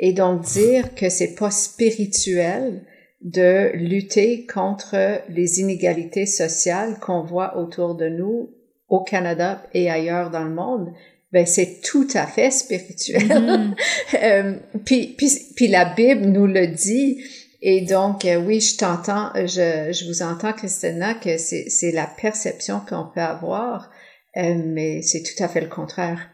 Et 0.00 0.12
donc 0.12 0.42
dire 0.42 0.94
que 0.94 1.08
c'est 1.08 1.34
pas 1.34 1.50
spirituel 1.50 2.84
de 3.20 3.72
lutter 3.74 4.46
contre 4.46 5.22
les 5.28 5.60
inégalités 5.60 6.26
sociales 6.26 6.98
qu'on 7.00 7.22
voit 7.22 7.56
autour 7.56 7.94
de 7.94 8.08
nous 8.08 8.50
au 8.88 9.00
Canada 9.00 9.62
et 9.72 9.90
ailleurs 9.90 10.30
dans 10.30 10.44
le 10.44 10.54
monde, 10.54 10.92
ben 11.32 11.46
c'est 11.46 11.80
tout 11.82 12.06
à 12.14 12.26
fait 12.26 12.50
spirituel. 12.50 13.22
Mm-hmm. 13.22 13.74
Euh, 14.22 14.54
puis, 14.84 15.14
puis, 15.18 15.28
puis 15.56 15.66
la 15.66 15.84
Bible 15.84 16.26
nous 16.26 16.46
le 16.46 16.68
dit. 16.68 17.18
Et 17.66 17.80
donc, 17.80 18.26
euh, 18.26 18.36
oui, 18.36 18.60
je 18.60 18.76
t'entends, 18.76 19.30
je, 19.34 19.90
je 19.90 20.06
vous 20.06 20.20
entends, 20.20 20.52
Christina, 20.52 21.14
que 21.14 21.38
c'est 21.38 21.92
la 21.92 22.06
perception 22.06 22.80
qu'on 22.86 23.06
peut 23.06 23.22
avoir, 23.22 23.90
euh, 24.36 24.62
mais 24.66 25.00
c'est 25.00 25.22
tout 25.22 25.42
à 25.42 25.48
fait 25.48 25.62
le 25.62 25.70
contraire. 25.70 26.28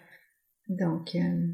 Donc, 0.68 1.14
euh, 1.14 1.46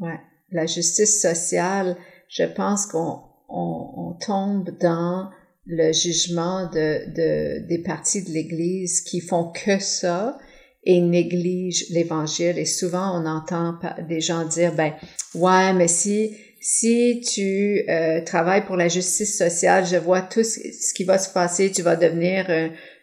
ouais, 0.00 0.20
la 0.50 0.66
justice 0.66 1.18
sociale, 1.18 1.96
je 2.28 2.42
pense 2.42 2.84
qu'on 2.84 3.22
on, 3.48 3.90
on 3.96 4.18
tombe 4.20 4.68
dans 4.78 5.30
le 5.64 5.92
jugement 5.94 6.68
de, 6.68 7.10
de, 7.14 7.66
des 7.68 7.82
parties 7.82 8.22
de 8.22 8.32
l'Église 8.32 9.00
qui 9.00 9.22
font 9.22 9.50
que 9.50 9.78
ça 9.78 10.36
et 10.84 11.00
négligent 11.00 11.86
l'Évangile. 11.88 12.58
Et 12.58 12.66
souvent, 12.66 13.18
on 13.18 13.24
entend 13.24 13.78
des 14.10 14.20
gens 14.20 14.44
dire, 14.44 14.74
ben, 14.74 14.92
ouais, 15.34 15.72
mais 15.72 15.88
si 15.88 16.36
si 16.60 17.22
tu 17.22 17.82
euh, 17.88 18.20
travailles 18.20 18.66
pour 18.66 18.76
la 18.76 18.88
justice 18.88 19.36
sociale, 19.36 19.86
je 19.86 19.96
vois 19.96 20.20
tout 20.20 20.44
ce, 20.44 20.94
qui 20.94 21.04
va 21.04 21.16
se 21.16 21.32
passer. 21.32 21.72
Tu 21.72 21.80
vas 21.80 21.96
devenir 21.96 22.46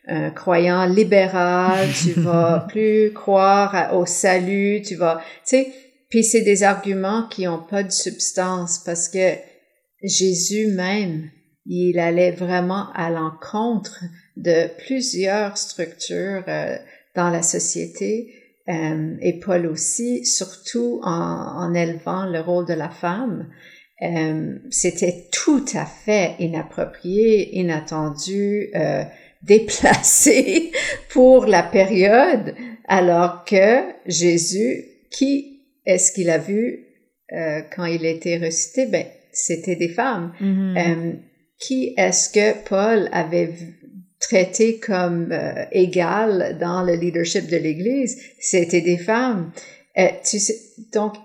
un, 0.08 0.30
croyant 0.30 0.86
libéral, 0.86 1.88
tu 2.02 2.12
vas 2.22 2.66
plus 2.70 3.12
croire 3.14 3.94
au 3.94 4.06
salut, 4.06 4.82
tu 4.82 4.96
vas, 4.96 5.22
tu 5.46 5.58
sais, 5.58 5.74
puis 6.10 6.24
c'est 6.24 6.44
des 6.44 6.64
arguments 6.64 7.28
qui 7.28 7.48
ont 7.48 7.62
pas 7.62 7.84
de 7.84 7.92
substance 7.92 8.80
parce 8.80 9.10
que 9.10 9.34
Jésus 10.02 10.68
même, 10.68 11.30
il 11.66 12.00
allait 12.00 12.32
vraiment 12.32 12.94
à 12.94 13.10
l'encontre 13.10 14.04
de 14.38 14.70
plusieurs 14.86 15.58
structures 15.58 16.44
euh, 16.48 16.78
dans 17.16 17.30
la 17.30 17.42
société 17.42 18.37
euh, 18.70 19.16
et 19.22 19.40
Paul 19.40 19.68
aussi, 19.68 20.26
surtout 20.26 21.00
en, 21.04 21.12
en, 21.12 21.74
élevant 21.74 22.26
le 22.26 22.42
rôle 22.42 22.66
de 22.66 22.74
la 22.74 22.90
femme. 22.90 23.50
Euh, 24.02 24.58
c'était 24.70 25.28
tout 25.32 25.66
à 25.74 25.86
fait 25.86 26.36
inapproprié, 26.40 27.58
inattendu, 27.58 28.70
euh, 28.76 29.04
déplacé 29.44 30.72
pour 31.10 31.46
la 31.46 31.64
période, 31.64 32.56
alors 32.88 33.46
que 33.46 33.84
Jésus, 34.06 34.84
qui 35.12 35.62
est-ce 35.86 36.12
qu'il 36.12 36.30
a 36.30 36.38
vu 36.38 36.86
euh, 37.34 37.62
quand 37.76 37.86
il 37.86 38.06
a 38.06 38.10
été 38.10 38.38
ressuscité? 38.38 38.88
Ben, 38.88 39.06
c'était 39.32 39.76
des 39.76 39.90
femmes. 39.90 40.34
Mm-hmm. 40.42 40.78
Euh, 40.78 41.14
qui 41.60 41.94
est-ce 41.98 42.30
que 42.30 42.68
Paul 42.68 43.10
avait 43.12 43.48
vu, 43.48 43.80
traité 44.20 44.80
comme 44.80 45.32
euh, 45.32 45.66
égales 45.72 46.58
dans 46.60 46.84
le 46.84 46.94
leadership 46.94 47.48
de 47.48 47.58
l'Église, 47.58 48.20
c'était 48.40 48.82
des 48.82 48.98
femmes. 48.98 49.52
Euh, 49.98 50.08
tu 50.24 50.40
sais, 50.40 50.56
donc, 50.94 51.16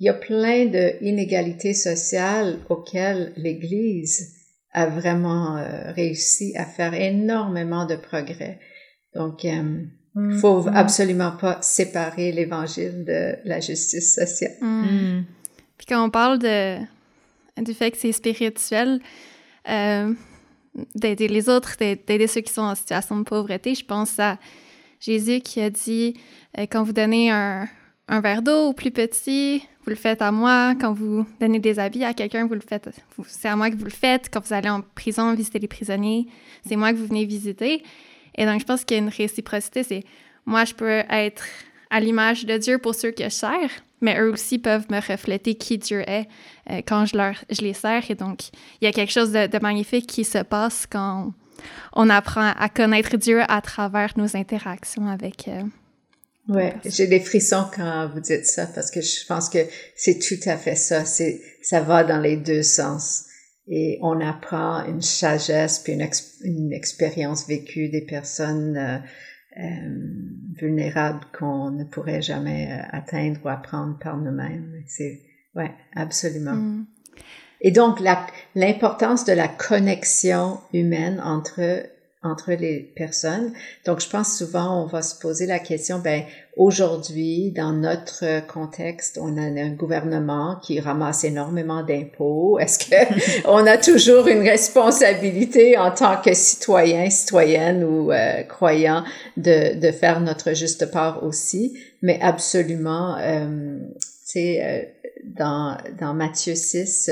il 0.00 0.06
y 0.06 0.08
a 0.08 0.14
plein 0.14 0.66
d'inégalités 0.66 1.74
sociales 1.74 2.58
auxquelles 2.68 3.32
l'Église 3.36 4.34
a 4.72 4.86
vraiment 4.86 5.56
euh, 5.56 5.92
réussi 5.92 6.54
à 6.56 6.64
faire 6.64 6.94
énormément 6.94 7.86
de 7.86 7.96
progrès. 7.96 8.58
Donc, 9.14 9.44
il 9.44 9.90
mm. 10.14 10.38
faut 10.38 10.62
mm. 10.62 10.74
absolument 10.74 11.32
pas 11.32 11.58
séparer 11.60 12.32
l'Évangile 12.32 13.04
de 13.04 13.36
la 13.44 13.60
justice 13.60 14.14
sociale. 14.14 14.56
Mm. 14.60 15.24
Puis 15.76 15.86
quand 15.86 16.04
on 16.04 16.10
parle 16.10 16.38
de, 16.38 16.78
du 17.62 17.74
fait 17.74 17.90
que 17.90 17.98
c'est 17.98 18.12
spirituel, 18.12 19.00
d'aider 20.94 21.28
les 21.28 21.48
autres, 21.48 21.76
d'aider 21.78 22.26
ceux 22.26 22.40
qui 22.40 22.52
sont 22.52 22.62
en 22.62 22.74
situation 22.74 23.16
de 23.18 23.24
pauvreté. 23.24 23.74
Je 23.74 23.84
pense 23.84 24.18
à 24.18 24.38
Jésus 25.00 25.40
qui 25.40 25.60
a 25.60 25.70
dit 25.70 26.14
euh, 26.58 26.66
quand 26.70 26.82
vous 26.82 26.92
donnez 26.92 27.30
un, 27.30 27.68
verre 28.08 28.42
d'eau 28.42 28.68
au 28.68 28.72
plus 28.72 28.90
petit, 28.90 29.62
vous 29.84 29.90
le 29.90 29.96
faites 29.96 30.22
à 30.22 30.30
moi. 30.30 30.74
Quand 30.80 30.92
vous 30.92 31.26
donnez 31.40 31.58
des 31.58 31.78
habits 31.78 32.04
à 32.04 32.14
quelqu'un, 32.14 32.46
vous 32.46 32.54
le 32.54 32.60
faites. 32.60 32.88
C'est 33.26 33.48
à 33.48 33.56
moi 33.56 33.70
que 33.70 33.76
vous 33.76 33.84
le 33.84 33.90
faites. 33.90 34.28
Quand 34.30 34.44
vous 34.44 34.52
allez 34.52 34.68
en 34.68 34.82
prison 34.82 35.34
visiter 35.34 35.58
les 35.58 35.68
prisonniers, 35.68 36.26
c'est 36.66 36.76
moi 36.76 36.92
que 36.92 36.98
vous 36.98 37.06
venez 37.06 37.24
visiter. 37.24 37.82
Et 38.36 38.46
donc, 38.46 38.60
je 38.60 38.64
pense 38.64 38.84
qu'il 38.84 38.96
y 38.96 39.00
a 39.00 39.02
une 39.02 39.08
réciprocité. 39.08 39.82
C'est 39.82 40.04
moi, 40.46 40.64
je 40.64 40.74
peux 40.74 41.02
être 41.08 41.44
à 41.90 42.00
l'image 42.00 42.44
de 42.44 42.56
Dieu 42.56 42.78
pour 42.78 42.94
ceux 42.94 43.10
que 43.10 43.24
je 43.24 43.28
sers, 43.28 43.70
mais 44.02 44.20
eux 44.20 44.30
aussi 44.30 44.58
peuvent 44.58 44.86
me 44.90 45.00
refléter 45.00 45.54
qui 45.54 45.78
Dieu 45.78 46.02
est 46.08 46.28
euh, 46.70 46.82
quand 46.86 47.06
je, 47.06 47.16
leur, 47.16 47.34
je 47.50 47.62
les 47.62 47.74
sers. 47.74 48.10
Et 48.10 48.14
donc, 48.14 48.48
il 48.80 48.84
y 48.84 48.86
a 48.86 48.92
quelque 48.92 49.12
chose 49.12 49.32
de, 49.32 49.46
de 49.46 49.58
magnifique 49.60 50.06
qui 50.06 50.24
se 50.24 50.38
passe 50.38 50.86
quand 50.90 51.32
on 51.94 52.10
apprend 52.10 52.52
à 52.58 52.68
connaître 52.68 53.16
Dieu 53.16 53.42
à 53.48 53.60
travers 53.60 54.12
nos 54.16 54.36
interactions 54.36 55.06
avec, 55.06 55.48
euh, 55.48 55.62
Ouais, 56.48 56.74
j'ai 56.84 57.06
des 57.06 57.20
frissons 57.20 57.66
quand 57.72 58.10
vous 58.12 58.20
dites 58.20 58.46
ça 58.46 58.66
parce 58.66 58.90
que 58.90 59.00
je 59.00 59.24
pense 59.26 59.48
que 59.48 59.58
c'est 59.94 60.18
tout 60.18 60.48
à 60.48 60.56
fait 60.56 60.74
ça. 60.74 61.04
C'est, 61.04 61.40
ça 61.62 61.80
va 61.80 62.02
dans 62.02 62.18
les 62.18 62.36
deux 62.36 62.64
sens. 62.64 63.26
Et 63.68 63.98
on 64.02 64.20
apprend 64.20 64.84
une 64.86 65.02
sagesse 65.02 65.78
puis 65.78 65.92
une, 65.92 66.08
une 66.42 66.72
expérience 66.72 67.46
vécue 67.46 67.88
des 67.88 68.04
personnes 68.04 68.76
euh, 68.76 68.98
vulnérables 70.54 71.24
qu'on 71.36 71.70
ne 71.70 71.84
pourrait 71.84 72.22
jamais 72.22 72.70
euh, 72.70 72.82
atteindre 72.90 73.40
ou 73.44 73.48
apprendre 73.48 73.98
par 73.98 74.16
nous-mêmes. 74.16 74.82
C'est, 74.86 75.20
ouais, 75.54 75.72
absolument. 75.94 76.54
Mm. 76.54 76.86
Et 77.60 77.70
donc, 77.70 78.00
la, 78.00 78.26
l'importance 78.54 79.24
de 79.24 79.32
la 79.32 79.48
connexion 79.48 80.58
humaine 80.72 81.20
entre 81.24 81.86
entre 82.22 82.52
les 82.52 82.78
personnes. 82.94 83.52
Donc, 83.84 84.00
je 84.00 84.08
pense 84.08 84.36
souvent, 84.36 84.84
on 84.84 84.86
va 84.86 85.02
se 85.02 85.18
poser 85.18 85.46
la 85.46 85.58
question, 85.58 85.98
ben, 85.98 86.22
aujourd'hui, 86.56 87.50
dans 87.50 87.72
notre 87.72 88.46
contexte, 88.46 89.18
on 89.20 89.36
a 89.36 89.40
un 89.40 89.70
gouvernement 89.70 90.56
qui 90.62 90.78
ramasse 90.78 91.24
énormément 91.24 91.82
d'impôts. 91.82 92.60
Est-ce 92.60 92.78
que 92.78 93.44
on 93.48 93.66
a 93.66 93.76
toujours 93.76 94.28
une 94.28 94.42
responsabilité 94.42 95.76
en 95.76 95.90
tant 95.90 96.20
que 96.20 96.32
citoyen, 96.32 97.10
citoyenne 97.10 97.82
ou 97.82 98.12
euh, 98.12 98.42
croyant 98.42 99.02
de, 99.36 99.78
de 99.80 99.90
faire 99.90 100.20
notre 100.20 100.54
juste 100.54 100.92
part 100.92 101.24
aussi? 101.24 101.76
Mais 102.02 102.20
absolument, 102.22 103.16
euh, 103.18 103.78
tu 103.94 104.06
sais, 104.24 104.62
euh, 104.62 104.82
dans, 105.24 105.76
dans 106.00 106.14
Matthieu 106.14 106.54
6, 106.54 107.10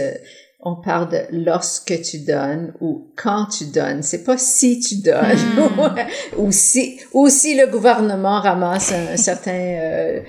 on 0.62 0.76
parle 0.76 1.10
de 1.10 1.18
lorsque 1.30 2.00
tu 2.02 2.18
donnes 2.18 2.72
ou 2.80 3.08
quand 3.16 3.46
tu 3.46 3.66
donnes. 3.66 4.02
C'est 4.02 4.24
pas 4.24 4.36
si 4.36 4.80
tu 4.80 4.96
donnes 4.96 5.38
hmm. 5.56 5.90
ou 6.38 6.52
si 6.52 7.00
ou 7.12 7.28
si 7.28 7.56
le 7.56 7.66
gouvernement 7.66 8.40
ramasse 8.40 8.92
un, 8.92 9.16
certain 9.16 9.52
euh, 9.52 10.20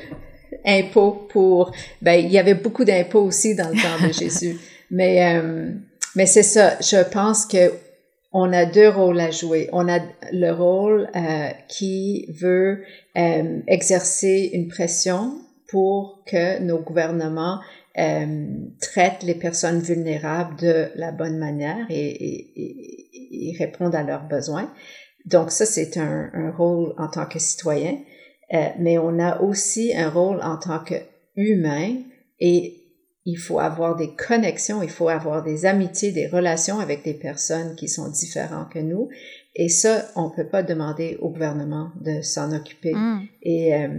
impôt 0.66 1.28
pour. 1.30 1.72
Ben 2.02 2.14
il 2.14 2.32
y 2.32 2.40
avait 2.40 2.56
beaucoup 2.56 2.86
d'impôts 2.86 3.24
aussi 3.24 3.56
dans 3.56 3.70
le 3.70 3.76
temps 3.76 4.08
de 4.08 4.14
Jésus, 4.20 4.58
mais 4.90 5.36
euh, 5.36 5.72
mais 6.16 6.26
c'est 6.26 6.44
ça. 6.44 6.78
Je 6.80 7.04
pense 7.10 7.46
que 7.46 7.72
on 8.34 8.54
a 8.54 8.66
deux 8.66 8.90
rôles 8.90 9.20
à 9.20 9.32
jouer. 9.32 9.70
On 9.74 9.90
a 9.90 10.00
le 10.32 10.52
rôle 10.52 11.10
euh, 11.16 11.50
qui 11.68 12.28
veut 12.30 12.84
euh, 13.18 13.60
exercer 13.68 14.52
une 14.54 14.68
pression 14.70 15.34
pour 15.70 16.24
que 16.26 16.60
nos 16.60 16.80
gouvernements 16.80 17.60
euh, 17.98 18.48
traitent 18.80 19.24
les 19.24 19.36
personnes 19.36 19.80
vulnérables 19.80 20.56
de 20.58 20.90
la 20.96 21.12
bonne 21.12 21.38
manière 21.38 21.86
et, 21.90 22.10
et, 22.10 23.50
et 23.50 23.58
répondent 23.58 23.96
à 23.96 24.04
leurs 24.04 24.28
besoins. 24.28 24.72
Donc 25.26 25.52
ça, 25.52 25.66
c'est 25.66 25.98
un, 25.98 26.30
un, 26.34 26.52
rôle 26.52 26.94
en 26.98 27.08
tant 27.08 27.26
que 27.26 27.40
citoyen, 27.40 27.98
euh, 28.54 28.68
mais 28.80 28.98
on 28.98 29.20
a 29.20 29.42
aussi 29.42 29.94
un 29.96 30.10
rôle 30.10 30.42
en 30.42 30.58
tant 30.58 30.80
qu'humain 30.80 31.98
et 32.40 32.78
il 33.26 33.36
faut 33.36 33.60
avoir 33.60 33.96
des 33.96 34.16
connexions, 34.16 34.82
il 34.82 34.90
faut 34.90 35.10
avoir 35.10 35.44
des 35.44 35.66
amitiés, 35.66 36.12
des 36.12 36.28
relations 36.28 36.80
avec 36.80 37.04
des 37.04 37.14
personnes 37.14 37.76
qui 37.76 37.88
sont 37.88 38.10
différentes 38.10 38.72
que 38.72 38.80
nous. 38.80 39.10
Et 39.56 39.70
ça, 39.70 40.06
on 40.16 40.30
peut 40.30 40.48
pas 40.48 40.64
demander 40.64 41.18
au 41.22 41.30
gouvernement 41.30 41.92
de 42.02 42.22
s'en 42.22 42.52
occuper. 42.52 42.94
Mm. 42.94 43.28
Et 43.44 43.76
euh, 43.76 43.90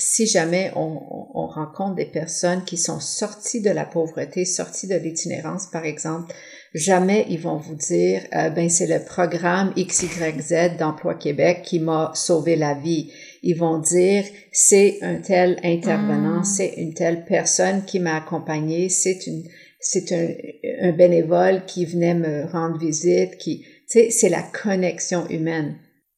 si 0.00 0.26
jamais 0.26 0.72
on, 0.76 0.98
on, 1.34 1.46
rencontre 1.46 1.96
des 1.96 2.06
personnes 2.06 2.64
qui 2.64 2.76
sont 2.76 3.00
sorties 3.00 3.60
de 3.60 3.70
la 3.70 3.84
pauvreté, 3.84 4.44
sorties 4.44 4.86
de 4.86 4.96
l'itinérance, 4.96 5.66
par 5.66 5.84
exemple, 5.84 6.32
jamais 6.74 7.26
ils 7.28 7.40
vont 7.40 7.58
vous 7.58 7.74
dire, 7.74 8.22
euh, 8.34 8.48
ben 8.48 8.70
c'est 8.70 8.86
le 8.86 9.04
programme 9.04 9.74
XYZ 9.76 10.76
d'Emploi 10.78 11.16
Québec 11.16 11.62
qui 11.62 11.80
m'a 11.80 12.12
sauvé 12.14 12.56
la 12.56 12.74
vie. 12.74 13.12
Ils 13.42 13.58
vont 13.58 13.78
dire, 13.78 14.24
c'est 14.52 14.98
un 15.02 15.16
tel 15.16 15.58
intervenant, 15.62 16.40
hmm. 16.40 16.44
c'est 16.44 16.74
une 16.78 16.94
telle 16.94 17.24
personne 17.26 17.84
qui 17.84 18.00
m'a 18.00 18.16
accompagné, 18.16 18.88
c'est 18.88 19.26
une, 19.26 19.44
c'est 19.80 20.12
un, 20.12 20.88
un 20.88 20.92
bénévole 20.92 21.64
qui 21.66 21.84
venait 21.84 22.14
me 22.14 22.46
rendre 22.46 22.78
visite, 22.78 23.36
qui, 23.36 23.60
tu 23.60 23.66
sais, 23.86 24.10
c'est 24.10 24.30
la 24.30 24.42
connexion 24.42 25.28
humaine. 25.28 25.76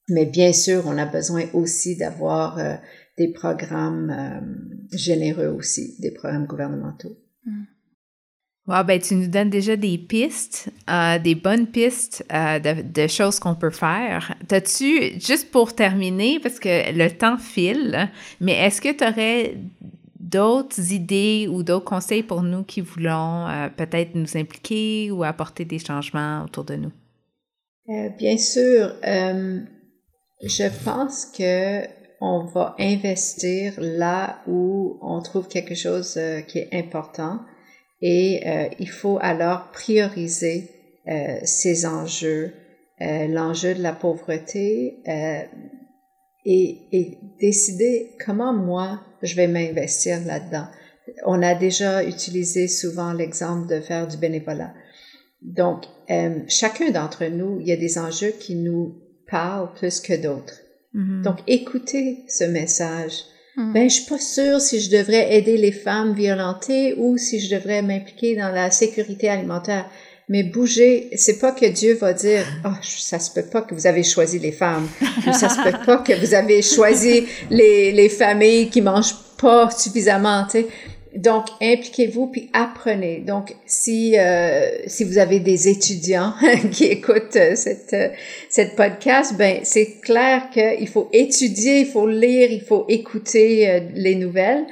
Mais 0.08 0.26
bien 0.26 0.52
sûr, 0.52 0.84
on 0.86 0.98
a 0.98 1.06
besoin 1.06 1.44
aussi 1.54 1.96
d'avoir 1.96 2.58
euh, 2.58 2.74
des 3.18 3.28
programmes 3.32 4.10
euh, 4.10 4.96
généreux 4.96 5.48
aussi, 5.48 5.96
des 6.00 6.12
programmes 6.12 6.46
gouvernementaux. 6.46 7.16
Mm. 7.44 7.64
ben 8.86 9.00
tu 9.00 9.14
nous 9.14 9.26
donnes 9.26 9.50
déjà 9.50 9.76
des 9.76 9.98
pistes, 9.98 10.70
euh, 10.88 11.18
des 11.18 11.34
bonnes 11.34 11.66
pistes 11.66 12.24
euh, 12.32 12.58
de, 12.58 13.06
choses 13.06 13.38
qu'on 13.38 13.54
peut 13.54 13.70
faire. 13.70 14.34
T'as-tu, 14.48 15.20
juste 15.20 15.50
pour 15.50 15.74
terminer, 15.74 16.40
parce 16.40 16.58
que 16.58 16.92
le 16.92 17.10
temps 17.10 17.38
file, 17.38 18.08
mais 18.40 18.52
est-ce 18.52 18.80
que 18.80 18.92
tu 18.92 19.04
aurais 19.04 19.56
d'autres 20.18 20.92
idées 20.92 21.48
ou 21.50 21.62
d'autres 21.62 21.84
conseils 21.84 22.22
pour 22.22 22.42
nous 22.42 22.62
qui 22.62 22.80
voulons 22.80 23.46
peut-être 23.76 24.14
nous 24.14 24.36
impliquer 24.36 25.10
ou 25.10 25.24
apporter 25.24 25.66
des 25.66 25.78
changements 25.78 26.44
autour 26.44 26.64
de 26.64 26.76
nous? 26.76 26.92
bien 28.16 28.38
sûr. 28.38 28.94
je 29.02 30.84
pense 30.84 31.26
que 31.26 32.01
on 32.24 32.44
va 32.44 32.76
investir 32.78 33.74
là 33.78 34.42
où 34.46 34.96
on 35.02 35.20
trouve 35.22 35.48
quelque 35.48 35.74
chose 35.74 36.14
euh, 36.16 36.40
qui 36.40 36.60
est 36.60 36.68
important 36.72 37.40
et 38.00 38.42
euh, 38.46 38.68
il 38.78 38.88
faut 38.88 39.18
alors 39.20 39.72
prioriser 39.72 40.70
euh, 41.08 41.38
ces 41.42 41.84
enjeux, 41.84 42.54
l'enjeu 43.00 43.74
de 43.74 43.82
la 43.82 43.92
pauvreté 43.92 45.02
et, 46.44 46.78
et, 46.92 47.18
décider 47.40 48.12
comment 48.24 48.52
moi 48.52 49.00
je 49.22 49.34
vais 49.34 49.48
m'investir 49.48 50.24
là-dedans. 50.24 50.66
On 51.26 51.42
a 51.42 51.56
déjà 51.56 52.04
utilisé 52.04 52.68
souvent 52.68 53.12
l'exemple 53.12 53.66
de 53.66 53.80
faire 53.80 54.06
du 54.06 54.16
bénévolat. 54.18 54.72
Donc, 55.40 55.86
chacun 56.46 56.92
d'entre 56.92 57.24
nous, 57.24 57.58
il 57.58 57.66
y 57.66 57.72
a 57.72 57.76
des 57.76 57.98
enjeux 57.98 58.34
qui 58.38 58.54
nous 58.54 59.02
parlent 59.28 59.72
plus 59.74 59.98
que 59.98 60.14
d'autres. 60.14 60.61
Mm-hmm. 60.94 61.22
Donc, 61.22 61.38
écoutez 61.46 62.24
ce 62.28 62.44
message. 62.44 63.12
Mm. 63.56 63.72
Ben, 63.72 63.90
je 63.90 63.94
suis 63.96 64.08
pas 64.08 64.18
sûre 64.18 64.60
si 64.60 64.80
je 64.80 64.90
devrais 64.90 65.34
aider 65.34 65.56
les 65.56 65.72
femmes 65.72 66.14
violentées 66.14 66.94
ou 66.96 67.18
si 67.18 67.40
je 67.40 67.54
devrais 67.54 67.82
m'impliquer 67.82 68.36
dans 68.36 68.50
la 68.50 68.70
sécurité 68.70 69.28
alimentaire. 69.28 69.86
Mais 70.28 70.44
bouger, 70.44 71.10
c'est 71.16 71.38
pas 71.38 71.52
que 71.52 71.66
Dieu 71.66 71.94
va 71.94 72.12
dire, 72.12 72.44
oh, 72.64 72.74
ça 72.82 73.18
se 73.18 73.30
peut 73.32 73.48
pas 73.50 73.62
que 73.62 73.74
vous 73.74 73.86
avez 73.86 74.02
choisi 74.02 74.38
les 74.38 74.52
femmes, 74.52 74.88
ou 75.26 75.32
ça 75.32 75.48
se 75.48 75.62
peut 75.62 75.84
pas 75.84 75.98
que 75.98 76.12
vous 76.12 76.34
avez 76.34 76.62
choisi 76.62 77.26
les, 77.50 77.92
les 77.92 78.08
familles 78.08 78.70
qui 78.70 78.80
mangent 78.80 79.16
pas 79.38 79.70
suffisamment, 79.70 80.44
tu 80.44 80.62
sais. 80.62 80.66
Donc, 81.16 81.46
impliquez-vous 81.60 82.28
puis 82.28 82.50
apprenez. 82.52 83.20
Donc, 83.20 83.54
si 83.66 84.18
euh, 84.18 84.68
si 84.86 85.04
vous 85.04 85.18
avez 85.18 85.40
des 85.40 85.68
étudiants 85.68 86.32
qui 86.72 86.84
écoutent 86.84 87.36
euh, 87.36 87.54
cette 87.54 87.92
euh, 87.92 88.08
cette 88.48 88.76
podcast, 88.76 89.36
ben 89.36 89.60
c'est 89.62 90.00
clair 90.00 90.48
qu'il 90.50 90.88
faut 90.88 91.08
étudier, 91.12 91.80
il 91.80 91.86
faut 91.86 92.08
lire, 92.08 92.50
il 92.50 92.62
faut 92.62 92.86
écouter 92.88 93.90
les 93.94 94.14
nouvelles, 94.14 94.64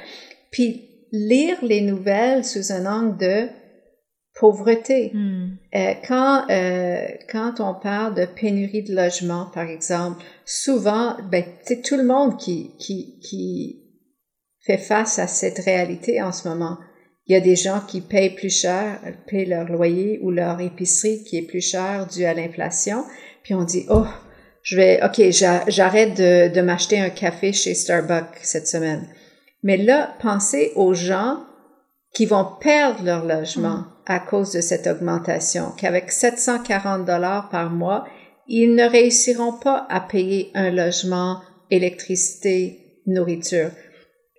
puis 0.50 0.88
lire 1.12 1.56
les 1.62 1.82
nouvelles 1.82 2.44
sous 2.44 2.72
un 2.72 2.86
angle 2.86 3.18
de 3.18 3.48
pauvreté. 4.38 5.10
Hmm. 5.12 5.56
quand 6.06 6.46
quand 7.30 7.60
on 7.60 7.74
parle 7.74 8.14
de 8.14 8.24
pénurie 8.24 8.82
de 8.82 8.94
logement, 8.94 9.46
par 9.52 9.68
exemple, 9.68 10.22
souvent, 10.46 11.16
ben 11.30 11.44
c'est 11.64 11.82
tout 11.82 11.96
le 11.96 12.04
monde 12.04 12.38
qui 12.38 12.70
qui 12.78 13.18
qui 13.20 13.89
fait 14.70 14.78
face 14.78 15.18
à 15.18 15.26
cette 15.26 15.58
réalité 15.58 16.22
en 16.22 16.32
ce 16.32 16.48
moment. 16.48 16.78
Il 17.26 17.32
y 17.32 17.36
a 17.36 17.40
des 17.40 17.56
gens 17.56 17.80
qui 17.86 18.00
payent 18.00 18.34
plus 18.34 18.54
cher, 18.54 19.00
payent 19.26 19.46
leur 19.46 19.68
loyer 19.68 20.18
ou 20.22 20.30
leur 20.30 20.60
épicerie 20.60 21.24
qui 21.24 21.38
est 21.38 21.46
plus 21.46 21.60
cher 21.60 22.06
dû 22.06 22.24
à 22.24 22.34
l'inflation. 22.34 23.04
Puis 23.42 23.54
on 23.54 23.64
dit, 23.64 23.86
oh, 23.88 24.06
je 24.62 24.76
vais, 24.76 25.00
ok, 25.02 25.30
j'arrête 25.68 26.16
de, 26.16 26.52
de 26.52 26.60
m'acheter 26.60 26.98
un 26.98 27.10
café 27.10 27.52
chez 27.52 27.74
Starbucks 27.74 28.38
cette 28.42 28.68
semaine. 28.68 29.08
Mais 29.62 29.76
là, 29.76 30.14
pensez 30.20 30.72
aux 30.76 30.94
gens 30.94 31.44
qui 32.14 32.26
vont 32.26 32.46
perdre 32.60 33.04
leur 33.04 33.24
logement 33.24 33.84
à 34.06 34.18
cause 34.18 34.52
de 34.52 34.60
cette 34.60 34.86
augmentation, 34.86 35.72
qu'avec 35.76 36.10
740 36.10 37.04
dollars 37.04 37.48
par 37.50 37.70
mois, 37.70 38.06
ils 38.48 38.74
ne 38.74 38.88
réussiront 38.88 39.52
pas 39.52 39.86
à 39.88 40.00
payer 40.00 40.50
un 40.54 40.70
logement, 40.70 41.40
électricité, 41.70 43.00
nourriture. 43.06 43.70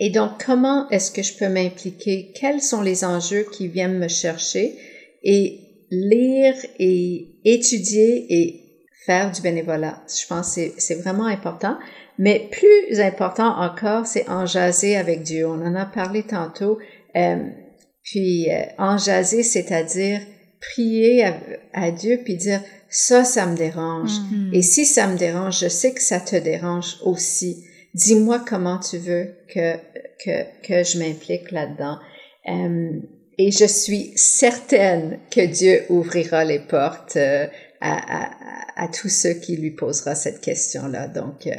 Et 0.04 0.10
donc, 0.10 0.44
comment 0.44 0.90
est-ce 0.90 1.12
que 1.12 1.22
je 1.22 1.38
peux 1.38 1.48
m'impliquer? 1.48 2.32
Quels 2.34 2.60
sont 2.60 2.82
les 2.82 3.06
enjeux 3.06 3.46
qui 3.52 3.68
viennent 3.68 4.00
me 4.00 4.08
chercher? 4.08 4.76
Et 5.24 5.60
lire 5.92 6.56
et 6.80 7.28
étudier 7.46 8.26
et 8.30 8.62
faire 9.06 9.32
du 9.32 9.42
bénévolat. 9.42 10.02
Je 10.08 10.26
pense 10.26 10.56
que 10.56 10.62
c'est 10.78 10.96
vraiment 10.96 11.28
important. 11.28 11.78
Mais 12.18 12.50
plus 12.50 13.00
important 13.00 13.56
encore, 13.60 14.08
c'est 14.08 14.28
en 14.28 14.48
jaser 14.48 14.98
avec 14.98 15.22
Dieu. 15.22 15.46
On 15.46 15.62
en 15.62 15.76
a 15.76 15.86
parlé 15.86 16.24
tantôt. 16.24 16.80
Euh, 17.16 17.44
puis 18.04 18.50
euh, 18.50 18.64
en 18.80 18.98
jaser, 18.98 19.44
c'est-à-dire 19.44 20.22
prier 20.62 21.26
à, 21.74 21.92
Dieu 21.92 22.22
puis 22.24 22.38
dire 22.38 22.62
ça, 22.90 23.24
ça 23.24 23.46
me 23.46 23.56
dérange. 23.56 24.14
Mm-hmm. 24.14 24.56
Et 24.56 24.62
si 24.64 24.88
ça 24.88 25.06
me 25.06 25.18
dérange, 25.18 25.60
je 25.60 25.68
sais 25.68 25.94
que 25.94 26.02
ça 26.02 26.20
te 26.20 26.36
dérange 26.36 26.98
aussi. 27.04 27.66
Dis-moi 27.94 28.44
comment 28.48 28.80
tu 28.80 28.98
veux 28.98 29.36
que 29.54 29.76
que, 30.24 30.44
que 30.62 30.84
je 30.84 31.00
m'implique 31.00 31.52
là-dedans. 31.52 31.98
Euh, 32.48 33.00
et 33.38 33.52
je 33.52 33.66
suis 33.66 34.14
certaine 34.16 35.20
que 35.32 35.46
Dieu 35.46 35.84
ouvrira 35.90 36.44
les 36.44 36.60
portes 36.60 37.16
euh, 37.16 37.48
à, 37.80 38.26
à, 38.26 38.84
à, 38.84 38.88
tous 38.88 39.10
ceux 39.10 39.34
qui 39.34 39.58
lui 39.58 39.72
posera 39.72 40.16
cette 40.16 40.42
question-là. 40.42 41.08
Donc, 41.08 41.48
euh, 41.48 41.56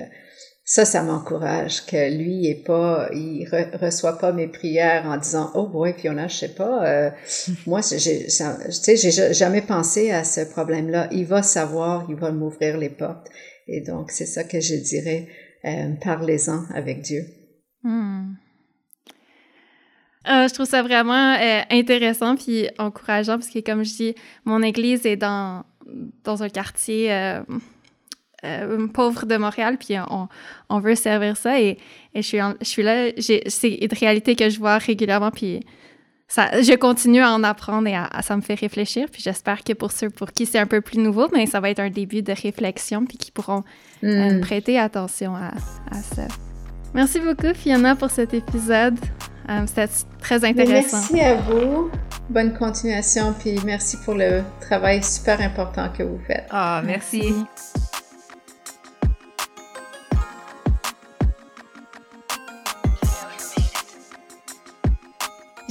ça, 0.65 0.85
ça 0.85 1.03
m'encourage 1.03 1.85
que 1.87 2.17
lui 2.17 2.47
est 2.47 2.65
pas, 2.65 3.09
il 3.13 3.49
reçoit 3.81 4.19
pas 4.19 4.33
mes 4.33 4.47
prières 4.47 5.07
en 5.07 5.17
disant 5.17 5.51
oh 5.55 5.67
boy 5.67 5.93
Fiona, 5.93 6.29
je 6.29 6.37
sais 6.37 6.55
pas, 6.55 6.87
euh, 6.87 7.11
moi 7.67 7.81
j'ai, 7.83 8.27
tu 8.27 8.31
sais, 8.31 8.97
j'ai 8.97 9.35
jamais 9.35 9.63
pensé 9.63 10.13
à 10.13 10.23
ce 10.23 10.43
problème-là. 10.43 11.09
Il 11.11 11.27
va 11.27 11.43
savoir, 11.43 12.07
il 12.09 12.15
va 12.15 12.31
m'ouvrir 12.31 12.79
les 12.79 12.91
portes. 12.91 13.29
Et 13.67 13.81
donc 13.81 14.13
c'est 14.13 14.27
ça 14.27 14.45
que 14.45 14.61
je 14.61 14.77
dirais, 14.77 15.27
euh, 15.65 15.93
parlez-en 16.03 16.65
avec 16.75 17.03
Dieu. 17.03 17.23
Hmm. 17.83 18.35
Euh, 20.29 20.47
je 20.47 20.55
trouve 20.55 20.67
ça 20.67 20.83
vraiment 20.83 21.37
intéressant 21.69 22.37
puis 22.37 22.69
encourageant 22.79 23.39
parce 23.39 23.49
que 23.49 23.59
comme 23.59 23.85
je 23.85 23.95
dis, 23.95 24.15
mon 24.45 24.63
église 24.63 25.05
est 25.05 25.17
dans 25.17 25.65
dans 26.23 26.45
un 26.45 26.49
quartier 26.49 27.11
euh, 28.45 28.89
pauvre 28.89 29.25
de 29.25 29.37
Montréal, 29.37 29.77
puis 29.79 29.95
on, 30.11 30.29
on, 30.69 30.81
veut 30.81 30.97
servir 30.97 31.37
ça. 31.37 31.61
Et, 31.61 31.79
et 32.15 32.23
je, 32.23 32.27
suis 32.27 32.39
je 32.61 32.67
suis 32.67 32.83
là, 32.83 33.11
c'est 33.19 33.69
une 33.69 33.93
réalité 33.93 34.35
que 34.35 34.51
je 34.51 34.59
vois 34.59 34.79
régulièrement, 34.79 35.31
puis 35.31 35.61
ça, 36.33 36.63
je 36.63 36.75
continue 36.77 37.21
à 37.21 37.31
en 37.31 37.45
apprendre 37.45 37.87
et 37.87 37.95
à, 37.95 38.09
ça 38.23 38.35
me 38.37 38.41
fait 38.41 38.55
réfléchir. 38.55 39.07
Puis 39.13 39.21
j'espère 39.23 39.63
que 39.63 39.75
pour 39.75 39.93
ceux 39.93 40.09
pour 40.09 40.33
qui 40.33 40.47
c'est 40.47 40.59
un 40.59 40.67
peu 40.67 40.81
plus 40.81 40.99
nouveau, 40.99 41.29
mais 41.31 41.45
ça 41.45 41.61
va 41.61 41.69
être 41.69 41.81
un 41.81 41.91
début 41.91 42.23
de 42.23 42.33
réflexion, 42.33 43.05
puis 43.05 43.19
qui 43.19 43.31
pourront 43.31 43.65
euh, 44.03 44.39
mm. 44.39 44.41
prêter 44.41 44.79
attention 44.79 45.37
à, 45.37 45.49
à, 45.91 46.01
ça. 46.01 46.23
Merci 46.95 47.21
beaucoup, 47.21 47.53
Fiona, 47.53 47.97
pour 47.97 48.11
cet 48.11 48.33
épisode. 48.33 48.99
Euh, 49.51 49.65
C'était 49.67 49.93
très 50.23 50.43
intéressant. 50.43 50.97
Merci 50.97 51.21
à 51.21 51.35
vous. 51.35 51.91
Bonne 52.31 52.55
continuation, 52.55 53.35
puis 53.39 53.59
merci 53.67 53.99
pour 54.03 54.15
le 54.15 54.41
travail 54.59 55.05
super 55.05 55.39
important 55.43 55.91
que 55.91 56.03
vous 56.03 56.21
faites. 56.27 56.47
Ah, 56.49 56.81
merci. 56.83 57.35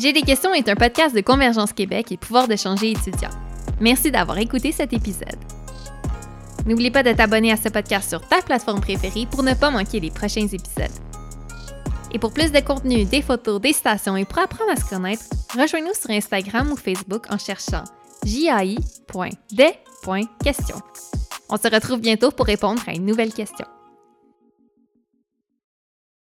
J'ai 0.02 0.14
des 0.14 0.24
questions 0.24 0.52
est 0.56 0.68
un 0.68 0.74
podcast 0.74 1.16
de 1.16 1.22
Convergence 1.22 1.74
Québec 1.74 2.12
et 2.12 2.18
pouvoir 2.18 2.48
d'échanger 2.48 2.90
étudiants. 2.90 3.30
Merci 3.80 4.10
d'avoir 4.10 4.40
écouté 4.40 4.72
cet 4.72 4.94
épisode. 4.94 5.38
N'oublie 6.66 6.90
pas 6.90 7.04
de 7.04 7.12
t'abonner 7.12 7.52
à 7.52 7.58
ce 7.58 7.70
podcast 7.70 8.10
sur 8.10 8.28
ta 8.28 8.42
plateforme 8.42 8.82
préférée 8.82 9.28
pour 9.30 9.44
ne 9.44 9.54
pas 9.54 9.70
manquer 9.70 10.00
les 10.00 10.10
prochains 10.10 10.48
épisodes. 10.48 10.90
Et 12.12 12.18
pour 12.18 12.34
plus 12.34 12.52
de 12.52 12.62
contenu, 12.62 13.06
des 13.06 13.22
photos, 13.22 13.62
des 13.62 13.74
stations 13.74 14.18
et 14.18 14.26
pour 14.26 14.40
apprendre 14.40 14.72
à 14.72 14.76
se 14.76 14.90
connaître, 14.90 15.22
rejoins-nous 15.54 15.94
sur 15.94 16.10
Instagram 16.10 16.72
ou 16.72 16.78
Facebook 16.78 17.28
en 17.30 17.38
cherchant 17.38 17.84
jai.des.question. 18.26 18.82
On 21.48 21.58
se 21.58 21.68
retrouve 21.68 22.00
bientôt 22.00 22.32
pour 22.32 22.48
répondre 22.48 22.82
à 22.88 22.94
une 22.94 23.06
nouvelle 23.06 23.34
question. 23.34 23.68